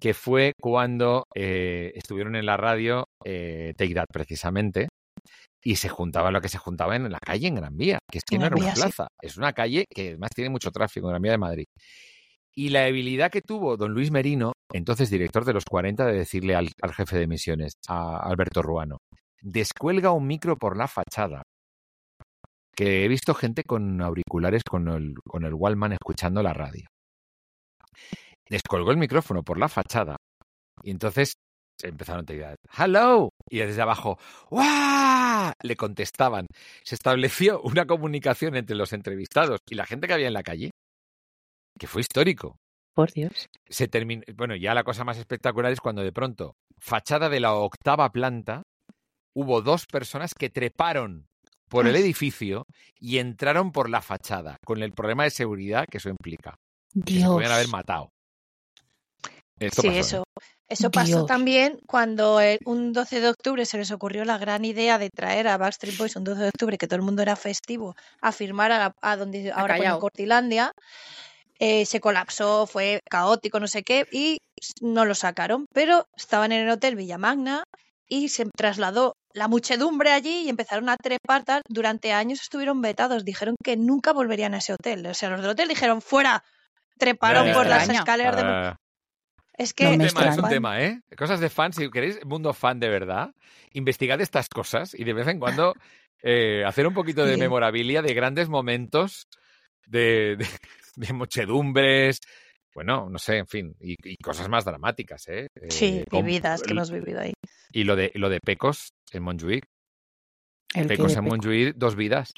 Que 0.00 0.14
fue 0.14 0.52
cuando 0.60 1.24
eh, 1.34 1.92
estuvieron 1.94 2.34
en 2.36 2.46
la 2.46 2.56
radio 2.56 3.04
eh, 3.24 3.74
Take 3.76 3.94
That, 3.94 4.06
precisamente. 4.12 4.88
Y 5.62 5.76
se 5.76 5.90
juntaba 5.90 6.30
lo 6.30 6.40
que 6.40 6.48
se 6.48 6.56
juntaba 6.58 6.96
en 6.96 7.10
la 7.10 7.18
calle 7.18 7.48
en 7.48 7.56
Gran 7.56 7.76
Vía, 7.76 7.98
que 8.10 8.18
es 8.18 8.24
que 8.24 8.36
En 8.36 8.40
no 8.40 8.46
era 8.46 8.56
una 8.56 8.66
Vía, 8.66 8.74
sí. 8.76 8.80
plaza, 8.80 9.08
es 9.20 9.36
una 9.36 9.52
calle 9.52 9.84
que 9.94 10.08
además 10.08 10.30
tiene 10.34 10.48
mucho 10.50 10.70
tráfico, 10.70 11.08
Gran 11.08 11.20
Vía 11.20 11.32
de 11.32 11.38
Madrid. 11.38 11.64
Y 12.54 12.70
la 12.70 12.84
habilidad 12.86 13.30
que 13.30 13.42
tuvo 13.42 13.76
don 13.76 13.92
Luis 13.92 14.10
Merino, 14.10 14.52
entonces 14.72 15.10
director 15.10 15.44
de 15.44 15.52
los 15.52 15.64
40, 15.66 16.06
de 16.06 16.14
decirle 16.14 16.54
al, 16.54 16.70
al 16.82 16.94
jefe 16.94 17.18
de 17.18 17.26
misiones, 17.26 17.74
a 17.88 18.18
Alberto 18.18 18.62
Ruano, 18.62 18.98
descuelga 19.42 20.12
un 20.12 20.26
micro 20.26 20.56
por 20.56 20.76
la 20.76 20.88
fachada. 20.88 21.42
Que 22.74 23.04
he 23.04 23.08
visto 23.08 23.34
gente 23.34 23.62
con 23.64 24.00
auriculares 24.00 24.62
con 24.64 24.88
el, 24.88 25.14
con 25.26 25.44
el 25.44 25.54
Wallman 25.54 25.92
escuchando 25.92 26.42
la 26.42 26.54
radio. 26.54 26.86
Descolgó 28.50 28.90
el 28.90 28.96
micrófono 28.98 29.42
por 29.42 29.58
la 29.58 29.68
fachada. 29.68 30.16
Y 30.82 30.90
entonces 30.90 31.34
empezaron 31.82 32.22
a 32.22 32.26
tirar, 32.26 32.56
¡Hello! 32.76 33.30
Y 33.48 33.58
desde 33.58 33.80
abajo, 33.80 34.18
¡Wow! 34.50 35.52
Le 35.62 35.76
contestaban. 35.76 36.46
Se 36.84 36.94
estableció 36.94 37.60
una 37.64 37.86
comunicación 37.86 38.56
entre 38.56 38.76
los 38.76 38.92
entrevistados 38.92 39.60
y 39.68 39.74
la 39.76 39.86
gente 39.86 40.06
que 40.06 40.14
había 40.14 40.26
en 40.26 40.34
la 40.34 40.42
calle, 40.42 40.70
que 41.78 41.86
fue 41.86 42.02
histórico 42.02 42.56
Por 42.94 43.12
Dios. 43.12 43.46
se 43.68 43.88
terminó. 43.88 44.22
Bueno, 44.34 44.56
ya 44.56 44.74
la 44.74 44.84
cosa 44.84 45.04
más 45.04 45.16
espectacular 45.16 45.72
es 45.72 45.80
cuando 45.80 46.02
de 46.02 46.12
pronto, 46.12 46.54
fachada 46.78 47.28
de 47.28 47.40
la 47.40 47.54
octava 47.54 48.10
planta, 48.10 48.62
hubo 49.34 49.62
dos 49.62 49.86
personas 49.86 50.34
que 50.34 50.50
treparon 50.50 51.26
por 51.70 51.86
el 51.86 51.94
edificio 51.94 52.64
y 52.98 53.18
entraron 53.18 53.70
por 53.70 53.88
la 53.88 54.02
fachada, 54.02 54.56
con 54.66 54.82
el 54.82 54.92
problema 54.92 55.22
de 55.22 55.30
seguridad 55.30 55.86
que 55.88 55.98
eso 55.98 56.08
implica. 56.10 56.56
Que 57.06 57.12
se 57.12 57.18
Dios. 57.18 57.30
podían 57.30 57.52
haber 57.52 57.68
matado. 57.68 58.10
Esto 59.60 59.82
Sí, 59.82 59.88
pasó, 59.88 59.96
¿eh? 59.98 60.00
eso. 60.00 60.24
Eso 60.68 60.90
pasó 60.90 61.06
Dios. 61.06 61.26
también 61.26 61.78
cuando 61.86 62.40
el- 62.40 62.58
un 62.64 62.92
12 62.92 63.20
de 63.20 63.28
octubre 63.28 63.64
se 63.66 63.76
les 63.78 63.90
ocurrió 63.90 64.24
la 64.24 64.38
gran 64.38 64.64
idea 64.64 64.98
de 64.98 65.10
traer 65.10 65.48
a 65.48 65.56
Backstreet 65.56 65.96
Boys 65.98 66.14
un 66.16 66.24
12 66.24 66.42
de 66.42 66.48
octubre 66.48 66.78
que 66.78 66.86
todo 66.86 66.96
el 66.96 67.02
mundo 67.02 67.22
era 67.22 67.34
festivo 67.36 67.94
a 68.20 68.30
firmar 68.32 68.70
a, 68.72 68.78
la- 68.78 68.94
a 69.02 69.16
donde 69.16 69.50
ahora 69.52 69.76
ponen. 69.76 69.98
Cortilandia. 70.00 70.72
Eh, 71.58 71.84
se 71.86 72.00
colapsó, 72.00 72.66
fue 72.66 73.00
caótico, 73.10 73.60
no 73.60 73.66
sé 73.66 73.82
qué, 73.82 74.06
y 74.10 74.38
no 74.80 75.04
lo 75.04 75.14
sacaron. 75.14 75.66
Pero 75.74 76.06
estaban 76.16 76.52
en 76.52 76.62
el 76.62 76.70
hotel 76.70 76.96
Villamagna 76.96 77.64
y 78.08 78.28
se 78.30 78.46
trasladó 78.56 79.14
la 79.34 79.46
muchedumbre 79.46 80.10
allí 80.10 80.44
y 80.44 80.48
empezaron 80.48 80.88
a 80.88 80.96
trepar. 80.96 81.44
Tal. 81.44 81.62
Durante 81.68 82.12
años 82.12 82.40
estuvieron 82.40 82.80
vetados, 82.80 83.24
dijeron 83.24 83.56
que 83.62 83.76
nunca 83.76 84.12
volverían 84.12 84.54
a 84.54 84.58
ese 84.58 84.72
hotel. 84.72 85.04
O 85.06 85.14
sea, 85.14 85.28
los 85.30 85.42
del 85.42 85.50
hotel 85.50 85.68
dijeron 85.68 86.00
fuera, 86.00 86.42
treparon 86.96 87.46
por 87.52 87.66
las 87.66 87.88
escaleras 87.98 88.36
de. 88.36 88.42
Es 89.60 89.70
No 89.70 89.74
que 89.76 89.84
es 89.84 89.90
un 89.90 89.98
me 89.98 90.08
tema, 90.08 90.28
es 90.30 90.38
un 90.38 90.48
tema, 90.48 90.82
¿eh? 90.82 91.02
Cosas 91.18 91.38
de 91.40 91.50
fan, 91.50 91.72
si 91.74 91.90
queréis 91.90 92.24
mundo 92.24 92.52
fan 92.54 92.80
de 92.80 92.88
verdad, 92.88 93.34
investigad 93.72 94.18
estas 94.20 94.48
cosas 94.48 94.94
y 94.94 95.04
de 95.04 95.12
vez 95.12 95.26
en 95.28 95.38
cuando 95.38 95.74
eh, 96.22 96.64
hacer 96.66 96.86
un 96.86 96.94
poquito 96.94 97.24
de 97.26 97.34
Sí. 97.34 97.40
memorabilia 97.40 98.00
de 98.00 98.14
grandes 98.14 98.48
momentos, 98.48 99.26
de, 99.86 100.36
de, 100.36 100.46
de 100.96 101.12
muchedumbres, 101.12 102.20
bueno, 102.74 103.10
no 103.10 103.18
sé, 103.18 103.36
en 103.38 103.46
fin, 103.46 103.76
y, 103.80 103.96
y 104.02 104.16
cosas 104.16 104.48
más 104.48 104.64
dramáticas, 104.64 105.28
¿eh? 105.28 105.48
Sí, 105.68 105.98
Eh, 105.98 106.04
con- 106.08 106.24
vividas 106.24 106.62
que 106.62 106.72
hemos 106.72 106.90
vivido 106.90 107.20
ahí. 107.20 107.32
Y 107.72 107.84
lo 107.84 107.96
de, 107.96 108.12
lo 108.14 108.28
de 108.30 108.40
Pecos 108.40 108.94
en 109.12 109.22
Montjuic. 109.24 109.64
El 110.74 110.86
Pecos 110.86 111.12
en 111.12 111.18
Peco. 111.24 111.28
Montjuic, 111.36 111.74
dos 111.76 111.96
vidas. 111.96 112.32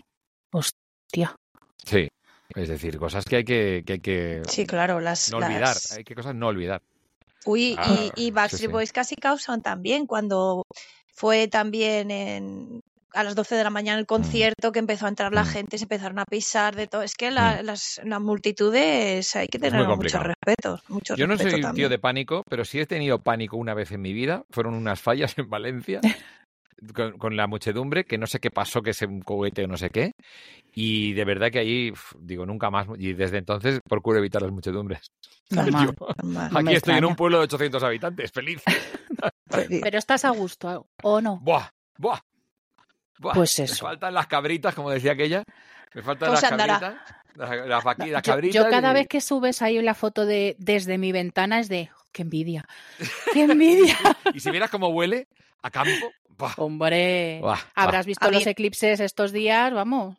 Hostia. 0.53 1.37
Sí. 1.85 2.09
Es 2.55 2.69
decir, 2.69 2.99
cosas 2.99 3.25
que 3.25 3.37
hay 3.37 3.45
que, 3.45 3.83
que, 3.87 3.93
hay 3.95 4.01
que 4.01 4.43
Sí, 4.49 4.67
claro, 4.67 5.01
las. 5.01 5.31
no 5.31 5.39
olvidar. 5.39 5.61
las- 5.61 5.93
Hay 5.93 6.05
que 6.05 6.15
cosas 6.15 6.35
no 6.35 6.49
olvidar. 6.49 6.83
Uy, 7.45 7.77
Ah, 7.79 8.11
y, 8.17 8.27
y 8.27 8.31
Backstreet 8.31 8.71
sí. 8.71 8.73
Boys 8.73 8.93
casi 8.93 9.17
causan 9.17 9.63
también 9.63 10.07
cuando 10.07 10.63
fue 11.15 11.49
también 11.49 12.11
en, 12.11 12.81
a 13.15 13.25
las 13.25 13.35
12 13.35 13.55
de 13.57 13.65
la 13.65 13.71
mañana 13.71 13.99
el 13.99 14.07
concierto 14.07 14.73
que 14.73 14.79
empezó 14.79 15.07
a 15.07 15.09
entrar 15.09 15.33
la 15.33 15.43
Mm. 15.45 15.49
gente, 15.49 15.79
se 15.79 15.85
empezaron 15.85 16.19
a 16.19 16.25
pisar 16.25 16.75
de 16.77 16.87
todo. 16.87 17.03
Es 17.03 17.15
que 17.15 17.31
la- 17.31 17.63
las, 17.63 18.01
las 18.05 18.21
multitudes 18.21 19.35
hay 19.37 19.49
que 19.49 19.59
tener 19.59 19.87
mucho 19.87 20.19
respeto. 20.21 20.81
Mucho 20.89 21.15
Yo 21.17 21.27
no 21.27 21.37
soy 21.37 21.55
un 21.55 21.75
tío 21.75 21.89
de 21.89 21.99
pánico, 21.99 22.43
pero 22.49 22.65
sí 22.65 22.79
he 22.81 22.87
tenido 22.87 23.19
pánico 23.19 23.57
una 23.57 23.75
vez 23.75 23.91
en 23.93 24.01
mi 24.03 24.13
vida. 24.13 24.45
Fueron 24.51 24.75
unas 24.75 25.01
fallas 25.01 25.35
en 25.39 25.49
Valencia 25.51 26.01
con, 26.95 27.19
con 27.19 27.37
la 27.37 27.47
muchedumbre, 27.47 28.05
que 28.05 28.19
no 28.19 28.27
sé 28.27 28.41
qué 28.41 28.51
pasó, 28.51 28.83
que 28.83 28.91
es 28.91 29.03
un 29.03 29.21
cohete 29.21 29.65
o 29.65 29.69
no 29.69 29.77
sé 29.77 29.91
qué. 29.91 30.13
Y 30.75 31.13
de 31.13 31.25
verdad 31.25 31.51
que 31.51 31.59
ahí, 31.59 31.93
digo, 32.19 32.47
nunca 32.47 32.71
más. 32.71 32.87
Y 32.99 33.13
desde 33.13 33.39
entonces 33.39 33.81
procuro 33.89 34.19
evitar 34.19 34.41
las 34.43 34.53
muchedumbres. 34.53 35.11
Normal. 35.51 35.87
Yo- 35.99 36.07
Normal. 36.23 36.49
No 36.53 36.59
aquí 36.59 36.65
me 36.65 36.75
estoy 36.75 36.95
en 36.97 37.05
un 37.05 37.15
pueblo 37.17 37.39
de 37.39 37.45
800 37.45 37.83
habitantes, 37.83 38.33
feliz. 38.33 38.63
Pero 39.83 39.99
estás 39.99 40.25
a 40.25 40.31
gusto, 40.31 40.89
¿o 41.03 41.21
no? 41.21 41.39
¡Buah! 41.43 41.69
¡Buah! 41.99 42.19
¡Buah! 43.19 43.35
Pues 43.35 43.59
Me 43.59 43.67
eso. 43.67 43.85
faltan 43.85 44.15
las 44.15 44.27
cabritas, 44.27 44.75
como 44.75 44.91
decía 44.91 45.13
aquella. 45.13 45.45
Me 45.95 46.03
faltan 46.03 46.29
¿Cómo 46.31 46.41
las 46.41 46.51
andará? 46.51 46.81
cabritas. 46.81 47.17
Las, 47.35 47.67
las 47.69 47.85
vaqui- 47.85 48.11
las 48.11 48.23
Yo, 48.23 48.33
cabritas. 48.33 48.65
yo 48.65 48.71
cada 48.71 48.91
y- 48.91 48.95
vez 48.95 49.09
que 49.09 49.21
subes 49.21 49.61
ahí 49.63 49.81
la 49.83 49.95
foto 49.95 50.25
de 50.27 50.57
desde 50.59 50.97
mi 50.99 51.13
ventana 51.13 51.61
es 51.61 51.69
de 51.69 51.91
"Oh, 51.95 52.03
qué 52.13 52.23
envidia. 52.23 52.67
¡Qué 53.33 53.43
envidia! 53.43 53.97
Y 54.35 54.41
si 54.41 54.51
vieras 54.51 54.71
cómo 54.71 54.89
huele 54.89 55.29
a 55.63 55.71
campo. 55.71 56.11
¡buah! 56.31 56.55
Hombre, 56.57 57.39
Buah, 57.43 57.59
habrás 57.75 58.07
buah. 58.07 58.09
visto 58.09 58.27
A 58.27 58.31
los 58.31 58.45
mí- 58.47 58.51
eclipses 58.51 59.01
estos 59.01 59.33
días, 59.33 59.73
vamos. 59.73 60.17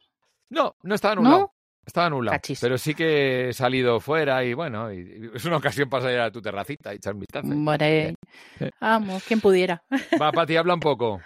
No, 0.49 0.75
no 0.83 0.95
estaba 0.95 1.15
¿No? 1.15 1.21
nublado. 1.21 1.53
Estaba. 1.85 2.09
Cachis. 2.31 2.61
Pero 2.61 2.77
sí 2.77 2.95
que 2.95 3.49
he 3.49 3.53
salido 3.53 3.99
fuera 3.99 4.41
y 4.45 4.53
bueno, 4.53 4.93
y- 4.93 4.99
y 4.99 5.35
es 5.35 5.43
una 5.43 5.57
ocasión 5.57 5.89
para 5.89 6.03
salir 6.03 6.19
a 6.19 6.31
tu 6.31 6.41
terracita 6.41 6.93
y 6.93 6.95
echar 6.95 7.13
un 7.13 7.19
vistazo. 7.19 7.47
Hombre, 7.47 8.15
Sí. 8.57 8.69
vamos, 8.79 9.21
quien 9.23 9.41
pudiera. 9.41 9.83
Va, 10.21 10.31
Pati, 10.31 10.55
habla 10.55 10.75
un 10.75 10.79
poco. 10.79 11.19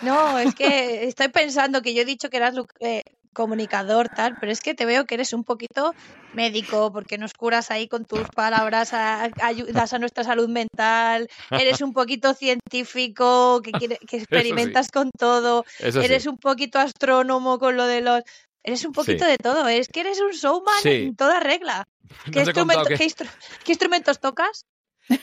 No, 0.00 0.38
es 0.38 0.54
que 0.54 1.04
estoy 1.04 1.28
pensando 1.28 1.82
que 1.82 1.92
yo 1.92 2.00
he 2.00 2.06
dicho 2.06 2.30
que 2.30 2.38
eras 2.38 2.54
eh, 2.80 3.02
comunicador, 3.34 4.08
tal, 4.08 4.36
pero 4.40 4.50
es 4.50 4.62
que 4.62 4.72
te 4.74 4.86
veo 4.86 5.04
que 5.04 5.16
eres 5.16 5.34
un 5.34 5.44
poquito 5.44 5.94
médico, 6.32 6.90
porque 6.92 7.18
nos 7.18 7.34
curas 7.34 7.70
ahí 7.70 7.86
con 7.86 8.06
tus 8.06 8.26
palabras, 8.30 8.94
a- 8.94 9.28
ayudas 9.42 9.92
a 9.92 9.98
nuestra 9.98 10.24
salud 10.24 10.48
mental, 10.48 11.28
eres 11.50 11.82
un 11.82 11.92
poquito 11.92 12.32
científico, 12.32 13.60
que, 13.62 13.72
quiere- 13.72 13.98
que 14.08 14.16
experimentas 14.78 14.90
con 14.90 15.10
todo, 15.18 15.64
Eso 15.78 16.00
eres 16.00 16.22
sí. 16.22 16.28
un 16.30 16.38
poquito 16.38 16.78
astrónomo 16.78 17.58
con 17.58 17.76
lo 17.76 17.86
de 17.86 18.00
los... 18.00 18.22
Eres 18.62 18.84
un 18.84 18.92
poquito 18.92 19.24
Sí. 19.24 19.30
de 19.30 19.38
todo, 19.38 19.66
es 19.68 19.88
que 19.88 20.00
eres 20.00 20.20
un 20.20 20.32
showman 20.32 20.74
Sí. 20.82 20.88
en 20.90 21.16
toda 21.16 21.40
regla. 21.40 21.86
¿Qué, 22.32 22.42
os 22.42 22.48
he 22.48 22.52
contado 22.52 22.82
instrumento- 22.82 22.88
que- 22.88 22.96
qué 22.96 23.04
instru- 23.06 23.30
qué 23.64 23.72
instrumentos 23.72 24.20
tocas? 24.20 24.66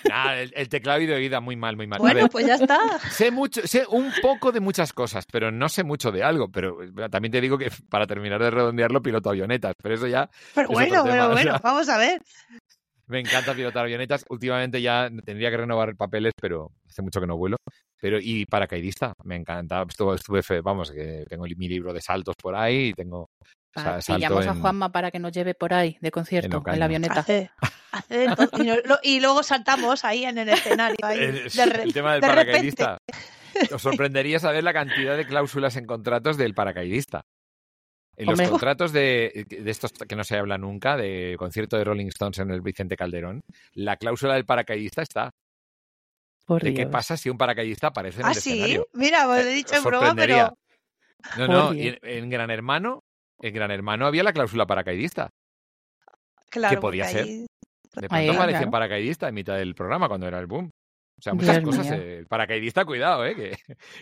Nah, 0.09 0.33
el, 0.33 0.51
el 0.55 0.67
teclado 0.67 0.99
y 0.99 1.05
de 1.05 1.15
oída 1.15 1.39
muy 1.39 1.55
mal, 1.55 1.77
muy 1.77 1.87
mal. 1.87 1.99
Bueno, 1.99 2.21
ver, 2.23 2.29
pues 2.29 2.45
ya 2.45 2.55
está. 2.55 2.99
sé 3.09 3.31
mucho, 3.31 3.65
sé 3.65 3.85
un 3.87 4.11
poco 4.21 4.51
de 4.51 4.59
muchas 4.59 4.91
cosas, 4.91 5.25
pero 5.31 5.49
no 5.49 5.69
sé 5.69 5.85
mucho 5.85 6.11
de 6.11 6.23
algo. 6.23 6.49
Pero 6.51 6.83
eh, 6.83 6.91
también 7.09 7.31
te 7.31 7.39
digo 7.39 7.57
que 7.57 7.71
para 7.89 8.05
terminar 8.05 8.41
de 8.41 8.49
redondearlo, 8.51 9.01
piloto 9.01 9.29
avionetas. 9.29 9.75
Pero 9.81 9.95
eso 9.95 10.07
ya 10.07 10.29
Pero 10.53 10.67
Es 10.69 10.73
bueno, 10.73 11.03
pero 11.05 11.25
o 11.27 11.31
bueno, 11.31 11.51
sea. 11.51 11.59
vamos 11.63 11.87
a 11.87 11.97
ver. 11.97 12.21
Me 13.07 13.19
encanta 13.19 13.53
pilotar 13.53 13.83
avionetas. 13.83 14.25
Últimamente 14.29 14.81
ya 14.81 15.09
tendría 15.25 15.49
que 15.49 15.57
renovar 15.57 15.95
papeles, 15.95 16.33
pero 16.39 16.71
hace 16.87 17.01
mucho 17.01 17.19
que 17.19 17.27
no 17.27 17.37
vuelo. 17.37 17.57
Pero 17.99 18.19
y 18.21 18.45
paracaidista, 18.45 19.13
me 19.23 19.35
encanta. 19.35 19.83
Estuve, 19.89 20.15
estuve 20.15 20.43
fe- 20.43 20.61
vamos, 20.61 20.91
que 20.91 21.25
tengo 21.27 21.45
mi 21.55 21.67
libro 21.67 21.93
de 21.93 22.01
saltos 22.01 22.35
por 22.41 22.55
ahí 22.55 22.89
y 22.89 22.93
tengo 22.93 23.21
o 23.21 23.79
sea, 23.79 23.95
Pa- 23.95 24.01
salto 24.01 24.17
Pillamos 24.27 24.47
a 24.47 24.55
Juanma 24.55 24.91
para 24.91 25.09
que 25.11 25.19
nos 25.19 25.31
lleve 25.31 25.53
por 25.55 25.73
ahí 25.73 25.97
de 26.01 26.11
concierto, 26.11 26.61
en, 26.67 26.79
la 26.79 26.85
avioneta. 26.85 27.19
Hace, 27.21 27.49
y, 28.09 28.63
no- 28.63 28.75
lo- 28.85 28.99
y 29.01 29.19
luego 29.19 29.41
saltamos 29.43 30.03
ahí 30.05 30.25
en 30.25 30.37
el 30.37 30.49
escenario. 30.49 30.97
ahí, 31.03 31.19
el, 31.19 31.49
de 31.49 31.65
re- 31.65 31.83
el 31.83 31.93
tema 31.93 32.13
del 32.13 32.21
de 32.21 32.27
repente. 32.27 32.51
paracaidista. 32.51 32.97
Os 33.73 33.81
sorprendería 33.81 34.39
saber 34.39 34.63
la 34.63 34.73
cantidad 34.73 35.17
de 35.17 35.25
cláusulas 35.25 35.75
en 35.77 35.85
contratos 35.85 36.37
del 36.37 36.53
paracaidista. 36.53 37.21
En 38.17 38.25
los 38.25 38.41
contratos 38.49 38.91
de, 38.91 39.45
de 39.47 39.69
estos 39.71 39.91
que 39.93 40.15
no 40.15 40.23
se 40.23 40.37
habla 40.37 40.57
nunca, 40.57 40.97
de 40.97 41.35
concierto 41.37 41.77
de 41.77 41.83
Rolling 41.83 42.07
Stones 42.07 42.39
en 42.39 42.49
el 42.51 42.61
Vicente 42.61 42.97
Calderón, 42.97 43.41
la 43.73 43.95
cláusula 43.97 44.33
del 44.33 44.45
paracaidista 44.45 45.01
está. 45.03 45.29
Por 46.45 46.63
¿De 46.63 46.73
qué 46.73 46.87
pasa 46.87 47.15
si 47.17 47.29
un 47.29 47.37
paracaidista 47.37 47.87
aparece 47.87 48.21
en 48.21 48.25
Ah, 48.27 48.31
el 48.31 48.35
sí. 48.37 48.51
escenario? 48.51 48.87
Mira, 48.93 49.25
lo 49.25 49.35
he 49.35 49.41
Eh, 49.41 49.53
dicho 49.53 49.75
en 49.75 49.83
broma, 49.83 50.15
pero 50.15 50.57
No, 51.37 51.47
no, 51.47 51.73
en, 51.73 51.99
en 52.01 52.29
Gran 52.29 52.49
Hermano, 52.49 53.03
en 53.41 53.53
Gran 53.53 53.69
Hermano 53.69 54.07
había 54.07 54.23
la 54.23 54.33
cláusula 54.33 54.65
paracaidista. 54.65 55.29
claro. 56.49 56.79
podía 56.79 57.03
porque 57.03 57.17
ser. 57.17 57.23
ahí- 57.25 57.45
De 57.95 58.07
pronto 58.09 58.31
aparecía 58.31 58.45
claro. 58.45 58.65
un 58.65 58.71
paracaidista 58.71 59.27
en 59.27 59.35
mitad 59.35 59.57
del 59.57 59.75
programa 59.75 60.07
cuando 60.07 60.27
era 60.27 60.39
el 60.39 60.47
boom. 60.47 60.69
O 61.19 61.21
sea, 61.21 61.33
muchas 61.33 61.61
Dios 61.63 61.75
cosas. 61.75 61.91
eh, 61.91 62.17
el 62.19 62.27
paracaidista, 62.27 62.85
cuidado, 62.85 63.25
¿eh? 63.25 63.35
Que, 63.35 63.57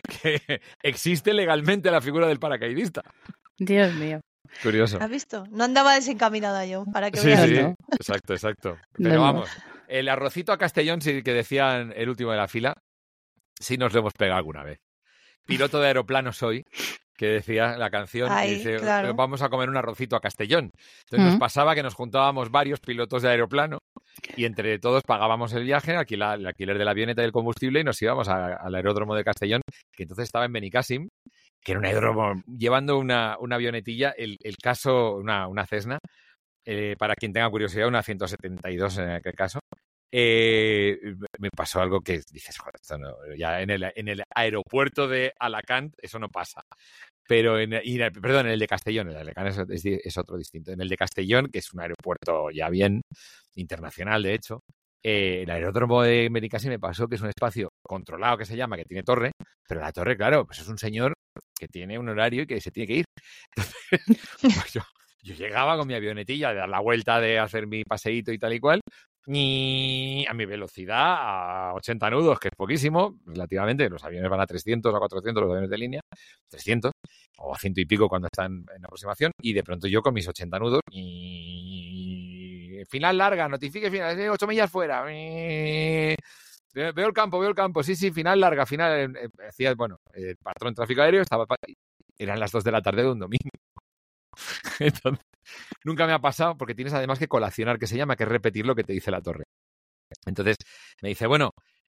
que 0.22 0.62
existe 0.84 1.34
legalmente 1.34 1.90
la 1.90 2.02
figura 2.02 2.28
del 2.28 2.40
paracaidista. 2.40 3.02
Dios 3.58 3.94
mío. 3.96 4.20
Curioso. 4.62 4.98
¿Has 5.02 5.10
visto? 5.10 5.46
No 5.52 5.64
andaba 5.64 5.96
desencaminada 5.96 6.66
yo, 6.66 6.86
para 6.94 7.12
que 7.12 7.20
Sí, 7.20 7.28
veas. 7.28 7.42
sí, 7.48 7.54
¿no? 7.56 7.76
exacto, 7.92 8.34
exacto. 8.34 8.78
Pero 8.94 9.16
no. 9.16 9.22
vamos, 9.22 9.50
el 9.88 10.08
arrocito 10.08 10.52
a 10.54 10.58
Castellón, 10.58 11.02
sí 11.02 11.24
que 11.24 11.34
decían 11.34 11.92
el 11.96 12.10
último 12.10 12.32
de 12.32 12.38
la 12.38 12.48
fila, 12.48 12.74
sí 13.60 13.78
nos 13.78 13.94
lo 13.94 14.00
hemos 14.02 14.14
pegado 14.14 14.38
alguna 14.38 14.64
vez. 14.64 14.80
Piloto 15.46 15.80
de 15.80 15.88
aeroplano 15.88 16.32
soy, 16.32 16.64
que 17.18 17.28
decía 17.28 17.78
la 17.78 17.90
canción, 17.90 18.30
y 18.30 18.34
Ay, 18.36 18.56
dice, 18.56 18.78
claro. 18.78 19.14
vamos 19.14 19.42
a 19.42 19.50
comer 19.50 19.70
un 19.70 19.78
arrocito 19.78 20.16
a 20.16 20.20
Castellón. 20.22 20.72
Entonces 21.06 21.32
nos 21.32 21.40
pasaba 21.40 21.76
que 21.76 21.84
nos 21.84 21.94
juntábamos 21.94 22.50
varios 22.52 22.80
pilotos 22.80 23.22
de 23.24 23.30
aeroplano 23.30 23.80
y 24.36 24.46
entre 24.46 24.80
todos 24.80 25.04
pagábamos 25.04 25.54
el 25.54 25.64
viaje, 25.64 25.96
alquila- 25.96 26.36
el 26.36 26.46
alquiler 26.48 26.78
de 26.78 26.86
la 26.86 26.92
avioneta 26.92 27.22
y 27.22 27.26
el 27.26 27.32
combustible 27.32 27.80
y 27.82 27.84
nos 27.84 28.02
íbamos 28.02 28.28
a- 28.28 28.56
al 28.56 28.76
aeródromo 28.76 29.16
de 29.16 29.24
Castellón, 29.24 29.62
que 29.94 30.04
entonces 30.04 30.24
estaba 30.24 30.46
en 30.46 30.54
Benicassim, 30.54 31.08
que 31.66 31.74
era 31.74 31.80
un 31.80 31.86
aeródromo 31.88 32.44
llevando 32.48 33.00
una, 33.00 33.38
una 33.40 33.56
avionetilla, 33.58 34.12
el, 34.18 34.38
el 34.44 34.58
caso, 34.58 35.16
una, 35.18 35.48
una 35.48 35.66
Cessna, 35.68 36.00
eh, 36.66 36.96
para 37.00 37.16
quien 37.16 37.34
tenga 37.34 37.50
curiosidad, 37.50 37.88
una 37.88 38.04
172 38.04 39.00
en 39.00 39.12
aquel 39.12 39.34
caso. 39.36 39.60
eh, 40.12 41.00
me 41.40 41.50
pasó 41.52 41.82
algo 41.82 42.02
que 42.02 42.22
dices, 42.32 42.58
joder, 42.60 42.76
esto 42.82 42.98
no, 43.00 43.16
ya 43.38 43.62
en 43.62 43.72
el, 43.72 43.92
en 43.96 44.08
el 44.10 44.24
aeropuerto 44.36 45.08
de 45.08 45.34
Alacant 45.40 45.94
eso 46.02 46.20
no 46.20 46.30
pasa. 46.30 46.64
Pero 47.28 47.60
en, 47.60 47.74
y 47.84 47.98
perdón, 48.12 48.48
en 48.48 48.54
el 48.54 48.60
de 48.60 48.68
Castellón, 48.68 49.08
el 49.10 49.16
de 49.16 49.22
Alacant 49.22 49.72
es, 49.72 50.18
otro 50.18 50.38
distinto. 50.38 50.72
En 50.72 50.82
el 50.82 50.90
de 50.90 50.98
Castellón, 50.98 51.50
que 51.52 51.60
es 51.60 51.74
un 51.74 51.82
aeropuerto 51.82 52.52
ya 52.52 52.70
bien 52.70 53.02
internacional, 53.56 54.24
de 54.24 54.36
hecho, 54.36 54.62
eh, 55.04 55.44
el 55.44 55.50
aeródromo 55.52 56.04
de 56.04 56.30
Benicassim 56.32 56.72
me 56.72 56.80
pasó 56.80 57.08
que 57.08 57.16
es 57.16 57.22
un 57.22 57.30
espacio 57.30 57.70
controlado 57.84 58.38
que 58.38 58.46
se 58.46 58.58
llama, 58.58 58.78
que 58.78 58.86
tiene 58.86 59.04
torre, 59.04 59.32
pero 59.68 59.82
la 59.82 59.92
torre, 59.94 60.18
claro, 60.18 60.46
pues 60.46 60.60
es 60.60 60.68
un 60.68 60.78
señor 60.80 61.15
que 61.58 61.68
tiene 61.68 61.98
un 62.00 62.10
horario 62.10 62.44
y 62.44 62.48
que 62.48 62.62
se 62.62 62.72
tiene 62.72 62.88
que 62.88 62.94
ir. 62.98 63.06
Pues 64.42 64.74
yo, 64.74 64.82
llegaba 65.24 65.78
con 65.78 65.88
mi 65.88 65.96
avionetilla 65.96 66.50
de 66.50 66.56
dar 66.56 66.70
la 66.70 66.80
vuelta, 66.80 67.20
de 67.20 67.40
hacer 67.40 67.68
mi 67.68 67.84
paseíto 67.84 68.32
y 68.32 68.38
tal 68.38 68.54
y 68.54 68.60
cual, 68.60 68.82
y 69.28 70.26
a 70.30 70.34
mi 70.34 70.46
velocidad, 70.46 71.16
a 71.18 71.74
80 71.74 72.10
nudos, 72.12 72.40
que 72.40 72.50
es 72.50 72.56
poquísimo, 72.56 73.18
relativamente, 73.26 73.90
los 73.90 74.04
aviones 74.04 74.30
van 74.30 74.42
a 74.42 74.46
300 74.46 74.94
o 74.94 74.96
a 74.96 75.00
400, 75.00 75.42
los 75.42 75.50
aviones 75.50 75.70
de 75.70 75.78
línea, 75.78 76.02
300, 76.48 76.92
o 77.38 77.56
a 77.56 77.58
ciento 77.58 77.82
y 77.82 77.86
pico 77.86 78.08
cuando 78.08 78.28
están 78.28 78.66
en 78.76 78.86
aproximación, 78.86 79.32
y 79.42 79.54
de 79.54 79.64
pronto 79.64 79.88
yo 79.88 80.02
con 80.02 80.14
mis 80.14 80.28
80 80.28 80.60
nudos, 80.60 80.82
y 80.92 82.84
final 82.88 83.18
larga, 83.18 83.50
notifique 83.50 83.90
final, 83.90 84.30
8 84.30 84.46
millas 84.48 84.70
fuera, 84.70 85.06
y- 85.12 86.16
Veo 86.76 87.08
el 87.08 87.14
campo, 87.14 87.40
veo 87.40 87.50
el 87.50 87.56
campo. 87.56 87.82
Sí, 87.84 87.96
sí, 87.96 88.12
final 88.12 88.40
larga, 88.40 88.66
final. 88.66 89.16
eh, 89.16 89.30
eh, 89.60 89.74
bueno, 89.76 89.98
el 90.14 90.36
patrón 90.38 90.74
de 90.74 90.76
tráfico 90.76 91.02
aéreo 91.02 91.22
estaba. 91.22 91.46
Eran 92.18 92.40
las 92.40 92.52
2 92.52 92.64
de 92.64 92.72
la 92.72 92.82
tarde 92.82 93.04
de 93.04 93.12
un 93.12 93.20
domingo. 93.20 93.50
Entonces, 94.80 95.26
nunca 95.84 96.06
me 96.08 96.14
ha 96.14 96.20
pasado 96.20 96.58
porque 96.58 96.76
tienes 96.76 96.94
además 96.94 97.20
que 97.20 97.28
colacionar, 97.28 97.80
que 97.80 97.88
se 97.88 97.98
llama, 97.98 98.16
que 98.16 98.26
repetir 98.26 98.66
lo 98.66 98.76
que 98.76 98.84
te 98.84 98.94
dice 98.94 99.12
la 99.12 99.22
torre. 99.22 99.46
Entonces 100.26 100.58
me 101.02 101.10
dice, 101.10 101.28
bueno, 101.28 101.52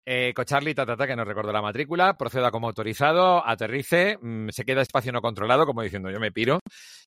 eh, 0.05 0.33
Cocharli, 0.35 0.73
ta, 0.75 0.85
que 1.07 1.15
nos 1.15 1.27
recordó 1.27 1.51
la 1.51 1.61
matrícula, 1.61 2.17
proceda 2.17 2.51
como 2.51 2.67
autorizado, 2.67 3.45
aterrice, 3.45 4.17
mm, 4.21 4.49
se 4.49 4.65
queda 4.65 4.81
espacio 4.81 5.11
no 5.11 5.21
controlado, 5.21 5.65
como 5.65 5.81
diciendo 5.83 6.09
yo 6.11 6.19
me 6.19 6.31
piro, 6.31 6.59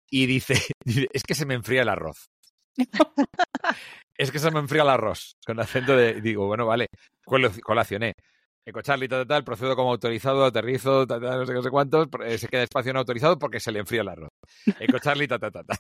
y 0.09 0.26
dice, 0.26 0.55
es 1.13 1.24
que 1.24 1.36
se 1.36 1.45
me 1.45 1.55
enfría 1.55 1.84
el 1.84 1.89
arroz. 1.89 2.30
es 4.18 4.32
que 4.32 4.39
se 4.39 4.51
me 4.51 4.59
enfría 4.59 4.82
el 4.84 4.89
arroz, 4.89 5.36
con 5.45 5.59
acento 5.59 5.95
de, 5.95 6.22
digo, 6.22 6.47
bueno, 6.47 6.65
vale, 6.65 6.88
colacioné. 7.63 8.13
Eco 8.65 8.82
Charlie, 8.82 9.07
tal, 9.07 9.20
tal, 9.22 9.28
tal, 9.28 9.43
procedo 9.45 9.76
como 9.78 9.91
autorizado, 9.91 10.43
aterrizo, 10.43 11.07
tal, 11.07 11.22
tal, 11.22 11.39
no 11.39 11.45
sé 11.45 11.51
qué, 11.53 11.57
no 11.57 11.63
sé 11.63 11.70
cuántos, 11.70 12.07
eh, 12.26 12.38
se 12.38 12.47
queda 12.49 12.63
espacio 12.63 12.91
no 12.91 12.99
autorizado 12.99 13.38
porque 13.39 13.59
se 13.61 13.72
le 13.72 13.80
enfría 13.80 14.01
el 14.01 14.09
arroz. 14.09 14.30
Eco 14.80 14.99
Charlie, 14.99 15.28
tal, 15.28 15.39
tal, 15.39 15.51
tal. 15.51 15.65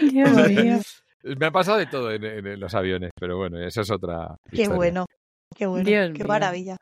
Dios 0.00 0.50
mío. 0.50 0.78
Me 1.22 1.46
ha 1.46 1.50
pasado 1.52 1.78
de 1.78 1.86
todo 1.86 2.10
en, 2.10 2.24
en- 2.24 2.46
en 2.46 2.60
los 2.60 2.74
aviones, 2.74 3.10
pero 3.18 3.36
bueno, 3.36 3.58
eso 3.60 3.80
es 3.82 3.90
otra. 3.90 4.36
Qué 4.50 4.62
historia. 4.62 4.76
bueno, 4.76 5.06
qué 5.54 5.66
bueno, 5.66 5.84
Dios 5.84 6.08
qué 6.08 6.18
mío. 6.18 6.26
maravilla. 6.26 6.76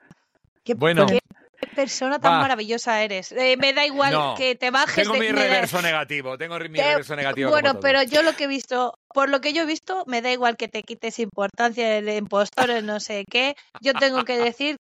Qué, 0.65 0.75
Bueno. 0.75 1.07
qué 1.07 1.19
persona 1.67 2.19
tan 2.19 2.33
Va. 2.35 2.41
maravillosa 2.41 3.03
eres. 3.03 3.33
Eh, 3.33 3.57
me 3.57 3.73
da 3.73 3.85
igual 3.87 4.13
No, 4.13 4.35
que 4.37 4.55
te 4.55 4.71
bajes 4.71 4.95
Tengo 5.05 5.15
de... 5.15 5.21
mi 5.21 5.27
da- 5.29 5.43
reverso 5.43 5.83
negativo, 5.83 6.39
tengo 6.39 6.59
mi 6.59 6.79
reverso 6.79 7.17
negativo. 7.17 7.51
Bueno, 7.51 7.81
pero 7.81 8.03
yo 8.03 8.23
lo 8.23 8.33
que 8.35 8.45
he 8.45 8.49
visto, 8.49 8.95
por 9.15 9.29
lo 9.29 9.41
que 9.41 9.53
yo 9.53 9.63
he 9.63 9.67
visto, 9.67 10.05
me 10.07 10.23
da 10.23 10.33
igual 10.33 10.57
que 10.57 10.69
te 10.69 10.83
quites 10.83 11.19
importancia 11.19 11.99
el 11.99 12.09
impostor, 12.09 12.83
no 12.83 13.01
sé 13.01 13.25
qué. 13.31 13.55
Yo 13.81 13.95
tengo 13.95 14.25
que 14.25 14.39
decir 14.39 14.77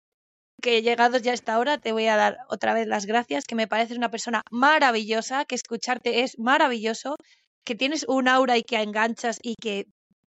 que 0.61 0.82
llegados 0.82 1.21
ya 1.21 1.32
a 1.32 1.36
esta 1.36 1.57
hora, 1.57 1.77
te 1.77 1.91
voy 1.93 2.07
a 2.07 2.17
dar 2.17 2.38
otra 2.49 2.73
vez 2.73 2.86
las 2.88 3.05
gracias, 3.05 3.45
que 3.45 3.55
me 3.55 3.67
pareces 3.67 3.97
una 3.97 4.11
persona 4.11 4.41
maravillosa, 4.51 5.45
que 5.45 5.55
escucharte 5.55 6.21
es 6.23 6.38
maravilloso, 6.38 7.15
que 7.63 7.75
tienes 7.75 8.03
un 8.07 8.27
aura 8.27 8.57
y 8.57 8.63
que 8.63 8.82
enganchas 8.82 9.39
y 9.41 9.55
que 9.61 9.86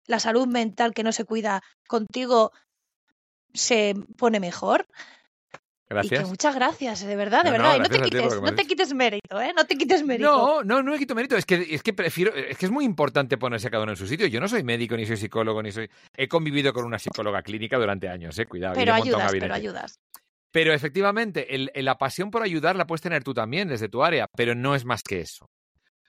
la 0.08 0.20
salud 0.20 0.48
mental 0.48 0.94
que 0.94 1.04
no 1.04 1.12
se 1.12 1.26
cuida 1.26 1.62
contigo 1.88 2.52
se 3.54 3.94
pone 4.18 4.40
mejor. 4.40 4.88
Y 5.92 5.94
Gracias. 5.94 6.22
que 6.22 6.26
muchas 6.30 6.56
gracias, 6.56 7.06
de 7.06 7.16
verdad, 7.18 7.44
de 7.44 7.52
No, 7.52 7.58
no, 7.58 7.64
verdad. 7.64 7.76
y 7.76 7.80
no 7.80 7.84
gracias 7.86 8.10
te 8.10 8.18
quites, 8.18 8.42
no 8.42 8.56
te 8.56 8.66
quites 8.66 8.94
mérito, 8.94 9.42
¿eh? 9.42 9.54
No 9.54 9.66
te 9.66 9.76
quites 9.76 10.06
mérito. 10.06 10.32
No, 10.32 10.64
no, 10.64 10.82
no 10.82 10.92
me 10.92 10.98
quito 10.98 11.14
mérito. 11.16 11.36
Es 11.36 11.46
que, 11.46 11.68
es 11.70 11.84
que 11.84 11.92
prefiero, 11.92 12.34
es 12.34 12.58
que 12.58 12.66
es 12.66 12.72
muy 12.72 12.86
importante 12.86 13.38
ponerse 13.38 13.68
a 13.68 13.72
cada 13.72 13.84
uno 13.84 13.92
en 13.92 13.98
su 13.98 14.08
sitio. 14.08 14.26
Yo 14.28 14.40
no 14.40 14.48
soy 14.48 14.64
médico, 14.64 14.96
ni 14.96 15.06
soy 15.06 15.18
psicólogo, 15.18 15.62
ni 15.62 15.72
soy. 15.74 15.90
He 16.16 16.28
convivido 16.30 16.72
con 16.72 16.86
una 16.86 16.98
psicóloga 16.98 17.42
clínica 17.42 17.78
durante 17.78 18.08
años, 18.08 18.40
eh, 18.40 18.46
cuidado. 18.46 18.76
pero 18.76 18.94
ayudas, 18.94 19.32
pero 19.38 19.54
ayudas. 19.54 19.96
Pero 20.54 20.74
efectivamente, 20.74 21.54
el- 21.56 21.72
el- 21.74 21.86
la 21.86 21.98
pasión 21.98 22.32
por 22.32 22.42
ayudar 22.42 22.76
la 22.78 22.88
puedes 22.88 23.02
tener 23.02 23.24
tú 23.24 23.34
también 23.34 23.68
desde 23.68 23.90
tu 23.90 24.04
área, 24.04 24.28
pero 24.36 24.56
no 24.56 24.76
es 24.76 24.86
más 24.86 25.02
que 25.04 25.20
eso. 25.22 25.46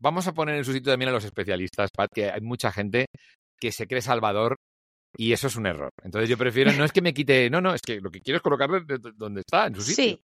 Vamos 0.00 0.26
a 0.26 0.32
poner 0.32 0.56
en 0.56 0.64
su 0.64 0.72
sitio 0.72 0.92
también 0.92 1.08
a 1.08 1.12
los 1.12 1.24
especialistas, 1.24 1.90
Pat, 1.96 2.08
que 2.12 2.30
hay 2.30 2.40
mucha 2.40 2.72
gente 2.72 3.06
que 3.60 3.70
se 3.72 3.86
cree 3.86 4.02
salvador 4.02 4.56
y 5.16 5.32
eso 5.32 5.46
es 5.46 5.56
un 5.56 5.66
error. 5.66 5.90
Entonces 6.02 6.28
yo 6.28 6.38
prefiero, 6.38 6.72
no 6.72 6.84
es 6.84 6.92
que 6.92 7.02
me 7.02 7.12
quite, 7.14 7.50
no, 7.50 7.60
no, 7.60 7.74
es 7.74 7.82
que 7.82 8.00
lo 8.00 8.10
que 8.10 8.20
quiero 8.20 8.40
es 8.40 8.86
de- 8.86 9.12
donde 9.14 9.40
está, 9.40 9.66
en 9.66 9.74
su 9.74 9.82
sitio. 9.82 10.04
Sí, 10.04 10.22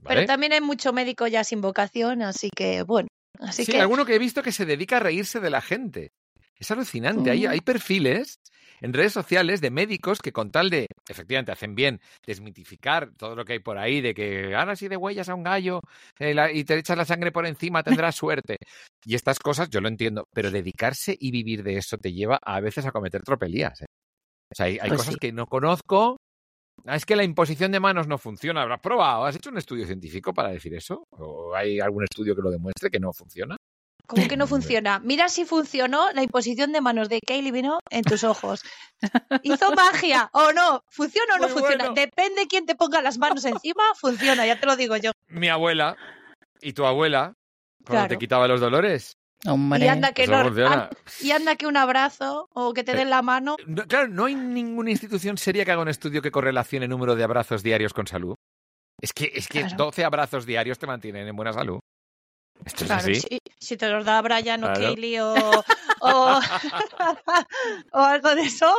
¿vale? 0.00 0.16
pero 0.20 0.26
también 0.26 0.52
hay 0.52 0.60
mucho 0.60 0.92
médico 0.92 1.26
ya 1.26 1.44
sin 1.44 1.60
vocación, 1.60 2.22
así 2.22 2.50
que 2.54 2.82
bueno. 2.82 3.08
Así 3.38 3.64
sí, 3.64 3.72
que 3.72 3.80
alguno 3.80 4.04
que 4.04 4.14
he 4.14 4.18
visto 4.18 4.42
que 4.42 4.52
se 4.52 4.66
dedica 4.66 4.98
a 4.98 5.00
reírse 5.00 5.40
de 5.40 5.50
la 5.50 5.60
gente. 5.60 6.10
Es 6.56 6.70
alucinante. 6.70 7.30
Hay, 7.30 7.46
Mm. 7.46 7.50
hay 7.50 7.60
perfiles 7.60 8.36
en 8.80 8.92
redes 8.92 9.12
sociales 9.12 9.60
de 9.60 9.70
médicos 9.70 10.20
que 10.20 10.32
con 10.32 10.50
tal 10.50 10.70
de, 10.70 10.86
efectivamente, 11.08 11.50
hacen 11.52 11.74
bien 11.74 12.00
desmitificar 12.26 13.10
todo 13.16 13.34
lo 13.34 13.44
que 13.44 13.54
hay 13.54 13.58
por 13.60 13.78
ahí, 13.78 14.00
de 14.00 14.12
que 14.14 14.54
ahora 14.54 14.76
si 14.76 14.88
de 14.88 14.96
huellas 14.96 15.28
a 15.28 15.34
un 15.34 15.42
gallo 15.44 15.80
eh, 16.18 16.34
la- 16.34 16.52
y 16.52 16.64
te 16.64 16.76
echas 16.78 16.96
la 16.96 17.04
sangre 17.04 17.32
por 17.32 17.46
encima 17.46 17.82
tendrás 17.82 18.14
suerte. 18.16 18.56
Y 19.04 19.14
estas 19.14 19.38
cosas 19.38 19.70
yo 19.70 19.80
lo 19.80 19.88
entiendo, 19.88 20.26
pero 20.32 20.50
dedicarse 20.50 21.16
y 21.18 21.30
vivir 21.30 21.62
de 21.62 21.76
eso 21.78 21.96
te 21.96 22.12
lleva 22.12 22.38
a 22.42 22.60
veces 22.60 22.86
a 22.86 22.92
cometer 22.92 23.22
tropelías. 23.22 23.82
¿eh? 23.82 23.86
O 24.52 24.54
sea, 24.54 24.66
hay, 24.66 24.78
hay 24.80 24.88
Pues 24.88 25.00
cosas 25.00 25.14
sí. 25.14 25.18
que 25.20 25.32
no 25.32 25.46
conozco. 25.46 26.16
Ah, 26.86 26.96
Es 26.96 27.04
que 27.06 27.16
la 27.16 27.24
imposición 27.24 27.72
de 27.72 27.80
manos 27.80 28.06
no 28.08 28.18
funciona. 28.18 28.62
¿Habrás 28.62 28.80
probado? 28.80 29.24
¿Has 29.24 29.36
hecho 29.36 29.50
un 29.50 29.58
estudio 29.58 29.86
científico 29.86 30.32
para 30.32 30.50
decir 30.50 30.74
eso? 30.74 31.04
¿O 31.10 31.54
hay 31.54 31.80
algún 31.80 32.04
estudio 32.04 32.34
que 32.34 32.42
lo 32.42 32.50
demuestre 32.50 32.90
que 32.90 33.00
no 33.00 33.12
funciona? 33.12 33.56
como 34.04 34.26
que 34.28 34.36
no 34.36 34.46
funciona. 34.48 34.98
Mira 34.98 35.28
si 35.28 35.44
funcionó 35.46 36.10
la 36.12 36.22
imposición 36.22 36.72
de 36.72 36.80
manos 36.82 37.08
de 37.08 37.20
Kaylee 37.26 37.52
vino 37.52 37.78
en 37.88 38.02
tus 38.02 38.24
ojos. 38.24 38.62
Hizo 39.42 39.72
magia 39.74 40.28
o 40.32 40.52
no, 40.52 40.82
funciona 40.90 41.34
o 41.36 41.38
no 41.38 41.44
Muy 41.44 41.52
funciona. 41.52 41.84
bueno. 41.90 41.94
Depende 41.94 42.46
quién 42.48 42.66
te 42.66 42.74
ponga 42.74 43.00
las 43.00 43.16
manos 43.18 43.44
encima, 43.44 43.82
funciona, 43.98 44.44
ya 44.44 44.58
te 44.60 44.66
lo 44.66 44.76
digo 44.76 44.96
yo. 44.96 45.12
mi 45.28 45.48
abuela 45.48 45.96
y 46.60 46.72
tu 46.74 46.84
abuela 46.84 47.32
cuando 47.86 48.02
Claro. 48.02 48.08
te 48.08 48.18
quitaba 48.18 48.48
los 48.48 48.60
dolores. 48.60 49.12
Hombre. 49.46 49.84
Y 49.84 49.88
anda 49.88 50.12
que 50.12 50.22
Eso 50.24 50.32
no, 50.32 50.44
funciona. 50.44 50.72
an- 50.84 50.90
y 51.20 51.30
anda 51.32 51.56
que 51.56 51.66
un 51.66 51.76
abrazo 51.76 52.48
o 52.52 52.72
que 52.72 52.84
te 52.84 52.94
den 52.94 53.10
la 53.10 53.22
mano. 53.22 53.56
No, 53.66 53.84
claro, 53.86 54.08
no 54.08 54.26
hay 54.26 54.34
ninguna 54.36 54.90
institución 54.90 55.36
seria 55.36 55.64
que 55.64 55.72
haga 55.72 55.82
un 55.82 55.88
estudio 55.88 56.22
que 56.22 56.30
correlacione 56.30 56.84
el 56.84 56.90
número 56.90 57.16
de 57.16 57.24
abrazos 57.24 57.62
diarios 57.62 57.92
con 57.92 58.06
salud. 58.06 58.36
Es 59.00 59.12
que, 59.12 59.32
es 59.34 59.48
que 59.48 59.60
Claro. 59.62 59.76
12 59.86 60.04
abrazos 60.04 60.46
diarios 60.46 60.78
te 60.78 60.86
mantienen 60.86 61.26
en 61.26 61.34
buena 61.34 61.52
salud. 61.52 61.80
Esto 62.64 62.84
Claro, 62.84 63.10
es 63.10 63.18
así. 63.18 63.28
si, 63.28 63.38
si 63.58 63.76
te 63.76 63.88
los 63.88 64.04
da 64.04 64.22
Brian 64.22 64.62
o 64.62 64.68
Claro. 64.68 64.80
Kaylee 64.80 65.20
o, 65.20 65.34
o, 66.02 66.40
o 67.92 67.98
algo 68.00 68.34
de 68.36 68.42
eso, 68.42 68.72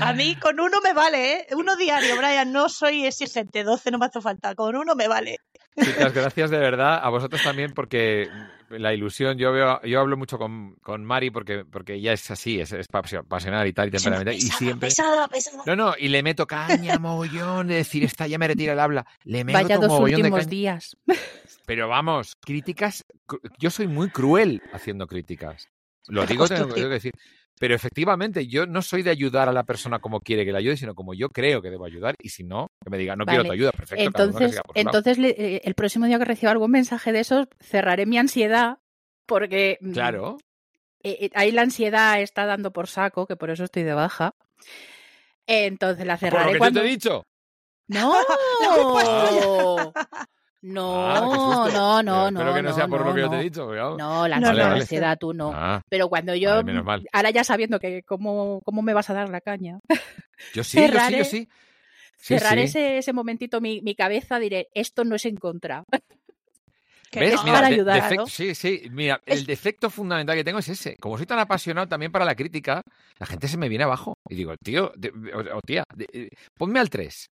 a 0.00 0.14
mí 0.14 0.36
con 0.36 0.58
uno 0.60 0.78
me 0.82 0.94
vale, 0.94 1.32
¿eh? 1.40 1.46
Uno 1.54 1.76
diario, 1.76 2.16
Brian, 2.16 2.52
no 2.52 2.70
soy 2.70 3.04
exigente, 3.04 3.64
12 3.64 3.90
no 3.90 3.98
me 3.98 4.06
hace 4.06 4.22
falta, 4.22 4.54
con 4.54 4.74
uno 4.76 4.94
me 4.94 5.08
vale. 5.08 5.36
Chicas, 5.78 6.14
gracias 6.14 6.48
de 6.50 6.58
verdad. 6.58 7.00
A 7.02 7.10
vosotros 7.10 7.42
también 7.42 7.74
porque 7.74 8.30
la 8.70 8.92
ilusión, 8.94 9.38
yo 9.38 9.52
veo, 9.52 9.80
yo 9.82 10.00
hablo 10.00 10.16
mucho 10.16 10.38
con, 10.38 10.74
con 10.82 11.04
Mari 11.04 11.30
porque, 11.30 11.64
porque 11.64 11.94
ella 11.94 12.12
es 12.12 12.30
así, 12.30 12.60
es, 12.60 12.72
es 12.72 12.86
pasio- 12.88 13.24
pasional 13.24 13.66
y 13.66 13.72
tal, 13.72 13.88
y 13.88 13.90
temperamental. 13.92 14.34
Y 14.34 14.40
siempre. 14.40 14.88
pesada, 14.88 15.28
pesada. 15.28 15.62
No, 15.66 15.76
no, 15.76 15.94
y 15.98 16.08
le 16.08 16.22
meto 16.22 16.46
caña, 16.46 16.98
mogollón, 16.98 17.68
de 17.68 17.76
decir, 17.76 18.04
esta 18.04 18.26
ya 18.26 18.38
me 18.38 18.48
retira 18.48 18.72
el 18.72 18.80
habla. 18.80 19.06
Le 19.24 19.44
meto 19.44 19.58
Vaya 19.58 19.76
dos 19.78 19.88
mogollón 19.88 20.16
de 20.22 20.28
últimos 20.28 20.40
caña. 20.40 20.50
días. 20.50 20.96
Pero 21.66 21.88
vamos, 21.88 22.34
críticas. 22.40 23.04
Yo 23.58 23.70
soy 23.70 23.86
muy 23.88 24.10
cruel 24.10 24.62
haciendo 24.72 25.06
críticas. 25.06 25.68
Lo 26.08 26.24
digo, 26.26 26.46
tengo 26.46 26.68
que 26.72 26.84
decir. 26.86 27.12
Pero 27.58 27.74
efectivamente, 27.74 28.46
yo 28.46 28.66
no 28.66 28.82
soy 28.82 29.02
de 29.02 29.10
ayudar 29.10 29.48
a 29.48 29.52
la 29.52 29.64
persona 29.64 29.98
como 29.98 30.20
quiere 30.20 30.44
que 30.44 30.52
la 30.52 30.58
ayude, 30.58 30.76
sino 30.76 30.94
como 30.94 31.14
yo 31.14 31.30
creo 31.30 31.62
que 31.62 31.70
debo 31.70 31.86
ayudar. 31.86 32.14
Y 32.22 32.28
si 32.28 32.44
no, 32.44 32.66
que 32.84 32.90
me 32.90 32.98
diga, 32.98 33.16
no 33.16 33.24
quiero 33.24 33.44
tu 33.44 33.52
ayuda, 33.52 33.72
perfecto. 33.72 34.02
Entonces, 34.04 34.60
por 34.62 34.76
entonces 34.78 35.16
le- 35.18 35.30
eh, 35.38 35.60
el 35.64 35.74
próximo 35.74 36.06
día 36.06 36.18
que 36.18 36.24
reciba 36.26 36.52
algún 36.52 36.70
mensaje 36.70 37.12
de 37.12 37.20
esos, 37.20 37.48
cerraré 37.60 38.04
mi 38.06 38.18
ansiedad 38.18 38.78
porque 39.24 39.78
mm, 39.80 39.92
Claro. 39.92 40.38
eh, 41.02 41.16
eh, 41.22 41.30
ahí 41.34 41.50
la 41.50 41.62
ansiedad 41.62 42.20
está 42.20 42.44
dando 42.44 42.72
por 42.72 42.88
saco, 42.88 43.26
que 43.26 43.36
por 43.36 43.48
eso 43.50 43.64
estoy 43.64 43.84
de 43.84 43.94
baja. 43.94 44.34
Entonces 45.46 46.06
la 46.06 46.18
Por 46.18 46.24
lo 46.24 46.36
cerraré 46.38 46.52
que 46.52 46.58
cuando... 46.58 46.80
yo 46.80 46.84
te 46.84 46.88
he 46.88 46.90
dicho. 46.90 47.24
¡No! 47.88 48.12
No, 50.68 51.06
Ah, 51.10 51.20
no, 51.72 52.02
no, 52.02 52.02
Pero 52.02 52.02
no. 52.02 52.28
Espero 52.28 52.54
que 52.54 52.62
no, 52.62 52.72
sea 52.74 52.88
por 52.88 53.00
no, 53.00 53.06
lo 53.08 53.14
que 53.14 53.20
yo 53.20 53.26
no. 53.26 53.32
te 53.32 53.38
he 53.40 53.42
dicho. 53.44 53.66
cuidado. 53.66 53.96
No, 53.96 54.26
la 54.28 54.40
No, 54.40 54.52
no, 54.52 54.58
no. 54.68 54.74
ansiedad 54.74 55.16
tú 55.18 55.32
no. 55.32 55.52
Ah, 55.54 55.82
Pero 55.88 56.08
cuando 56.08 56.34
yo, 56.34 56.50
Vale, 56.50 56.64
menos 56.64 56.84
mal. 56.84 57.06
ahora 57.12 57.30
ya 57.30 57.44
sabiendo 57.44 57.78
que 57.78 58.02
cómo, 58.02 58.60
cómo 58.64 58.82
me 58.82 58.94
vas 58.94 59.08
a 59.10 59.14
dar 59.14 59.28
la 59.28 59.40
caña, 59.40 59.78
yo 60.54 60.64
sí, 60.64 60.78
yo 60.78 60.98
sí, 61.00 61.16
yo 61.18 61.24
sí. 61.24 61.48
Sí, 62.18 62.38
cerraré 62.38 62.62
sí. 62.66 62.78
Ese, 62.78 62.98
ese 62.98 63.12
momentito 63.12 63.60
mi, 63.60 63.80
mi 63.82 63.94
cabeza, 63.94 64.38
diré, 64.38 64.68
esto 64.74 65.04
no 65.04 65.14
es 65.16 65.24
en 65.26 65.36
contra. 65.36 65.84
Que 67.08 67.20
¿Ves? 67.20 67.34
no, 67.36 67.42
Mira, 67.44 67.54
para 67.54 67.68
de- 67.68 67.74
ayudar, 67.74 68.02
defecto- 68.02 68.16
¿no? 68.22 68.26
sí, 68.26 68.54
sí. 68.56 68.82
Mira, 68.90 69.20
Es- 69.24 69.38
el 69.38 69.46
defecto 69.46 69.90
fundamental 69.90 70.34
que 70.34 70.42
tengo 70.42 70.58
es 70.58 70.68
ese. 70.68 70.96
Como 70.96 71.16
soy 71.16 71.24
tan 71.24 71.38
apasionado 71.38 71.86
también 71.86 72.10
para 72.10 72.24
la 72.24 72.34
crítica, 72.34 72.82
la 73.18 73.26
gente 73.26 73.46
se 73.46 73.56
me 73.56 73.68
viene 73.68 73.84
abajo. 73.84 74.14
Y 74.28 74.34
digo, 74.34 74.54
tío, 74.56 74.90
de- 74.96 75.12
o, 75.32 75.56
o 75.56 75.60
tía, 75.62 75.84
de- 75.94 76.08
eh, 76.12 76.28
ponme 76.58 76.80
al 76.80 76.90
3. 76.90 77.30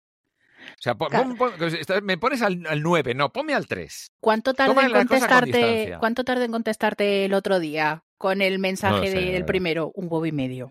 O 0.72 0.82
sea, 0.82 0.96
pon- 0.96 1.10
Claro. 1.10 1.36
pon- 1.36 1.52
pon- 1.58 1.76
está- 1.76 2.02
me 2.02 2.18
pones 2.18 2.42
al, 2.42 2.66
al 2.68 2.82
9. 2.82 3.14
No, 3.14 3.32
ponme 3.32 3.54
al 3.54 3.68
3. 3.68 4.12
¿Cuánto 4.20 4.54
tardé 4.54 4.72
Tómale 4.72 4.88
en 4.88 4.94
con 4.94 5.08
contestarte? 5.08 5.96
¿Cuánto 6.00 6.24
tardé 6.24 6.46
en 6.46 6.52
contestarte 6.52 7.26
el 7.26 7.34
otro 7.34 7.60
día 7.60 8.04
con 8.18 8.42
el 8.42 8.60
mensaje 8.60 9.08
sé, 9.10 9.16
de- 9.16 9.26
la 9.28 9.32
del 9.32 9.46
primero? 9.46 9.92
Un 9.96 10.06
huevo 10.06 10.26
y 10.26 10.32
medio. 10.32 10.70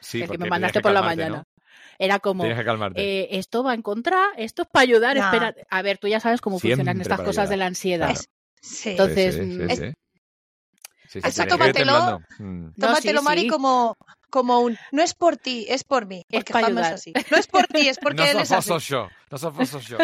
Sí, 0.00 0.22
el 0.22 0.30
que 0.30 0.38
me 0.38 0.48
mandaste 0.48 0.78
que 0.78 0.82
por 0.82 0.92
la 0.92 1.02
mañana. 1.02 1.36
¿no? 1.38 1.44
Era 2.00 2.20
como, 2.20 2.44
eh, 2.44 3.28
esto 3.32 3.64
va 3.64 3.74
en 3.74 3.82
contra, 3.82 4.26
esto 4.36 4.62
es 4.62 4.68
para 4.70 4.84
ayudar, 4.84 5.16
espera. 5.16 5.54
A 5.68 5.82
ver, 5.82 5.98
tú 5.98 6.06
ya 6.06 6.20
sabes 6.20 6.40
cómo 6.40 6.60
funcionan 6.60 7.00
estas 7.00 7.18
cosas 7.18 7.38
ayudar. 7.38 7.48
de 7.48 7.56
la 7.56 7.66
ansiedad. 7.66 8.06
Claro. 8.06 8.20
Sí. 8.60 8.90
Entonces, 8.90 9.34
sí, 9.34 9.40
sí, 9.40 9.46
mm, 9.46 9.56
sí, 9.56 9.72
es- 9.72 9.78
sí. 9.78 9.92
Sí, 11.08 11.20
sí, 11.32 11.46
tómatelo. 11.46 12.20
Mm. 12.38 12.64
No, 12.76 12.86
Tómatelo, 12.86 13.20
sí, 13.20 13.24
Mari, 13.24 13.40
sí. 13.42 13.48
como, 13.48 13.96
como 14.30 14.60
un. 14.60 14.76
No 14.92 15.02
es 15.02 15.14
por 15.14 15.36
ti, 15.36 15.66
es 15.68 15.84
por 15.84 16.06
mí. 16.06 16.24
Es 16.28 16.40
Porque 16.40 16.52
pa' 16.52 16.60
Juanma 16.60 16.80
es 16.82 16.92
así. 16.94 17.12
No 17.30 17.36
es 17.36 17.46
por 17.46 17.66
ti, 17.66 17.88
es 17.88 17.98
porque 17.98 18.16
no 18.22 18.24
él 18.24 18.38
es 18.40 18.52
así. 18.52 18.70
yo, 18.88 19.08
no 19.30 19.38
sos 19.38 19.54
fosos 19.54 19.86
yo. 19.86 19.98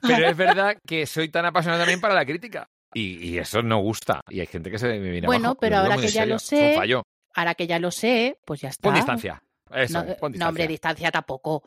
Pero 0.00 0.28
es 0.28 0.36
verdad 0.36 0.76
que 0.86 1.06
soy 1.06 1.28
tan 1.28 1.44
apasionado 1.46 1.82
también 1.82 2.00
para 2.00 2.14
la 2.14 2.24
crítica. 2.24 2.68
Y, 2.94 3.26
y 3.30 3.38
eso 3.38 3.62
no 3.62 3.78
gusta. 3.78 4.20
Y 4.28 4.40
hay 4.40 4.46
gente 4.46 4.70
que 4.70 4.78
se 4.78 4.86
me 4.86 4.98
viene 5.10 5.26
Bueno, 5.26 5.48
abajo. 5.48 5.60
pero 5.60 5.78
ahora 5.78 5.96
que 5.96 6.08
ya 6.08 6.22
serio. 6.22 6.34
lo 6.34 6.36
Es 6.36 6.42
sé. 6.42 6.74
Ahora 7.34 7.54
que 7.54 7.66
ya 7.66 7.78
lo 7.78 7.90
sé, 7.90 8.36
pues 8.44 8.60
ya 8.60 8.68
está. 8.68 8.82
Pon 8.88 8.94
distancia. 8.94 9.42
Eso, 9.70 10.04
No, 10.04 10.10
es, 10.12 10.36
no, 10.38 10.48
hombre, 10.48 10.66
distancia 10.68 11.10
tampoco. 11.10 11.62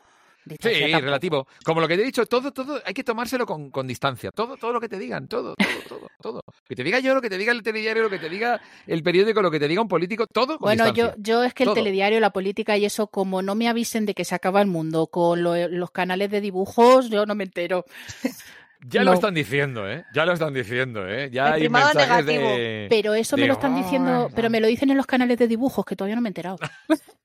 Distancia 0.45 0.77
Sí, 0.85 0.91
tampoco. 0.91 1.05
relativo. 1.05 1.47
Como 1.63 1.81
lo 1.81 1.87
que 1.87 1.95
te 1.97 2.03
he 2.03 2.05
dicho, 2.05 2.25
todo, 2.27 2.51
todo, 2.53 2.79
hay 2.85 2.93
que 2.93 3.03
tomárselo 3.03 3.45
con, 3.47 3.71
con 3.71 3.87
distancia. 3.87 4.29
Todo, 4.31 4.57
todo 4.57 4.73
lo 4.73 4.79
que 4.79 4.87
te 4.87 4.99
digan, 4.99 5.27
todo, 5.27 5.55
todo, 5.55 5.57
todo, 5.89 6.07
todo. 6.21 6.41
Que 6.67 6.75
te 6.75 6.83
diga 6.83 6.99
yo, 6.99 7.15
lo 7.15 7.21
que 7.21 7.29
te 7.29 7.37
diga 7.37 7.51
el 7.51 7.63
telediario, 7.63 8.03
lo 8.03 8.09
que 8.09 8.19
te 8.19 8.29
diga 8.29 8.61
el 8.85 9.01
periódico, 9.03 9.41
lo 9.41 9.49
que 9.49 9.59
te 9.59 9.67
diga 9.67 9.81
un 9.81 9.87
político, 9.87 10.27
todo 10.27 10.57
con 10.59 10.67
Bueno, 10.67 10.85
yo, 10.93 11.05
distancia. 11.05 11.15
yo 11.23 11.43
es 11.43 11.53
que 11.53 11.63
el 11.63 11.73
telediario, 11.73 12.19
la 12.19 12.29
política 12.29 12.77
y 12.77 12.85
eso, 12.85 13.07
como 13.07 13.41
no 13.41 13.55
me 13.55 13.67
avisen 13.67 14.05
de 14.05 14.13
que 14.13 14.23
se 14.25 14.35
acaba 14.35 14.61
el 14.61 14.67
mundo 14.67 15.07
con 15.07 15.41
lo- 15.41 15.67
los 15.67 15.89
canales 15.91 16.29
de 16.29 16.41
dibujos, 16.41 17.09
yo 17.09 17.25
no 17.25 17.33
me 17.35 17.43
entero. 17.45 17.85
Ya 18.87 18.99
no. 19.03 19.11
lo 19.11 19.13
están 19.15 19.33
diciendo, 19.33 19.89
¿eh? 19.89 20.05
Ya 20.13 20.25
lo 20.25 20.33
están 20.33 20.53
diciendo, 20.53 21.07
¿eh? 21.07 21.31
Ya 21.31 21.53
hay 21.53 21.67
mensajes 21.69 22.23
negativo. 22.25 22.49
de... 22.49 22.85
Pero 22.87 23.15
eso 23.15 23.35
me 23.35 23.47
lo 23.47 23.53
están 23.53 23.73
"Oh, 23.73 23.77
diciendo, 23.77 24.29
pero 24.35 24.47
no". 24.47 24.51
me 24.51 24.59
lo 24.61 24.67
dicen 24.67 24.91
en 24.91 24.97
los 24.97 25.07
canales 25.07 25.39
de 25.39 25.47
dibujos, 25.47 25.83
que 25.85 25.95
todavía 25.95 26.15
no 26.15 26.21
me 26.21 26.27
he 26.27 26.31
enterado. 26.31 26.59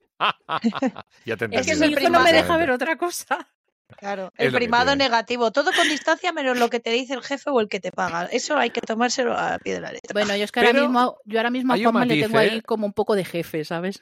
ya 1.25 1.37
te 1.37 1.49
Es 1.51 1.67
que 1.67 1.77
mi 1.77 1.87
hijo 1.93 2.09
no 2.11 2.23
me 2.23 2.33
deja 2.33 2.57
ver 2.57 2.71
otra 2.71 2.97
cosa. 2.97 3.49
Claro, 3.97 4.33
Es 4.37 4.47
el 4.47 4.53
primado 4.53 4.95
negativo, 4.95 5.51
todo 5.51 5.73
con 5.73 5.89
distancia 5.89 6.33
menos 6.33 6.59
lo 6.59 6.71
que 6.71 6.81
te 6.81 6.91
dice 6.91 7.15
el 7.15 7.23
jefe 7.23 7.51
o 7.51 7.61
el 7.61 7.69
que 7.69 7.81
te 7.81 7.91
paga. 7.91 8.27
Eso 8.27 8.57
hay 8.57 8.71
que 8.71 8.81
tomárselo 8.81 9.37
a 9.37 9.59
pie 9.59 9.75
de 9.75 9.81
la 9.81 9.93
letra. 9.93 10.13
Bueno, 10.13 10.37
yo 10.37 10.45
es 10.45 10.53
que 10.53 10.61
ahora 10.61 10.73
mismo, 10.73 11.19
yo 11.25 11.39
ahora 11.39 11.51
mismo 11.51 11.73
a 11.75 11.77
Juanma 11.77 12.05
le 12.05 12.21
tengo 12.21 12.39
¿eh? 12.39 12.51
ahí 12.51 12.63
como 12.63 12.87
un 12.87 12.93
poco 12.93 13.17
de 13.17 13.25
jefe, 13.25 13.65
¿sabes? 13.65 14.01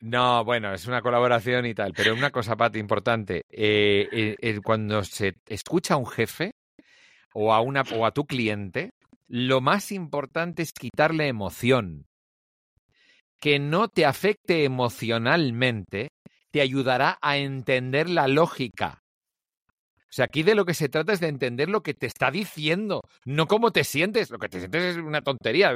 No, 0.00 0.44
bueno, 0.44 0.72
es 0.72 0.86
una 0.86 1.02
colaboración 1.02 1.66
y 1.66 1.74
tal, 1.74 1.92
pero 1.94 2.14
una 2.14 2.30
cosa, 2.30 2.56
Pati, 2.56 2.78
importante. 2.78 3.42
eh, 3.50 4.08
eh, 4.10 4.36
eh, 4.40 4.60
cuando 4.64 5.04
se 5.04 5.36
escucha 5.46 5.94
a 5.94 5.96
un 5.98 6.06
jefe 6.06 6.54
o 7.34 7.52
a, 7.52 7.60
una, 7.60 7.82
o 7.94 8.06
a 8.06 8.12
tu 8.12 8.24
cliente, 8.24 8.92
lo 9.28 9.60
más 9.60 9.92
importante 9.92 10.62
es 10.62 10.72
quitarle 10.72 11.28
emoción. 11.28 12.06
Que 13.40 13.58
no 13.58 13.88
te 13.88 14.04
afecte 14.04 14.64
emocionalmente 14.64 16.10
te 16.50 16.60
ayudará 16.60 17.18
a 17.22 17.38
entender 17.38 18.08
la 18.08 18.28
lógica. 18.28 19.02
O 20.10 20.12
sea, 20.12 20.24
aquí 20.24 20.42
de 20.42 20.56
lo 20.56 20.64
que 20.64 20.74
se 20.74 20.88
trata 20.88 21.12
es 21.12 21.20
de 21.20 21.28
entender 21.28 21.68
lo 21.68 21.84
que 21.84 21.94
te 21.94 22.06
está 22.06 22.32
diciendo, 22.32 23.02
no 23.24 23.46
cómo 23.46 23.70
te 23.70 23.84
sientes. 23.84 24.30
Lo 24.30 24.38
que 24.38 24.48
te 24.48 24.58
sientes 24.58 24.82
es 24.82 24.96
una 24.96 25.22
tontería. 25.22 25.72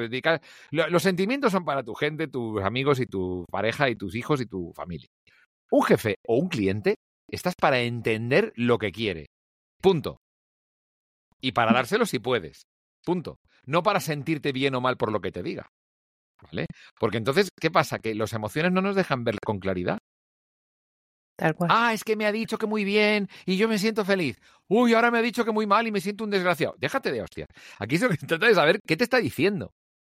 Los 0.73 1.03
sentimientos 1.05 1.53
son 1.53 1.65
para 1.65 1.85
tu 1.85 1.95
gente, 1.95 2.27
tus 2.27 2.61
amigos 2.65 2.99
y 2.99 3.07
tu 3.07 3.45
pareja 3.49 3.89
y 3.89 3.95
tus 3.95 4.17
hijos 4.17 4.41
y 4.41 4.47
tu 4.47 4.73
familia. 4.75 5.07
Un 5.71 5.85
jefe 5.85 6.17
o 6.27 6.37
un 6.37 6.49
cliente, 6.49 6.97
estás 7.31 7.55
para 7.55 7.81
entender 7.81 8.53
lo 8.57 8.79
que 8.79 8.91
quiere. 8.91 9.27
Punto. 9.81 10.19
Y 11.41 11.53
para 11.53 11.73
dárselo 11.73 12.05
si 12.05 12.19
puedes. 12.19 12.63
Punto. 13.05 13.39
No 13.67 13.85
para 13.85 14.01
sentirte 14.01 14.51
bien 14.51 14.75
o 14.75 14.81
mal 14.81 14.97
por 14.97 15.13
lo 15.13 15.21
que 15.21 15.31
te 15.31 15.45
diga. 15.45 15.69
¿Vale? 16.45 16.67
Porque 16.99 17.19
entonces, 17.19 17.49
¿qué 17.61 17.71
pasa? 17.71 17.99
Que 17.99 18.15
las 18.15 18.33
emociones 18.33 18.73
no 18.73 18.81
nos 18.81 18.97
dejan 18.97 19.25
ver 19.25 19.37
con 19.45 19.59
claridad. 19.59 19.99
Tal 21.37 21.55
cual. 21.55 21.71
Ah, 21.73 21.93
es 21.93 22.05
que 22.05 22.17
me 22.17 22.27
ha 22.27 22.33
dicho 22.33 22.59
que 22.59 22.67
muy 22.67 22.85
bien 22.85 23.29
y 23.45 23.57
yo 23.57 23.69
me 23.69 23.79
siento 23.79 24.05
feliz. 24.05 24.39
Uy, 24.69 24.95
ahora 24.95 25.11
me 25.11 25.19
ha 25.19 25.23
dicho 25.23 25.45
que 25.45 25.51
muy 25.51 25.67
mal 25.67 25.87
y 25.87 25.91
me 25.91 26.01
siento 26.01 26.25
un 26.25 26.31
desgraciado. 26.31 26.75
Déjate 26.79 27.11
de 27.11 27.23
hostia. 27.23 27.47
Aquí 27.79 27.99
se 27.99 28.09
trata 28.27 28.47
de 28.47 28.55
saber 28.55 28.79
qué 28.87 28.97
te 28.97 29.05
está 29.05 29.19
diciendo 29.19 29.73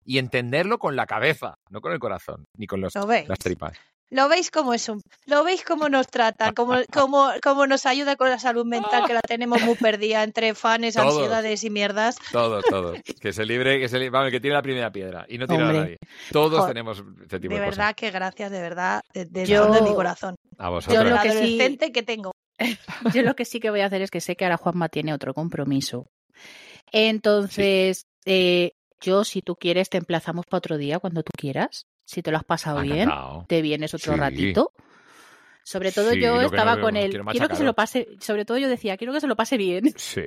y 0.05 0.19
entenderlo 0.19 0.77
con 0.79 0.95
la 0.95 1.05
cabeza, 1.05 1.55
no 1.69 1.81
con 1.81 1.91
el 1.91 1.99
corazón, 1.99 2.45
ni 2.55 2.67
con 2.67 2.81
los, 2.81 2.93
las 2.95 3.39
tripas. 3.39 3.77
¿Lo 4.09 4.29
veis 4.29 4.51
cómo 4.51 4.73
es 4.73 4.87
un... 4.87 5.01
¿Lo 5.25 5.43
veis 5.43 5.63
cómo 5.65 5.89
nos 5.89 6.07
trata? 6.07 6.53
¿Cómo, 6.53 6.75
cómo, 6.93 7.29
cómo 7.43 7.67
nos 7.67 7.85
ayuda 7.85 8.15
con 8.15 8.29
la 8.29 8.39
salud 8.39 8.65
mental 8.65 9.05
que 9.05 9.13
la 9.13 9.19
tenemos 9.21 9.61
muy 9.63 9.75
perdida 9.75 10.23
entre 10.23 10.55
fanes, 10.55 10.95
Todos. 10.95 11.13
ansiedades 11.15 11.63
y 11.65 11.69
mierdas? 11.69 12.15
Todos, 12.31 12.63
todos. 12.69 12.99
Que 13.19 13.33
se 13.33 13.45
libre, 13.45 13.79
que 13.81 13.89
se 13.89 13.97
libre, 13.99 14.11
vamos, 14.11 14.31
que 14.31 14.39
tiene 14.39 14.55
la 14.55 14.61
primera 14.61 14.91
piedra 14.91 15.25
y 15.27 15.37
no 15.37 15.45
tira 15.45 15.69
a 15.69 15.73
nadie. 15.73 15.97
Todos 16.31 16.51
Joder, 16.59 16.67
tenemos 16.73 17.03
este 17.21 17.39
tipo 17.41 17.53
De 17.53 17.59
de, 17.59 17.65
verdad 17.65 17.95
que 17.95 18.09
gracias, 18.11 18.49
de 18.49 18.61
verdad, 18.61 19.01
desde 19.13 19.41
el 19.41 19.47
Yo- 19.47 19.63
fondo 19.63 19.83
de 19.83 19.89
mi 19.89 19.95
corazón. 19.95 20.35
A 20.57 20.65
Yo 20.67 20.71
vosotros. 20.71 21.03
lo 21.03 21.09
La 21.15 21.21
que 21.23 21.31
sí- 21.31 21.37
adolescente 21.37 21.91
que 21.91 22.03
tengo. 22.03 22.31
Yo 23.13 23.21
lo 23.23 23.35
que 23.35 23.43
sí 23.45 23.59
que 23.59 23.69
voy 23.71 23.81
a 23.81 23.87
hacer 23.87 24.01
es 24.01 24.09
que 24.09 24.21
sé 24.21 24.35
que 24.37 24.45
ahora 24.45 24.57
Juanma 24.57 24.87
tiene 24.89 25.13
otro 25.13 25.33
compromiso. 25.33 26.07
Entonces, 26.93 28.05
eh, 28.25 28.71
yo, 29.01 29.23
si 29.23 29.41
tú 29.41 29.55
quieres, 29.55 29.89
te 29.89 29.97
emplazamos 29.97 30.45
para 30.45 30.59
otro 30.59 30.77
día 30.77 30.99
cuando 30.99 31.21
tú 31.23 31.31
quieras. 31.37 31.85
Si 32.07 32.21
te 32.23 32.31
lo 32.31 32.37
has 32.37 32.45
pasado 32.45 32.81
bien, 32.81 33.09
te 33.47 33.61
vienes 33.61 33.93
otro 33.93 34.13
Sí. 34.13 34.19
ratito. 34.19 34.71
Sobre 35.63 35.91
todo 35.91 36.11
Sí, 36.11 36.21
yo 36.21 36.39
estaba 36.41 36.77
no- 36.77 36.81
con 36.81 36.95
él. 36.95 37.09
quiero 37.09 37.25
Quiero 37.25 37.49
que 37.49 37.55
se 37.57 37.65
lo 37.65 37.73
pase. 37.73 38.07
Sobre 38.21 38.45
todo 38.45 38.57
yo 38.57 38.69
decía, 38.69 38.95
quiero 38.95 39.11
que 39.11 39.19
se 39.19 39.27
lo 39.27 39.35
pase 39.35 39.57
bien. 39.57 39.83
Sí. 39.97 40.23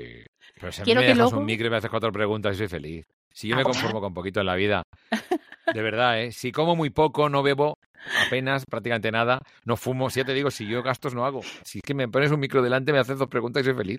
Pero 0.61 0.73
si 0.73 0.83
Quiero 0.83 1.01
me 1.01 1.07
que 1.07 1.13
dejas 1.15 1.31
luego- 1.31 1.39
un 1.39 1.47
micro 1.47 1.67
y 1.67 1.71
me 1.71 1.77
haces 1.79 1.89
cuatro 1.89 2.13
preguntas 2.13 2.55
y 2.55 2.59
soy 2.59 2.69
feliz. 2.69 3.07
Si 3.33 3.49
yo 3.49 3.55
Ah, 3.55 3.59
me 3.59 3.65
conformo 3.65 4.01
con 4.03 4.13
poquito 4.13 4.41
en 4.41 4.47
la 4.47 4.57
vida. 4.57 4.83
De 5.75 5.83
verdad, 5.83 6.21
¿eh? 6.21 6.33
Si 6.33 6.53
como 6.53 6.77
muy 6.77 6.91
poco, 6.91 7.31
no 7.31 7.43
bebo 7.43 7.79
apenas, 8.27 8.65
prácticamente 8.67 9.11
nada, 9.11 9.41
no 9.65 9.77
fumo. 9.79 10.11
Si 10.11 10.21
ya 10.21 10.27
te 10.27 10.35
digo, 10.35 10.51
si 10.51 10.67
yo 10.67 10.83
gastos 10.83 11.15
no 11.15 11.25
hago. 11.25 11.41
Si 11.65 11.79
es 11.79 11.83
que 11.83 11.95
me 11.95 12.09
pones 12.09 12.31
un 12.31 12.41
micro 12.41 12.61
delante, 12.61 12.93
me 12.93 12.99
haces 12.99 13.19
dos 13.19 13.29
preguntas 13.29 13.63
y 13.63 13.65
soy 13.67 13.75
feliz. 13.75 13.99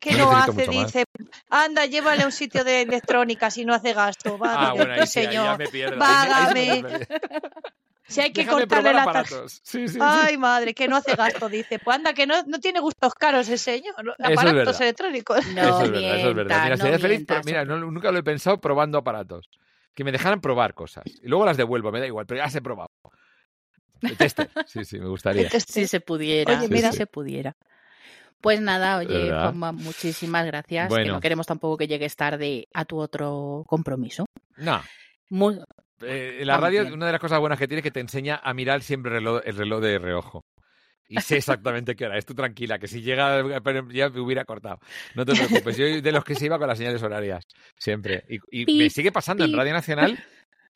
¿Qué 0.00 0.14
No 0.14 0.32
hace? 0.32 0.66
Dice, 0.66 1.04
anda, 1.50 1.84
llévale 1.86 2.22
a 2.22 2.26
un 2.26 2.32
sitio 2.32 2.64
de 2.64 2.82
electrónica 2.82 3.50
si 3.50 3.64
no 3.66 3.74
hace 3.74 3.92
gasto. 3.92 4.38
Ah, 4.42 4.72
bueno, 4.74 4.94
ahí 4.94 5.06
sí, 5.06 5.20
ahí 5.20 5.24
ya 5.26 5.30
señor. 5.32 5.58
me 5.58 5.68
pierdo. 5.68 5.98
Vágame. 5.98 6.82
Si 8.08 8.20
hay 8.20 8.32
que 8.32 8.40
Déjame 8.40 8.62
cortarle 8.62 8.92
la 8.92 9.04
tarjeta. 9.04 9.20
aparatos. 9.36 9.60
Sí, 9.62 9.86
sí, 9.86 9.94
sí. 9.94 9.98
Ay, 10.02 10.36
madre, 10.36 10.74
que 10.74 10.88
no 10.88 10.96
hace 10.96 11.14
gasto, 11.14 11.48
dice. 11.48 11.78
Pues 11.78 11.96
anda, 11.96 12.12
que 12.12 12.26
no, 12.26 12.42
no 12.44 12.58
tiene 12.58 12.80
gustos 12.80 13.14
caros 13.14 13.48
el 13.50 13.58
señor. 13.58 13.94
Aparatos 14.18 14.80
electrónicos. 14.80 15.46
No 15.54 15.60
eso 15.62 15.82
es 15.84 15.90
verdad, 15.92 16.16
eso 16.18 16.28
es 16.30 16.34
verdad. 16.34 16.62
Mira, 16.64 16.76
no 16.76 16.82
sería 16.82 16.98
feliz, 16.98 17.24
pero 17.28 17.40
mira, 17.44 17.64
no- 17.64 17.78
nunca 17.78 18.10
lo 18.10 18.18
he 18.18 18.22
pensado 18.24 18.60
probando 18.60 18.98
aparatos. 18.98 19.48
Que 19.94 20.02
me 20.02 20.10
dejaran 20.12 20.40
probar 20.40 20.74
cosas. 20.74 21.04
Y 21.22 21.28
luego 21.28 21.44
las 21.44 21.56
devuelvo, 21.56 21.92
me 21.92 22.00
da 22.00 22.06
igual, 22.06 22.26
pero 22.26 22.38
ya 22.38 22.44
las 22.44 22.54
he 22.56 22.62
probado. 22.62 22.88
Tester. 24.18 24.50
Sí, 24.66 24.84
sí, 24.84 24.98
me 24.98 25.06
gustaría. 25.08 25.48
Si 25.50 25.86
se 25.86 26.00
pudiera, 26.00 26.58
Oye, 26.58 26.66
si 26.68 26.72
mira. 26.72 26.90
se 26.90 27.06
pudiera. 27.06 27.54
Pues 28.40 28.60
nada, 28.60 28.98
oye. 28.98 29.28
Juanma, 29.30 29.72
muchísimas 29.72 30.46
gracias. 30.46 30.92
Que 30.92 31.04
no 31.04 31.20
queremos 31.20 31.46
tampoco 31.46 31.76
que 31.76 31.86
llegues 31.88 32.16
tarde 32.16 32.68
a 32.72 32.84
tu 32.84 32.98
otro 32.98 33.64
compromiso. 33.66 34.26
No, 34.56 34.82
Muy- 35.30 35.58
Eh, 36.02 36.42
la 36.44 36.56
radio, 36.56 36.82
bien. 36.82 36.94
una 36.94 37.06
de 37.06 37.12
las 37.12 37.20
cosas 37.20 37.38
buenas 37.40 37.58
que 37.58 37.68
tiene 37.68 37.80
es 37.80 37.84
que 37.84 37.90
te 37.90 38.00
enseña 38.00 38.40
a 38.42 38.54
mirar 38.54 38.82
siempre 38.82 39.10
el 39.12 39.18
reloj, 39.18 39.42
el 39.44 39.56
reloj 39.56 39.80
de 39.82 39.98
reojo. 39.98 40.44
Y 41.06 41.20
sé 41.20 41.36
exactamente 41.38 41.94
qué 41.96 42.06
hora. 42.06 42.16
Es 42.16 42.24
tú 42.24 42.34
tranquila, 42.34 42.78
que 42.78 42.86
si 42.86 43.02
llega, 43.02 43.42
ya 43.92 44.08
me 44.10 44.20
hubiera 44.20 44.44
cortado. 44.44 44.78
No 45.14 45.26
te 45.26 45.34
preocupes. 45.34 45.76
Yo 45.76 45.84
de 46.00 46.12
los 46.12 46.24
que 46.24 46.36
se 46.36 46.46
iba 46.46 46.56
con 46.58 46.68
las 46.68 46.78
señales 46.78 47.02
horarias. 47.02 47.44
Siempre. 47.76 48.24
Y, 48.28 48.62
y 48.62 48.78
me 48.78 48.88
sigue 48.90 49.10
pasando 49.12 49.44
en. 49.44 49.52
Radio 49.52 49.72
Nacional. 49.72 50.18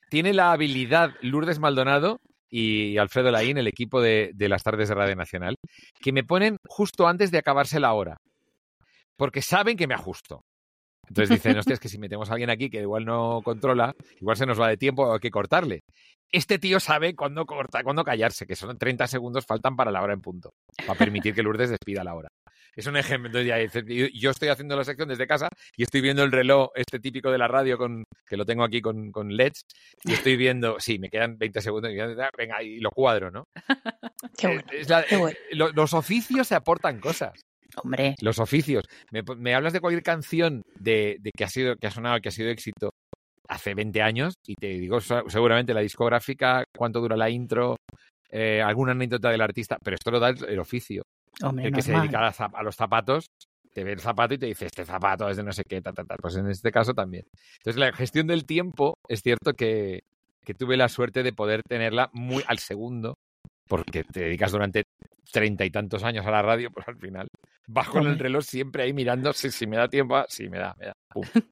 Tiene 0.09 0.33
la 0.33 0.51
habilidad 0.51 1.11
Lourdes 1.21 1.57
Maldonado 1.59 2.19
y 2.57 2.97
Alfredo 2.97 3.31
Laín, 3.31 3.57
el 3.57 3.67
equipo 3.67 4.01
de, 4.01 4.31
de 4.33 4.47
las 4.47 4.63
tardes 4.63 4.87
de 4.87 4.95
Radio 4.95 5.17
Nacional, 5.17 5.57
que 5.99 6.13
me 6.13 6.23
ponen 6.23 6.55
justo 6.65 7.05
antes 7.05 7.29
de 7.29 7.37
acabarse 7.37 7.81
la 7.81 7.91
hora. 7.91 8.15
Porque 9.17 9.41
saben 9.41 9.75
que 9.75 9.87
me 9.87 9.93
ajusto. 9.93 10.41
Entonces 11.09 11.35
dicen, 11.35 11.57
hostia, 11.57 11.73
es 11.73 11.81
que 11.81 11.89
si 11.89 11.97
metemos 11.97 12.29
a 12.29 12.33
alguien 12.33 12.49
aquí 12.49 12.69
que 12.69 12.79
igual 12.79 13.03
no 13.03 13.41
controla, 13.43 13.93
igual 14.21 14.37
se 14.37 14.45
nos 14.45 14.59
va 14.59 14.69
de 14.69 14.77
tiempo, 14.77 15.11
hay 15.11 15.19
que 15.19 15.31
cortarle. 15.31 15.81
Este 16.31 16.57
tío 16.57 16.79
sabe 16.79 17.13
cuándo 17.13 17.45
corta, 17.45 17.83
cuándo 17.83 18.05
callarse, 18.05 18.47
que 18.47 18.55
son 18.55 18.77
30 18.77 19.05
segundos 19.07 19.45
faltan 19.45 19.75
para 19.75 19.91
la 19.91 20.01
hora 20.01 20.13
en 20.13 20.21
punto, 20.21 20.53
para 20.87 20.97
permitir 20.97 21.35
que 21.35 21.43
Lourdes 21.43 21.71
despida 21.71 22.05
la 22.05 22.15
hora. 22.15 22.29
Es 22.75 22.87
un 22.87 22.97
ejemplo. 22.97 23.27
Entonces 23.27 23.47
ya 23.47 23.57
dices, 23.57 24.11
yo, 24.13 24.31
estoy 24.31 24.49
haciendo 24.49 24.75
la 24.75 24.83
sección 24.83 25.07
desde 25.07 25.27
casa 25.27 25.49
y 25.77 25.83
estoy 25.83 26.01
viendo 26.01 26.23
el 26.23 26.31
reloj, 26.31 26.69
este 26.75 26.99
típico 26.99 27.31
de 27.31 27.37
la 27.37 27.47
radio, 27.47 27.77
con, 27.77 28.03
que 28.27 28.37
lo 28.37 28.45
tengo 28.45 28.63
aquí 28.63 28.81
con, 28.81 29.11
con 29.11 29.29
LEDs, 29.35 29.61
y 30.03 30.13
estoy 30.13 30.35
viendo, 30.37 30.79
sí, 30.79 30.99
me 30.99 31.09
quedan 31.09 31.37
20 31.37 31.61
segundos, 31.61 31.91
y 31.91 31.95
ya- 31.95 32.29
venga, 32.37 32.61
y 32.61 32.79
lo 32.79 32.91
cuadro, 32.91 33.31
¿no? 33.31 33.45
Qué 34.37 34.47
Eh, 34.47 34.53
bueno. 34.55 34.63
es 34.71 34.89
la- 34.89 35.05
qué 35.05 35.15
bueno. 35.17 35.37
eh, 35.51 35.55
lo- 35.55 35.71
los 35.71 35.93
oficios 35.93 36.47
se 36.47 36.55
aportan 36.55 36.99
cosas 36.99 37.39
Hombre, 37.77 38.15
los 38.21 38.39
oficios. 38.39 38.83
Me, 39.11 39.21
me 39.37 39.53
hablas 39.53 39.73
de 39.73 39.81
cualquier 39.81 40.03
canción 40.03 40.61
de, 40.79 41.17
de 41.19 41.31
que 41.35 41.43
ha 41.43 41.49
sido 41.49 41.75
que 41.75 41.87
ha 41.87 41.91
sonado, 41.91 42.19
que 42.21 42.29
ha 42.29 42.31
sido 42.31 42.49
éxito 42.49 42.89
hace 43.49 43.73
20 43.73 44.01
años 44.01 44.33
y 44.47 44.55
te 44.55 44.67
digo 44.67 44.99
seguramente 45.01 45.73
la 45.73 45.81
discográfica, 45.81 46.63
cuánto 46.75 47.01
dura 47.01 47.17
la 47.17 47.29
intro, 47.29 47.75
eh, 48.31 48.61
alguna 48.61 48.93
anécdota 48.93 49.29
del 49.29 49.41
artista, 49.41 49.77
pero 49.83 49.95
esto 49.95 50.09
lo 50.11 50.19
da 50.19 50.29
el, 50.29 50.45
el 50.45 50.59
oficio. 50.59 51.03
Hombre, 51.43 51.67
El 51.67 51.73
que 51.73 51.81
se 51.81 51.91
dedica 51.93 52.27
a, 52.27 52.45
a 52.53 52.63
los 52.63 52.75
zapatos 52.75 53.27
te 53.73 53.83
ve 53.83 53.91
el 53.91 53.99
zapato 53.99 54.33
y 54.33 54.37
te 54.37 54.45
dice 54.45 54.67
este 54.67 54.85
zapato 54.85 55.27
es 55.29 55.35
de 55.35 55.43
no 55.43 55.51
sé 55.51 55.63
qué, 55.65 55.81
tal, 55.81 55.93
tal, 55.93 56.07
tal. 56.07 56.17
Pues 56.21 56.35
en 56.37 56.47
este 56.49 56.71
caso 56.71 56.93
también. 56.93 57.25
Entonces 57.57 57.77
la 57.79 57.91
gestión 57.91 58.25
del 58.27 58.45
tiempo 58.45 58.97
es 59.09 59.21
cierto 59.21 59.53
que, 59.53 60.03
que 60.45 60.53
tuve 60.53 60.77
la 60.77 60.87
suerte 60.87 61.23
de 61.23 61.33
poder 61.33 61.61
tenerla 61.63 62.09
muy 62.13 62.43
al 62.47 62.59
segundo 62.59 63.17
porque 63.67 64.03
te 64.03 64.21
dedicas 64.21 64.51
durante 64.51 64.83
treinta 65.31 65.65
y 65.65 65.71
tantos 65.71 66.03
años 66.03 66.25
a 66.25 66.31
la 66.31 66.41
radio, 66.43 66.69
pues 66.71 66.87
al 66.87 66.97
final 66.97 67.27
vas 67.67 67.89
con 67.89 68.05
el 68.05 68.19
reloj 68.19 68.43
siempre 68.43 68.83
ahí 68.83 68.93
mirando 68.93 69.33
si, 69.33 69.49
si 69.49 69.65
me 69.65 69.75
da 69.75 69.87
tiempo, 69.89 70.15
ah, 70.15 70.25
sí 70.29 70.47
me 70.49 70.59
da, 70.59 70.75
me 70.79 70.85
da. 70.85 70.93
Pum. 71.09 71.23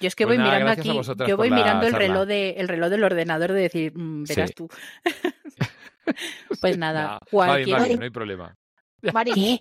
Yo 0.00 0.06
es 0.06 0.14
que 0.14 0.24
Pues 0.24 0.38
voy 0.38 0.38
nada, 0.38 0.58
mirando 0.60 0.80
aquí, 0.80 1.28
yo 1.28 1.36
voy 1.36 1.50
mirando 1.50 1.86
el 1.86 1.92
charla. 1.92 2.06
reloj, 2.06 2.26
de, 2.28 2.50
el 2.50 2.68
reloj 2.68 2.88
del 2.90 3.04
ordenador 3.04 3.52
de 3.52 3.60
decir, 3.62 3.92
mm, 3.94 4.24
verás 4.24 4.50
Sí. 4.54 4.54
tú. 4.54 4.68
Pues 6.60 6.78
nada, 6.78 7.18
bien, 7.20 7.28
cualquier... 7.30 7.82
bien, 7.82 7.98
no 7.98 8.04
hay 8.04 8.10
problema. 8.10 8.54
Mari, 9.12 9.32
¿Qué? 9.32 9.60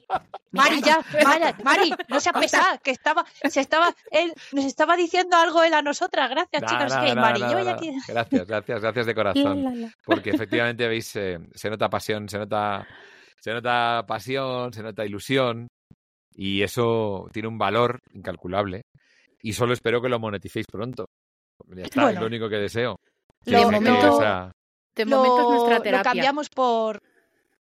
Mari, 0.51 0.81
ya, 0.81 0.99
Mari, 1.23 1.63
Mari, 1.63 1.93
no 2.09 2.19
seas 2.19 2.35
pesada, 2.39 2.77
que 2.79 2.91
estaba, 2.91 3.23
se 3.49 3.59
estaba, 3.61 3.93
él 4.11 4.33
nos 4.51 4.65
estaba 4.65 4.95
diciendo 4.95 5.38
algo 5.38 5.61
él 5.63 5.73
a 5.75 5.81
nosotras. 5.81 6.29
Gracias, 6.29 6.63
chicas, 6.63 6.91
nada, 6.91 7.05
que 7.05 7.15
nada, 7.15 7.21
Mari, 7.27 7.41
nada, 7.41 7.51
yo 7.53 7.59
ya 7.59 7.65
nada. 7.65 7.77
que... 7.77 7.91
Gracias, 8.07 8.47
gracias, 8.47 8.81
gracias 8.81 9.05
de 9.05 9.15
corazón. 9.15 9.91
porque 10.05 10.31
efectivamente 10.31 10.88
veis 10.88 11.15
eh, 11.15 11.38
se 11.53 11.69
nota 11.69 11.89
pasión 11.89 12.27
se 12.29 12.38
nota 12.39 12.88
se 13.39 13.53
nota 13.53 14.03
pasión 14.07 14.73
se 14.73 14.81
nota 14.81 15.05
ilusión 15.05 15.67
y 16.33 16.63
eso 16.63 17.27
tiene 17.31 17.47
un 17.47 17.57
valor 17.59 17.99
incalculable 18.13 18.81
y 19.41 19.53
solo 19.53 19.73
espero 19.73 20.01
que 20.01 20.09
lo 20.09 20.19
moneticéis 20.19 20.65
pronto 20.71 21.05
ya 21.67 21.83
está 21.83 22.09
es 22.11 22.19
lo 22.19 22.25
único 22.25 22.49
que 22.49 22.55
deseo 22.57 22.95
Lo- 23.45 23.69
Que 23.69 23.79
me- 23.79 23.79
que, 23.85 23.91
lo- 23.91 24.15
o 24.15 24.19
sea, 24.19 24.51
De 24.95 25.05
momento 25.05 25.38
es 25.38 25.43
lo, 25.43 25.49
nuestra 25.51 25.77
lo 25.77 25.83
terapia. 25.83 26.03
cambiamos 26.11 26.49
por 26.49 26.99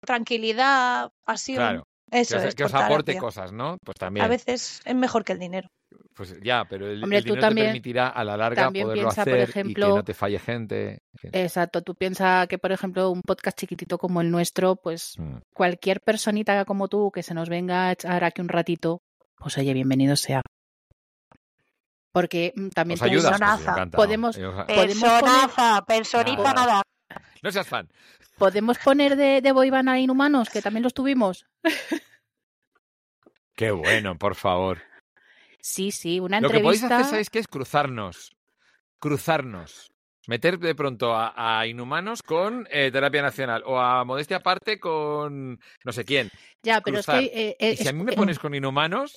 tranquilidad, 0.06 1.10
pasión. 1.24 1.58
claro 1.58 1.88
Eso 2.12 2.36
que 2.36 2.42
os, 2.42 2.44
es, 2.50 2.56
que 2.56 2.64
os 2.66 2.72
por 2.72 2.82
aporte 2.84 3.18
cosas 3.18 3.52
no 3.52 3.78
pues 3.84 3.98
también 3.98 4.26
A 4.26 4.30
veces 4.30 4.82
es 4.86 4.96
mejor 4.96 5.24
que 5.24 5.34
el 5.34 5.40
dinero. 5.40 5.68
Pues 6.16 6.40
ya, 6.44 6.66
pero 6.66 6.88
el, 6.88 7.04
Hombre, 7.04 7.20
el 7.20 7.24
tú 7.24 7.30
dinero 7.34 7.42
también- 7.48 7.66
te 7.68 7.70
permitirá 7.72 8.08
a 8.10 8.24
la 8.24 8.38
larga 8.38 8.64
también 8.64 8.86
poderlo 8.86 9.04
piensa, 9.04 9.24
por 9.24 9.34
hacer 9.34 9.42
y 9.42 9.46
que 9.46 9.60
ejemplo, 9.60 9.96
no 9.96 10.04
te 10.04 10.14
falle 10.14 10.40
gente. 10.40 11.00
Exacto, 11.32 11.82
tú 11.82 11.96
piensas 11.96 12.48
que, 12.48 12.58
por 12.60 12.72
ejemplo, 12.72 13.10
un 13.10 13.22
podcast 13.22 13.58
chiquitito 13.60 13.98
como 13.98 14.22
el 14.22 14.30
nuestro, 14.30 14.76
pues 14.76 15.16
Mm. 15.18 15.38
cualquier 15.54 16.02
personita 16.02 16.66
como 16.66 16.88
tú 16.88 17.12
que 17.12 17.24
se 17.24 17.34
nos 17.34 17.50
venga 17.50 17.88
a 17.88 17.92
echar 17.94 18.24
aquí 18.24 18.42
un 18.42 18.50
ratito, 18.50 19.02
pues 19.38 19.58
oye, 19.58 19.74
bienvenido 19.74 20.16
sea. 20.16 20.42
Porque 22.12 22.54
mm, 22.56 22.70
también 22.70 22.96
¿Os 22.96 23.02
te 23.02 23.10
digo- 23.10 23.28
ayudas? 23.28 23.60
Pues. 23.66 23.90
Podemos- 23.92 24.38
Eh, 24.38 24.46
os- 24.46 24.66
Podemos 24.66 25.04
Personaza, 25.04 25.84
personita 25.88 26.54
Nada. 26.54 26.82
No 27.44 27.52
seas 27.52 27.68
fan. 27.68 27.88
¿podemos 28.38 28.80
poner 28.80 29.16
de, 29.16 29.42
de 29.42 29.52
boyband 29.52 29.90
a 29.90 30.00
Inhumanos, 30.00 30.50
que 30.50 30.62
también 30.62 30.84
los 30.84 30.94
tuvimos? 30.94 31.46
Qué 33.56 33.72
bueno, 33.72 34.18
por 34.18 34.36
favor. 34.36 34.82
Sí, 35.60 35.92
sí, 35.92 36.20
una 36.20 36.42
Lo 36.42 36.50
que 36.50 36.60
podéis 36.60 36.82
entrevista. 36.84 36.96
hacer, 36.98 37.10
¿sabéis 37.10 37.30
qué 37.30 37.40
es? 37.40 37.48
Cruzarnos. 37.48 38.36
Cruzarnos. 39.00 39.92
Meter 40.26 40.58
de 40.58 40.74
pronto 40.74 41.14
a, 41.14 41.60
a 41.60 41.68
Inhumanos 41.68 42.24
con 42.24 42.66
eh, 42.72 42.90
Terapia 42.92 43.22
Nacional 43.22 43.62
o 43.66 43.78
a 43.80 44.04
Modestia 44.06 44.38
Aparte 44.38 44.80
con 44.80 45.60
no 45.84 45.92
sé 45.92 46.06
quién. 46.06 46.32
Ya, 46.64 46.80
pero 46.82 46.96
cruzar. 46.96 47.22
es 47.24 47.30
que. 47.30 47.50
eh, 47.50 47.58
Y 47.60 47.66
eh, 47.66 47.78
si 47.78 47.88
a 47.90 47.94
mí 47.94 48.04
me 48.04 48.14
eh, 48.14 48.16
pones 48.16 48.40
con 48.40 48.56
Inhumanos, 48.56 49.14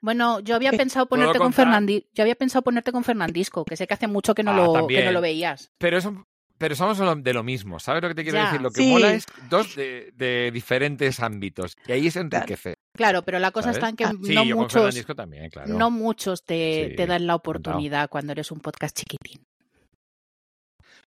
Bueno, 0.00 0.40
yo 0.40 0.54
había 0.56 0.72
pensado 0.72 1.06
¿puedo 1.06 1.20
ponerte 1.22 1.38
con 1.38 1.46
contar? 1.46 1.64
Fernandi... 1.66 2.06
Yo 2.12 2.22
había 2.22 2.34
pensado 2.36 2.62
ponerte 2.62 2.92
con 2.92 3.02
Fernandisco, 3.04 3.64
que 3.64 3.76
sé 3.76 3.86
que 3.86 3.94
hace 3.94 4.06
mucho 4.08 4.34
que 4.34 4.42
no, 4.42 4.52
Ah, 4.52 4.56
lo, 4.80 4.86
que 4.86 5.02
no 5.04 5.12
lo 5.12 5.20
veías. 5.22 5.72
pero 5.78 5.96
eso 5.98 6.26
pero 6.60 6.74
somos 6.76 6.98
lo- 6.98 7.14
de 7.16 7.32
lo 7.32 7.42
mismo, 7.42 7.80
¿sabes 7.80 8.02
lo 8.02 8.08
que 8.10 8.14
te 8.16 8.22
quiero 8.22 8.36
Ya. 8.36 8.44
decir? 8.44 8.60
Lo 8.60 8.70
que 8.70 8.82
Sí. 8.82 8.90
mola 8.90 9.14
es 9.14 9.24
dos 9.48 9.74
de, 9.74 10.12
de 10.14 10.50
diferentes 10.52 11.18
ámbitos 11.20 11.74
y 11.86 11.92
ahí 11.92 12.10
se 12.10 12.20
enriquece. 12.20 12.74
Claro, 12.94 13.22
pero 13.22 13.38
la 13.38 13.50
cosa 13.50 13.72
¿sabes? 13.72 13.78
está 13.78 13.88
en 13.88 13.96
que 13.96 14.04
Ah, 14.04 14.12
no 14.12 14.44
muchos, 14.56 14.72
Fernandisco 14.74 15.14
también, 15.14 15.48
claro. 15.48 15.72
no 15.72 15.90
muchos 15.90 16.44
te, 16.44 16.88
Sí, 16.90 16.96
te 16.96 17.06
dan 17.06 17.26
la 17.26 17.34
oportunidad 17.34 18.10
cuando 18.10 18.32
eres 18.32 18.50
un 18.52 18.60
podcast 18.60 18.94
chiquitín. 18.94 19.42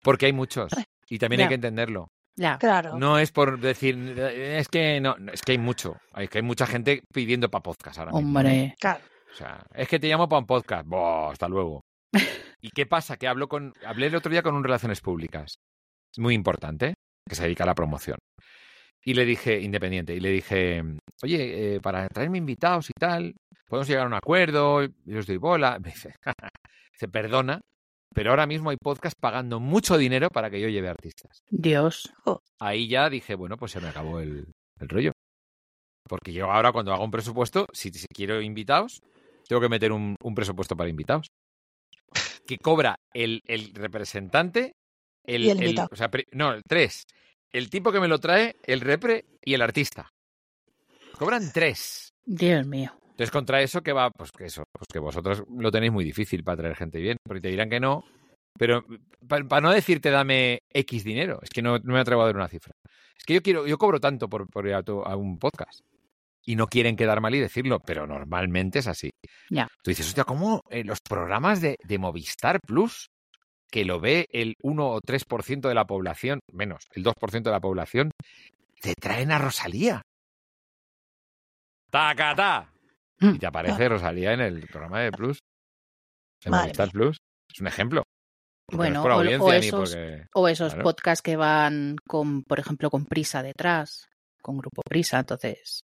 Porque 0.03 0.27
hay 0.27 0.33
muchos 0.33 0.73
y 1.09 1.19
también 1.19 1.43
hay 1.43 1.49
que 1.49 1.55
entenderlo. 1.55 2.09
Ya. 2.37 2.57
Claro. 2.59 2.97
No 2.97 3.19
es 3.19 3.33
por 3.33 3.59
decir, 3.59 3.97
es 4.19 4.69
que 4.69 5.01
no, 5.01 5.17
es 5.33 5.43
que 5.43 5.53
hay 5.53 5.59
mucho, 5.59 5.97
hay 6.13 6.29
que 6.29 6.39
hay 6.39 6.43
mucha 6.43 6.67
gente 6.67 7.03
pidiendo 7.13 7.51
para 7.51 7.63
podcast 7.65 7.99
ahora 7.99 8.13
mismo. 8.13 8.29
Hombre. 8.29 8.77
Claro. 8.81 9.01
O 9.33 9.37
sea, 9.37 9.63
es 9.75 9.89
que 9.89 9.99
te 9.99 10.07
llamo 10.09 10.29
para 10.29 10.39
un 10.41 10.47
podcast. 10.47 10.87
Buah, 10.87 11.33
hasta 11.33 11.49
luego. 11.49 11.81
¿Y 12.61 12.71
qué 12.71 12.87
pasa? 12.87 13.17
Que 13.17 13.29
hablo 13.29 13.49
con, 13.49 13.73
hablé 13.85 14.07
el 14.07 14.17
otro 14.17 14.31
día 14.31 14.43
con 14.43 14.55
un 14.55 14.65
relaciones 14.65 15.01
públicas, 15.01 15.55
muy 16.17 16.35
importante, 16.35 16.95
que 17.29 17.35
se 17.35 17.45
dedica 17.45 17.65
a 17.65 17.69
la 17.69 17.75
promoción. 17.75 18.19
Y 19.03 19.15
le 19.15 19.25
dije, 19.25 19.61
independiente, 19.61 20.15
y 20.15 20.21
le 20.21 20.31
dije, 20.31 20.83
oye, 21.23 21.77
eh, 21.77 21.81
para 21.81 22.07
traerme 22.09 22.39
invitados 22.39 22.91
y 22.91 22.93
tal, 22.99 23.35
podemos 23.67 23.89
llegar 23.89 24.05
a 24.05 24.09
un 24.09 24.15
acuerdo, 24.15 24.85
yo 25.05 25.19
os 25.19 25.27
doy 25.27 25.39
bola. 25.39 25.79
Me 25.83 25.91
dice, 25.91 26.15
se 26.93 27.09
perdona, 27.09 27.61
pero 28.15 28.31
ahora 28.31 28.47
mismo 28.47 28.71
hay 28.71 28.77
podcast 28.77 29.17
pagando 29.19 29.59
mucho 29.59 29.97
dinero 29.97 30.29
para 30.29 30.51
que 30.51 30.61
yo 30.61 30.69
lleve 30.69 30.89
artistas. 30.89 31.43
Dios. 31.49 32.13
Ahí 32.59 32.89
ya 32.89 33.09
dije, 33.09 33.35
bueno, 33.37 33.57
pues 33.57 33.73
se 33.73 33.81
me 33.81 33.89
acabó 33.89 34.21
el, 34.21 34.53
el 34.79 34.89
rollo. 34.89 35.13
Porque 36.07 36.33
yo 36.33 36.51
ahora 36.51 36.73
cuando 36.73 36.93
hago 36.93 37.05
un 37.05 37.11
presupuesto, 37.11 37.67
si, 37.73 37.91
si 37.91 38.07
quiero 38.09 38.43
invitados, 38.43 39.01
tengo 39.49 39.63
que 39.63 39.69
meter 39.69 39.93
un, 39.93 40.17
un 40.23 40.35
presupuesto 40.35 40.77
para 40.77 40.91
invitados. 40.91 41.29
Que 42.57 42.59
cobra 42.59 42.97
el, 43.15 43.43
el 43.47 43.73
representante, 43.75 44.73
el, 45.25 45.45
Y 45.45 45.51
el 45.51 45.63
invitado. 45.63 45.89
o 45.93 45.97
sea, 45.97 46.11
pri- 46.11 46.27
no, 46.33 46.53
el 46.53 46.63
tres. 46.69 47.05
El 47.53 47.71
tipo 47.71 47.93
que 47.93 48.01
me 48.01 48.09
lo 48.09 48.19
trae, 48.19 48.57
el 48.65 48.81
repre 48.81 49.25
y 49.45 49.55
el 49.55 49.63
artista. 49.63 50.11
Cobran 51.19 51.53
tres. 51.53 52.13
Dios 52.25 52.67
mío. 52.67 52.91
Entonces, 53.11 53.31
contra 53.31 53.61
eso, 53.63 53.83
que 53.83 53.93
va? 53.93 54.11
Pues 54.11 54.33
que 54.33 54.47
eso, 54.47 54.65
pues 54.73 54.87
que 54.93 54.99
vosotros 54.99 55.45
lo 55.49 55.71
tenéis 55.71 55.93
muy 55.93 56.05
difícil 56.05 56.43
para 56.43 56.57
traer 56.59 56.77
gente 56.77 56.99
bien, 57.01 57.19
porque 57.25 57.41
te 57.41 57.49
dirán 57.49 57.69
que 57.71 57.79
no. 57.81 58.03
Pero 58.59 58.85
para 59.29 59.61
no 59.61 59.71
decirte 59.71 60.11
dame 60.11 60.61
X 60.73 61.05
dinero, 61.05 61.39
es 61.43 61.51
que 61.51 61.63
no, 61.63 61.79
no 61.79 61.93
me 61.95 62.01
atrevo 62.01 62.23
a 62.23 62.27
dar 62.27 62.37
una 62.37 62.49
cifra. 62.49 62.73
Es 63.17 63.25
que 63.25 63.35
yo 63.35 63.43
quiero, 63.43 63.67
yo 63.67 63.79
cobro 63.79 64.01
tanto 64.01 64.29
por, 64.29 64.49
por 64.49 64.67
ir 64.67 64.75
a, 64.75 64.83
tu- 64.83 65.03
a 65.03 65.15
un 65.17 65.39
podcast. 65.39 65.81
Y 66.45 66.57
no 66.57 66.67
quieren 66.69 66.97
quedar 66.97 67.21
mal 67.21 67.35
y 67.35 67.41
decirlo, 67.41 67.81
pero 67.81 68.07
normalmente 68.07 68.79
es 68.81 68.87
así. 68.87 69.11
Ya. 69.51 69.69
Tú 69.83 69.91
dices, 69.91 70.07
hostia, 70.09 70.25
¿cómo 70.25 70.63
eh, 70.71 70.85
los 70.85 70.99
programas 71.01 71.61
de, 71.61 71.77
de 71.85 71.99
Movistar 71.99 72.61
Plus, 72.67 73.09
que 73.71 73.85
lo 73.85 74.01
ve 74.01 74.27
el 74.31 74.55
1 74.63 74.87
o 74.89 75.01
3% 75.01 75.69
de 75.69 75.75
la 75.75 75.85
población, 75.87 76.41
menos, 76.53 76.85
el 76.93 77.05
2% 77.05 77.43
de 77.43 77.51
la 77.51 77.61
población, 77.61 78.11
te 78.81 78.95
traen 78.95 79.31
a 79.33 79.39
Rosalía? 79.39 80.03
¡Tacata! 81.91 82.73
Mm. 83.19 83.35
Y 83.35 83.39
te 83.39 83.47
aparece 83.47 83.89
Rosalía 83.89 84.33
en 84.33 84.41
el 84.41 84.67
programa 84.67 85.01
de 85.01 85.13
Plus. 85.13 85.39
En 86.43 86.53
Madre 86.53 86.67
Movistar 86.69 86.87
mía. 86.87 86.93
Plus. 86.93 87.19
Es 87.53 87.61
un 87.61 87.67
ejemplo. 87.67 88.03
Bueno, 88.73 89.03
no 89.07 89.23
es 89.23 89.39
por 89.39 89.49
o- 89.51 89.53
esos- 89.53 89.91
porque... 89.95 90.27
O 90.35 90.49
esos 90.49 90.73
Claro. 90.73 90.85
podcasts 90.85 91.23
que 91.23 91.37
van 91.37 91.97
con, 92.07 92.45
por 92.45 92.61
ejemplo, 92.61 92.89
con 92.89 93.05
prisa 93.05 93.43
detrás, 93.43 94.07
con 94.41 94.57
grupo 94.59 94.81
prisa, 94.89 95.19
entonces 95.19 95.81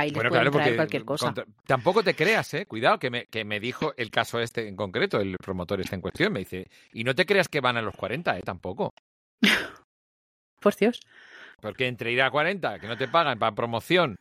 ahí 0.00 0.08
les 0.10 0.14
Bueno, 0.16 0.30
pueden 0.30 0.42
claro, 0.44 0.50
traer 0.52 0.64
porque 0.70 0.76
cualquier 0.76 1.04
cosa. 1.04 1.26
contra- 1.26 1.44
tampoco 1.66 2.02
te 2.02 2.14
creas, 2.14 2.52
¿eh? 2.54 2.66
Cuidado, 2.66 2.98
que 2.98 3.10
me, 3.10 3.26
que 3.26 3.44
me 3.44 3.60
dijo 3.60 3.92
el 3.96 4.10
caso 4.10 4.40
este 4.40 4.68
en 4.68 4.76
concreto, 4.76 5.20
el 5.20 5.36
promotor 5.36 5.80
este 5.80 5.94
en 5.96 6.00
cuestión, 6.02 6.32
me 6.32 6.40
dice, 6.40 6.68
y 6.92 7.04
no 7.04 7.14
te 7.14 7.26
creas 7.26 7.48
que 7.48 7.60
van 7.60 7.76
a 7.76 7.82
los 7.82 7.94
40, 7.96 8.38
¿eh? 8.38 8.42
Tampoco. 8.42 8.92
Por 10.60 10.74
Dios. 10.76 11.00
Porque 11.60 11.86
entre 11.86 12.12
ir 12.12 12.22
a 12.22 12.30
40, 12.30 12.78
que 12.78 12.86
no 12.86 12.96
te 12.96 13.08
pagan 13.08 13.38
para 13.38 13.54
promoción, 13.54 14.16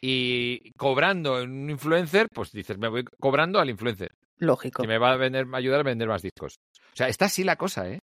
y 0.00 0.70
cobrando 0.72 1.40
en 1.40 1.50
un 1.50 1.70
influencer, 1.70 2.26
pues 2.32 2.52
dices, 2.52 2.78
me 2.78 2.88
voy 2.88 3.04
cobrando 3.20 3.58
al 3.58 3.70
influencer, 3.70 4.12
Lógico. 4.38 4.82
que 4.82 4.88
me 4.88 4.98
va 4.98 5.12
a 5.12 5.16
vender, 5.16 5.46
a 5.52 5.56
ayudar 5.56 5.80
a 5.80 5.84
vender 5.84 6.08
más 6.08 6.22
discos. 6.22 6.56
O 6.92 6.96
sea, 6.96 7.08
está 7.08 7.26
así 7.26 7.42
la 7.44 7.56
cosa, 7.56 7.88
¿eh? 7.88 7.98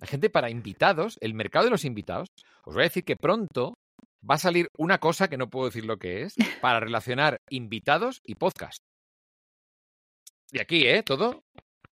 La 0.00 0.06
gente 0.08 0.28
para 0.28 0.50
invitados, 0.50 1.16
el 1.20 1.34
mercado 1.34 1.64
de 1.66 1.70
los 1.70 1.84
invitados, 1.84 2.28
os 2.64 2.74
voy 2.74 2.82
a 2.82 2.84
decir 2.90 3.04
que 3.04 3.16
pronto 3.16 3.74
va 4.28 4.36
a 4.36 4.38
salir 4.38 4.68
una 4.78 4.98
cosa 4.98 5.28
que 5.28 5.36
no 5.36 5.48
puedo 5.50 5.66
decir 5.66 5.84
lo 5.84 5.98
que 5.98 6.22
es, 6.22 6.34
para 6.60 6.80
relacionar 6.80 7.38
invitados 7.50 8.20
y 8.24 8.34
podcast. 8.36 8.78
Y 10.52 10.60
aquí, 10.60 10.86
¿eh? 10.86 11.02
Todo. 11.02 11.42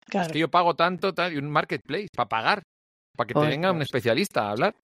Claro. 0.05 0.27
Es 0.27 0.33
que 0.33 0.39
yo 0.39 0.49
pago 0.49 0.75
tanto, 0.75 1.13
tal, 1.13 1.33
y 1.33 1.37
un 1.37 1.49
marketplace 1.49 2.07
para 2.15 2.29
pagar, 2.29 2.63
para 3.15 3.27
que 3.27 3.33
te 3.33 3.39
Por 3.39 3.47
venga 3.49 3.71
un 3.71 3.81
especialista 3.81 4.43
a 4.47 4.51
hablar. 4.51 4.75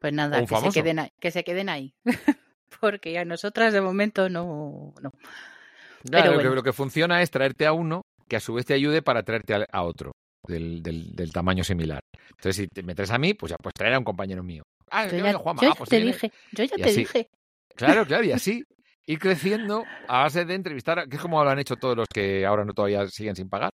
Pues 0.00 0.12
nada, 0.12 0.44
que 0.44 0.56
se, 0.60 0.70
queden 0.70 0.98
ahí, 1.00 1.08
que 1.20 1.30
se 1.30 1.44
queden 1.44 1.68
ahí. 1.68 1.92
Porque 2.80 3.18
a 3.18 3.24
nosotras 3.24 3.72
de 3.72 3.80
momento 3.80 4.28
no. 4.28 4.94
no. 5.02 5.10
Claro, 6.08 6.26
lo, 6.30 6.34
bueno. 6.34 6.50
que, 6.50 6.56
lo 6.56 6.62
que 6.62 6.72
funciona 6.72 7.22
es 7.22 7.30
traerte 7.30 7.66
a 7.66 7.72
uno 7.72 8.02
que 8.28 8.36
a 8.36 8.40
su 8.40 8.54
vez 8.54 8.66
te 8.66 8.74
ayude 8.74 9.02
para 9.02 9.22
traerte 9.22 9.54
a, 9.54 9.66
a 9.72 9.82
otro 9.82 10.12
del, 10.46 10.82
del- 10.82 11.16
del 11.16 11.32
tamaño 11.32 11.64
similar. 11.64 12.00
Entonces, 12.30 12.56
si 12.56 12.68
te 12.68 12.82
metes 12.82 13.10
a 13.10 13.18
mí, 13.18 13.34
pues 13.34 13.50
ya 13.50 13.56
puedes 13.56 13.74
traer 13.74 13.94
a 13.94 13.98
un 13.98 14.04
compañero 14.04 14.42
mío. 14.42 14.62
Ah, 14.90 15.06
Yo 15.08 15.18
ya, 15.18 15.32
Juanma. 15.38 15.62
yo 15.62 15.70
Ah, 15.70 15.74
pues 15.76 15.90
te 15.90 15.96
viene. 15.96 16.12
dije, 16.12 16.32
yo 16.52 16.64
ya 16.64 16.76
Y 16.76 16.82
te 16.82 16.88
así. 16.90 17.00
dije. 17.00 17.30
Claro, 17.76 18.06
claro, 18.06 18.24
y 18.24 18.32
así 18.32 18.64
ir 19.06 19.18
creciendo 19.18 19.84
a 20.08 20.22
base 20.24 20.44
de 20.44 20.54
entrevistar, 20.54 21.08
que 21.08 21.16
es 21.16 21.22
como 21.22 21.42
lo 21.42 21.50
han 21.50 21.58
hecho 21.58 21.76
todos 21.76 21.96
los 21.96 22.06
que 22.12 22.44
ahora 22.44 22.64
no 22.64 22.74
todavía 22.74 23.06
siguen 23.08 23.36
sin 23.36 23.48
pagar, 23.48 23.70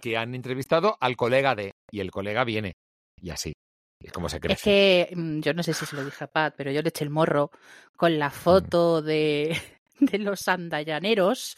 que 0.00 0.16
han 0.16 0.34
entrevistado 0.34 0.96
al 1.00 1.16
colega 1.16 1.54
de, 1.54 1.72
y 1.90 2.00
el 2.00 2.10
colega 2.10 2.44
viene, 2.44 2.72
y 3.20 3.30
así. 3.30 3.52
Es 4.00 4.12
como 4.12 4.28
se 4.28 4.36
Es 4.36 4.40
crece. 4.40 4.62
que 4.62 5.10
mm, 5.14 5.40
yo 5.40 5.52
no 5.54 5.62
sé 5.62 5.74
si 5.74 5.84
se 5.84 5.96
lo 5.96 6.04
dije 6.04 6.24
a 6.24 6.28
Pat, 6.28 6.54
pero 6.56 6.70
yo 6.70 6.80
le 6.82 6.88
eché 6.90 7.04
el 7.04 7.10
morro 7.10 7.50
con 7.96 8.18
la 8.18 8.30
foto 8.30 9.02
de, 9.02 9.56
de 10.00 10.18
los 10.18 10.46
andallaneros. 10.48 11.56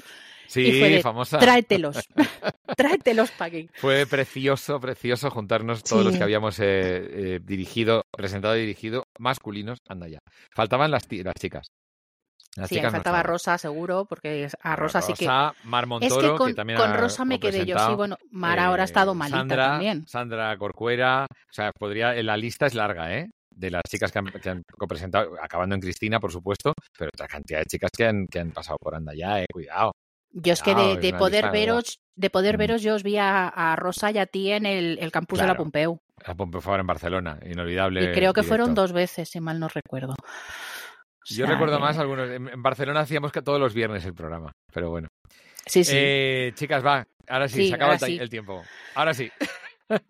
Sí, 0.50 0.60
y 0.62 0.78
fue 0.78 0.88
de, 0.90 1.00
famosa. 1.02 1.38
Tráetelos, 1.38 1.96
tráetelos 2.76 3.30
para 3.32 3.46
aquí. 3.46 3.68
Fue 3.74 4.06
precioso, 4.06 4.80
precioso 4.80 5.30
juntarnos 5.30 5.82
todos 5.82 6.04
los 6.04 6.16
que 6.16 6.22
habíamos 6.24 6.58
eh, 6.60 6.64
eh, 6.64 7.40
dirigido, 7.42 8.02
presentado 8.10 8.56
y 8.56 8.60
dirigido, 8.60 9.04
masculinos, 9.18 9.78
anda 9.88 10.08
ya. 10.08 10.18
Faltaban 10.54 10.90
las, 10.90 11.06
las 11.10 11.34
chicas. 11.34 11.68
Las 12.56 12.68
Sí, 12.68 12.80
no 12.80 12.90
faltaba. 12.90 13.22
Rosa, 13.22 13.58
seguro, 13.58 14.06
porque 14.06 14.44
es- 14.44 14.56
a 14.60 14.74
Rosa 14.74 15.00
sí 15.00 15.12
que. 15.14 15.24
Rosa, 15.26 15.54
Mar 15.62 15.84
Es 15.84 15.88
Montoro, 15.88 16.32
que 16.32 16.38
con, 16.38 16.54
también 16.56 16.78
con 16.80 16.94
Rosa 16.94 17.24
me 17.24 17.38
quedé 17.38 17.64
yo, 17.64 17.78
sí, 17.78 17.94
bueno, 17.94 18.16
Mar 18.32 18.58
ahora 18.58 18.82
ha 18.82 18.86
estado 18.86 19.12
Eh, 19.12 19.14
malita 19.14 19.38
Sandra, 19.38 19.66
también. 19.68 20.06
Sandra 20.08 20.58
Corcuera, 20.58 21.26
o 21.30 21.52
sea, 21.52 21.70
podría, 21.78 22.12
la 22.24 22.36
lista 22.36 22.66
es 22.66 22.74
larga, 22.74 23.16
¿eh? 23.16 23.30
De 23.54 23.70
las 23.70 23.82
chicas 23.88 24.10
que 24.10 24.18
han, 24.18 24.26
que 24.26 24.50
han 24.50 24.62
copresentado, 24.76 25.34
acabando 25.40 25.76
en 25.76 25.80
Cristina, 25.80 26.18
por 26.18 26.32
supuesto, 26.32 26.72
pero 26.98 27.10
otra 27.14 27.28
cantidad 27.28 27.60
de 27.60 27.66
chicas 27.66 27.90
que 27.96 28.06
han, 28.06 28.26
que 28.26 28.40
han 28.40 28.50
pasado 28.50 28.78
por 28.80 28.96
anda 28.96 29.12
ya, 29.14 29.40
eh, 29.42 29.46
cuidado. 29.52 29.92
Yo 30.32 30.52
es 30.52 30.62
que 30.62 30.72
Cuidado, 30.72 30.96
de, 30.96 31.12
poder 31.14 31.50
veros, 31.50 32.00
de 32.14 32.30
poder 32.30 32.56
veros, 32.56 32.82
yo 32.82 32.94
os 32.94 33.02
vi 33.02 33.16
a, 33.16 33.48
a 33.48 33.76
Rosa 33.76 34.10
y 34.10 34.18
a 34.18 34.26
ti 34.26 34.52
en 34.52 34.64
el, 34.66 34.98
el 35.00 35.10
campus 35.10 35.40
de 35.40 35.46
la. 35.46 35.56
Pompeu. 35.56 36.00
La 36.26 36.34
Pompeu 36.34 36.60
Fabra 36.60 36.82
en 36.82 36.86
Barcelona, 36.86 37.38
inolvidable. 37.44 38.04
Y 38.04 38.12
creo 38.12 38.32
que 38.32 38.42
fueron 38.42 38.74
dos 38.74 38.92
veces, 38.92 39.28
si 39.28 39.40
mal 39.40 39.58
no 39.58 39.68
recuerdo. 39.68 40.12
O 40.12 41.34
Yo 41.34 41.46
recuerdo 41.46 41.76
que- 41.76 41.82
más 41.82 41.98
algunos. 41.98 42.30
En, 42.30 42.62
Barcelona 42.62 43.00
hacíamos 43.00 43.32
que 43.32 43.42
todos 43.42 43.58
los 43.58 43.74
viernes 43.74 44.04
el 44.04 44.14
programa, 44.14 44.52
pero 44.72 44.90
bueno. 44.90 45.08
Sí, 45.66 45.84
sí. 45.84 45.92
Eh, 45.96 46.52
chicas, 46.54 46.84
va. 46.84 47.06
Ahora 47.28 47.48
sí, 47.48 47.56
Sí, 47.56 47.68
se 47.68 47.74
acaba 47.74 47.98
sí. 47.98 48.18
el 48.20 48.28
tiempo. 48.30 48.62
Ahora 48.94 49.14
sí. 49.14 49.30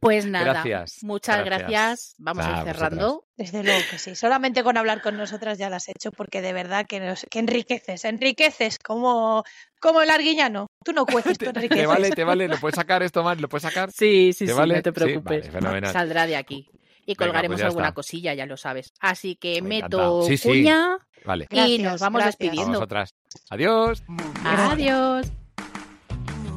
Pues 0.01 0.26
nada, 0.31 0.45
Gracias, 0.62 1.03
muchas 1.03 1.45
gracias. 1.45 1.70
gracias. 1.70 2.14
Vamos 2.18 2.45
a 2.45 2.49
ir 2.49 2.55
vosotras. 2.57 2.76
cerrando. 2.76 3.24
Desde 3.37 3.64
luego 3.64 3.81
que 3.91 3.99
sí. 3.99 4.14
Solamente 4.14 4.62
con 4.62 4.76
hablar 4.76 5.01
con 5.03 5.16
nosotras 5.16 5.57
ya 5.59 5.70
lo 5.70 5.76
has 5.76 5.89
hecho, 5.89 6.11
porque 6.12 6.43
de 6.43 6.53
verdad 6.53 6.87
que, 6.87 7.01
nos, 7.01 7.26
que 7.31 7.39
enriqueces, 7.39 8.05
enriqueces 8.05 8.78
como, 8.78 9.43
como 9.81 10.03
el 10.03 10.11
arguiñano. 10.11 10.66
Tú 10.85 10.93
no 10.93 11.07
cueces, 11.07 11.39
tú 11.39 11.47
enriqueces. 11.55 11.83
Te 11.83 11.87
vale, 11.87 12.11
te 12.11 12.24
vale. 12.24 12.49
¿Lo 12.49 12.59
puedes 12.59 12.76
sacar 12.76 13.03
esto, 13.03 13.22
Man? 13.22 13.41
¿Lo 13.41 13.49
puedes 13.49 13.62
sacar? 13.62 13.91
Sí, 13.91 14.33
sí, 14.35 14.45
¿Te 14.47 14.53
sí, 14.53 14.59
vale? 14.59 14.76
no 14.76 14.83
te 14.83 14.91
Sí, 14.91 14.95
preocupes. 14.95 15.41
vale, 15.49 15.53
fenomenal. 15.53 15.93
Saldrá 15.93 16.26
de 16.26 16.37
aquí. 16.37 16.68
Y 17.07 17.14
Venga, 17.14 17.26
colgaremos 17.26 17.57
pues 17.57 17.64
alguna 17.66 17.87
está. 17.87 17.95
cosilla, 17.95 18.35
ya 18.35 18.45
lo 18.47 18.57
sabes. 18.59 18.93
Así 19.01 19.35
que 19.37 19.62
Me 19.62 19.81
meto. 19.81 20.22
Sí, 20.22 20.37
sí. 20.37 20.49
cuña 20.49 20.99
Vale. 21.24 21.47
y 21.51 21.55
Gracias, 21.57 21.81
nos 21.93 22.01
vamos 22.01 22.22
gracias. 22.22 22.35
A 22.35 22.45
despidiendo. 22.45 22.78
vosotras. 22.78 23.14
Adiós. 23.49 24.03
Adiós. 24.45 25.26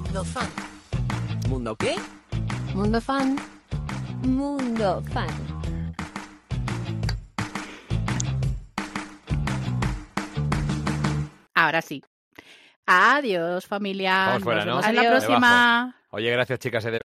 Mundo 0.04 0.24
fan. 0.26 0.50
¿Mundo 1.48 1.76
qué? 1.78 1.96
Mundo 2.74 3.00
fan. 3.02 3.36
Mundo 4.24 5.02
fan. 5.14 5.30
Ahora 11.54 11.82
sí. 11.82 12.02
Adiós, 12.86 13.66
familia. 13.66 14.26
Vamos 14.28 14.44
fuera, 14.44 14.66
Nos 14.66 14.66
¿no? 14.66 14.72
vemos 14.82 14.88
en 14.88 14.96
la 14.96 15.02
Adiós. 15.02 15.24
próxima. 15.24 15.96
Oye, 16.10 16.32
gracias, 16.32 16.60
chicas. 16.60 16.86
eh, 16.86 17.00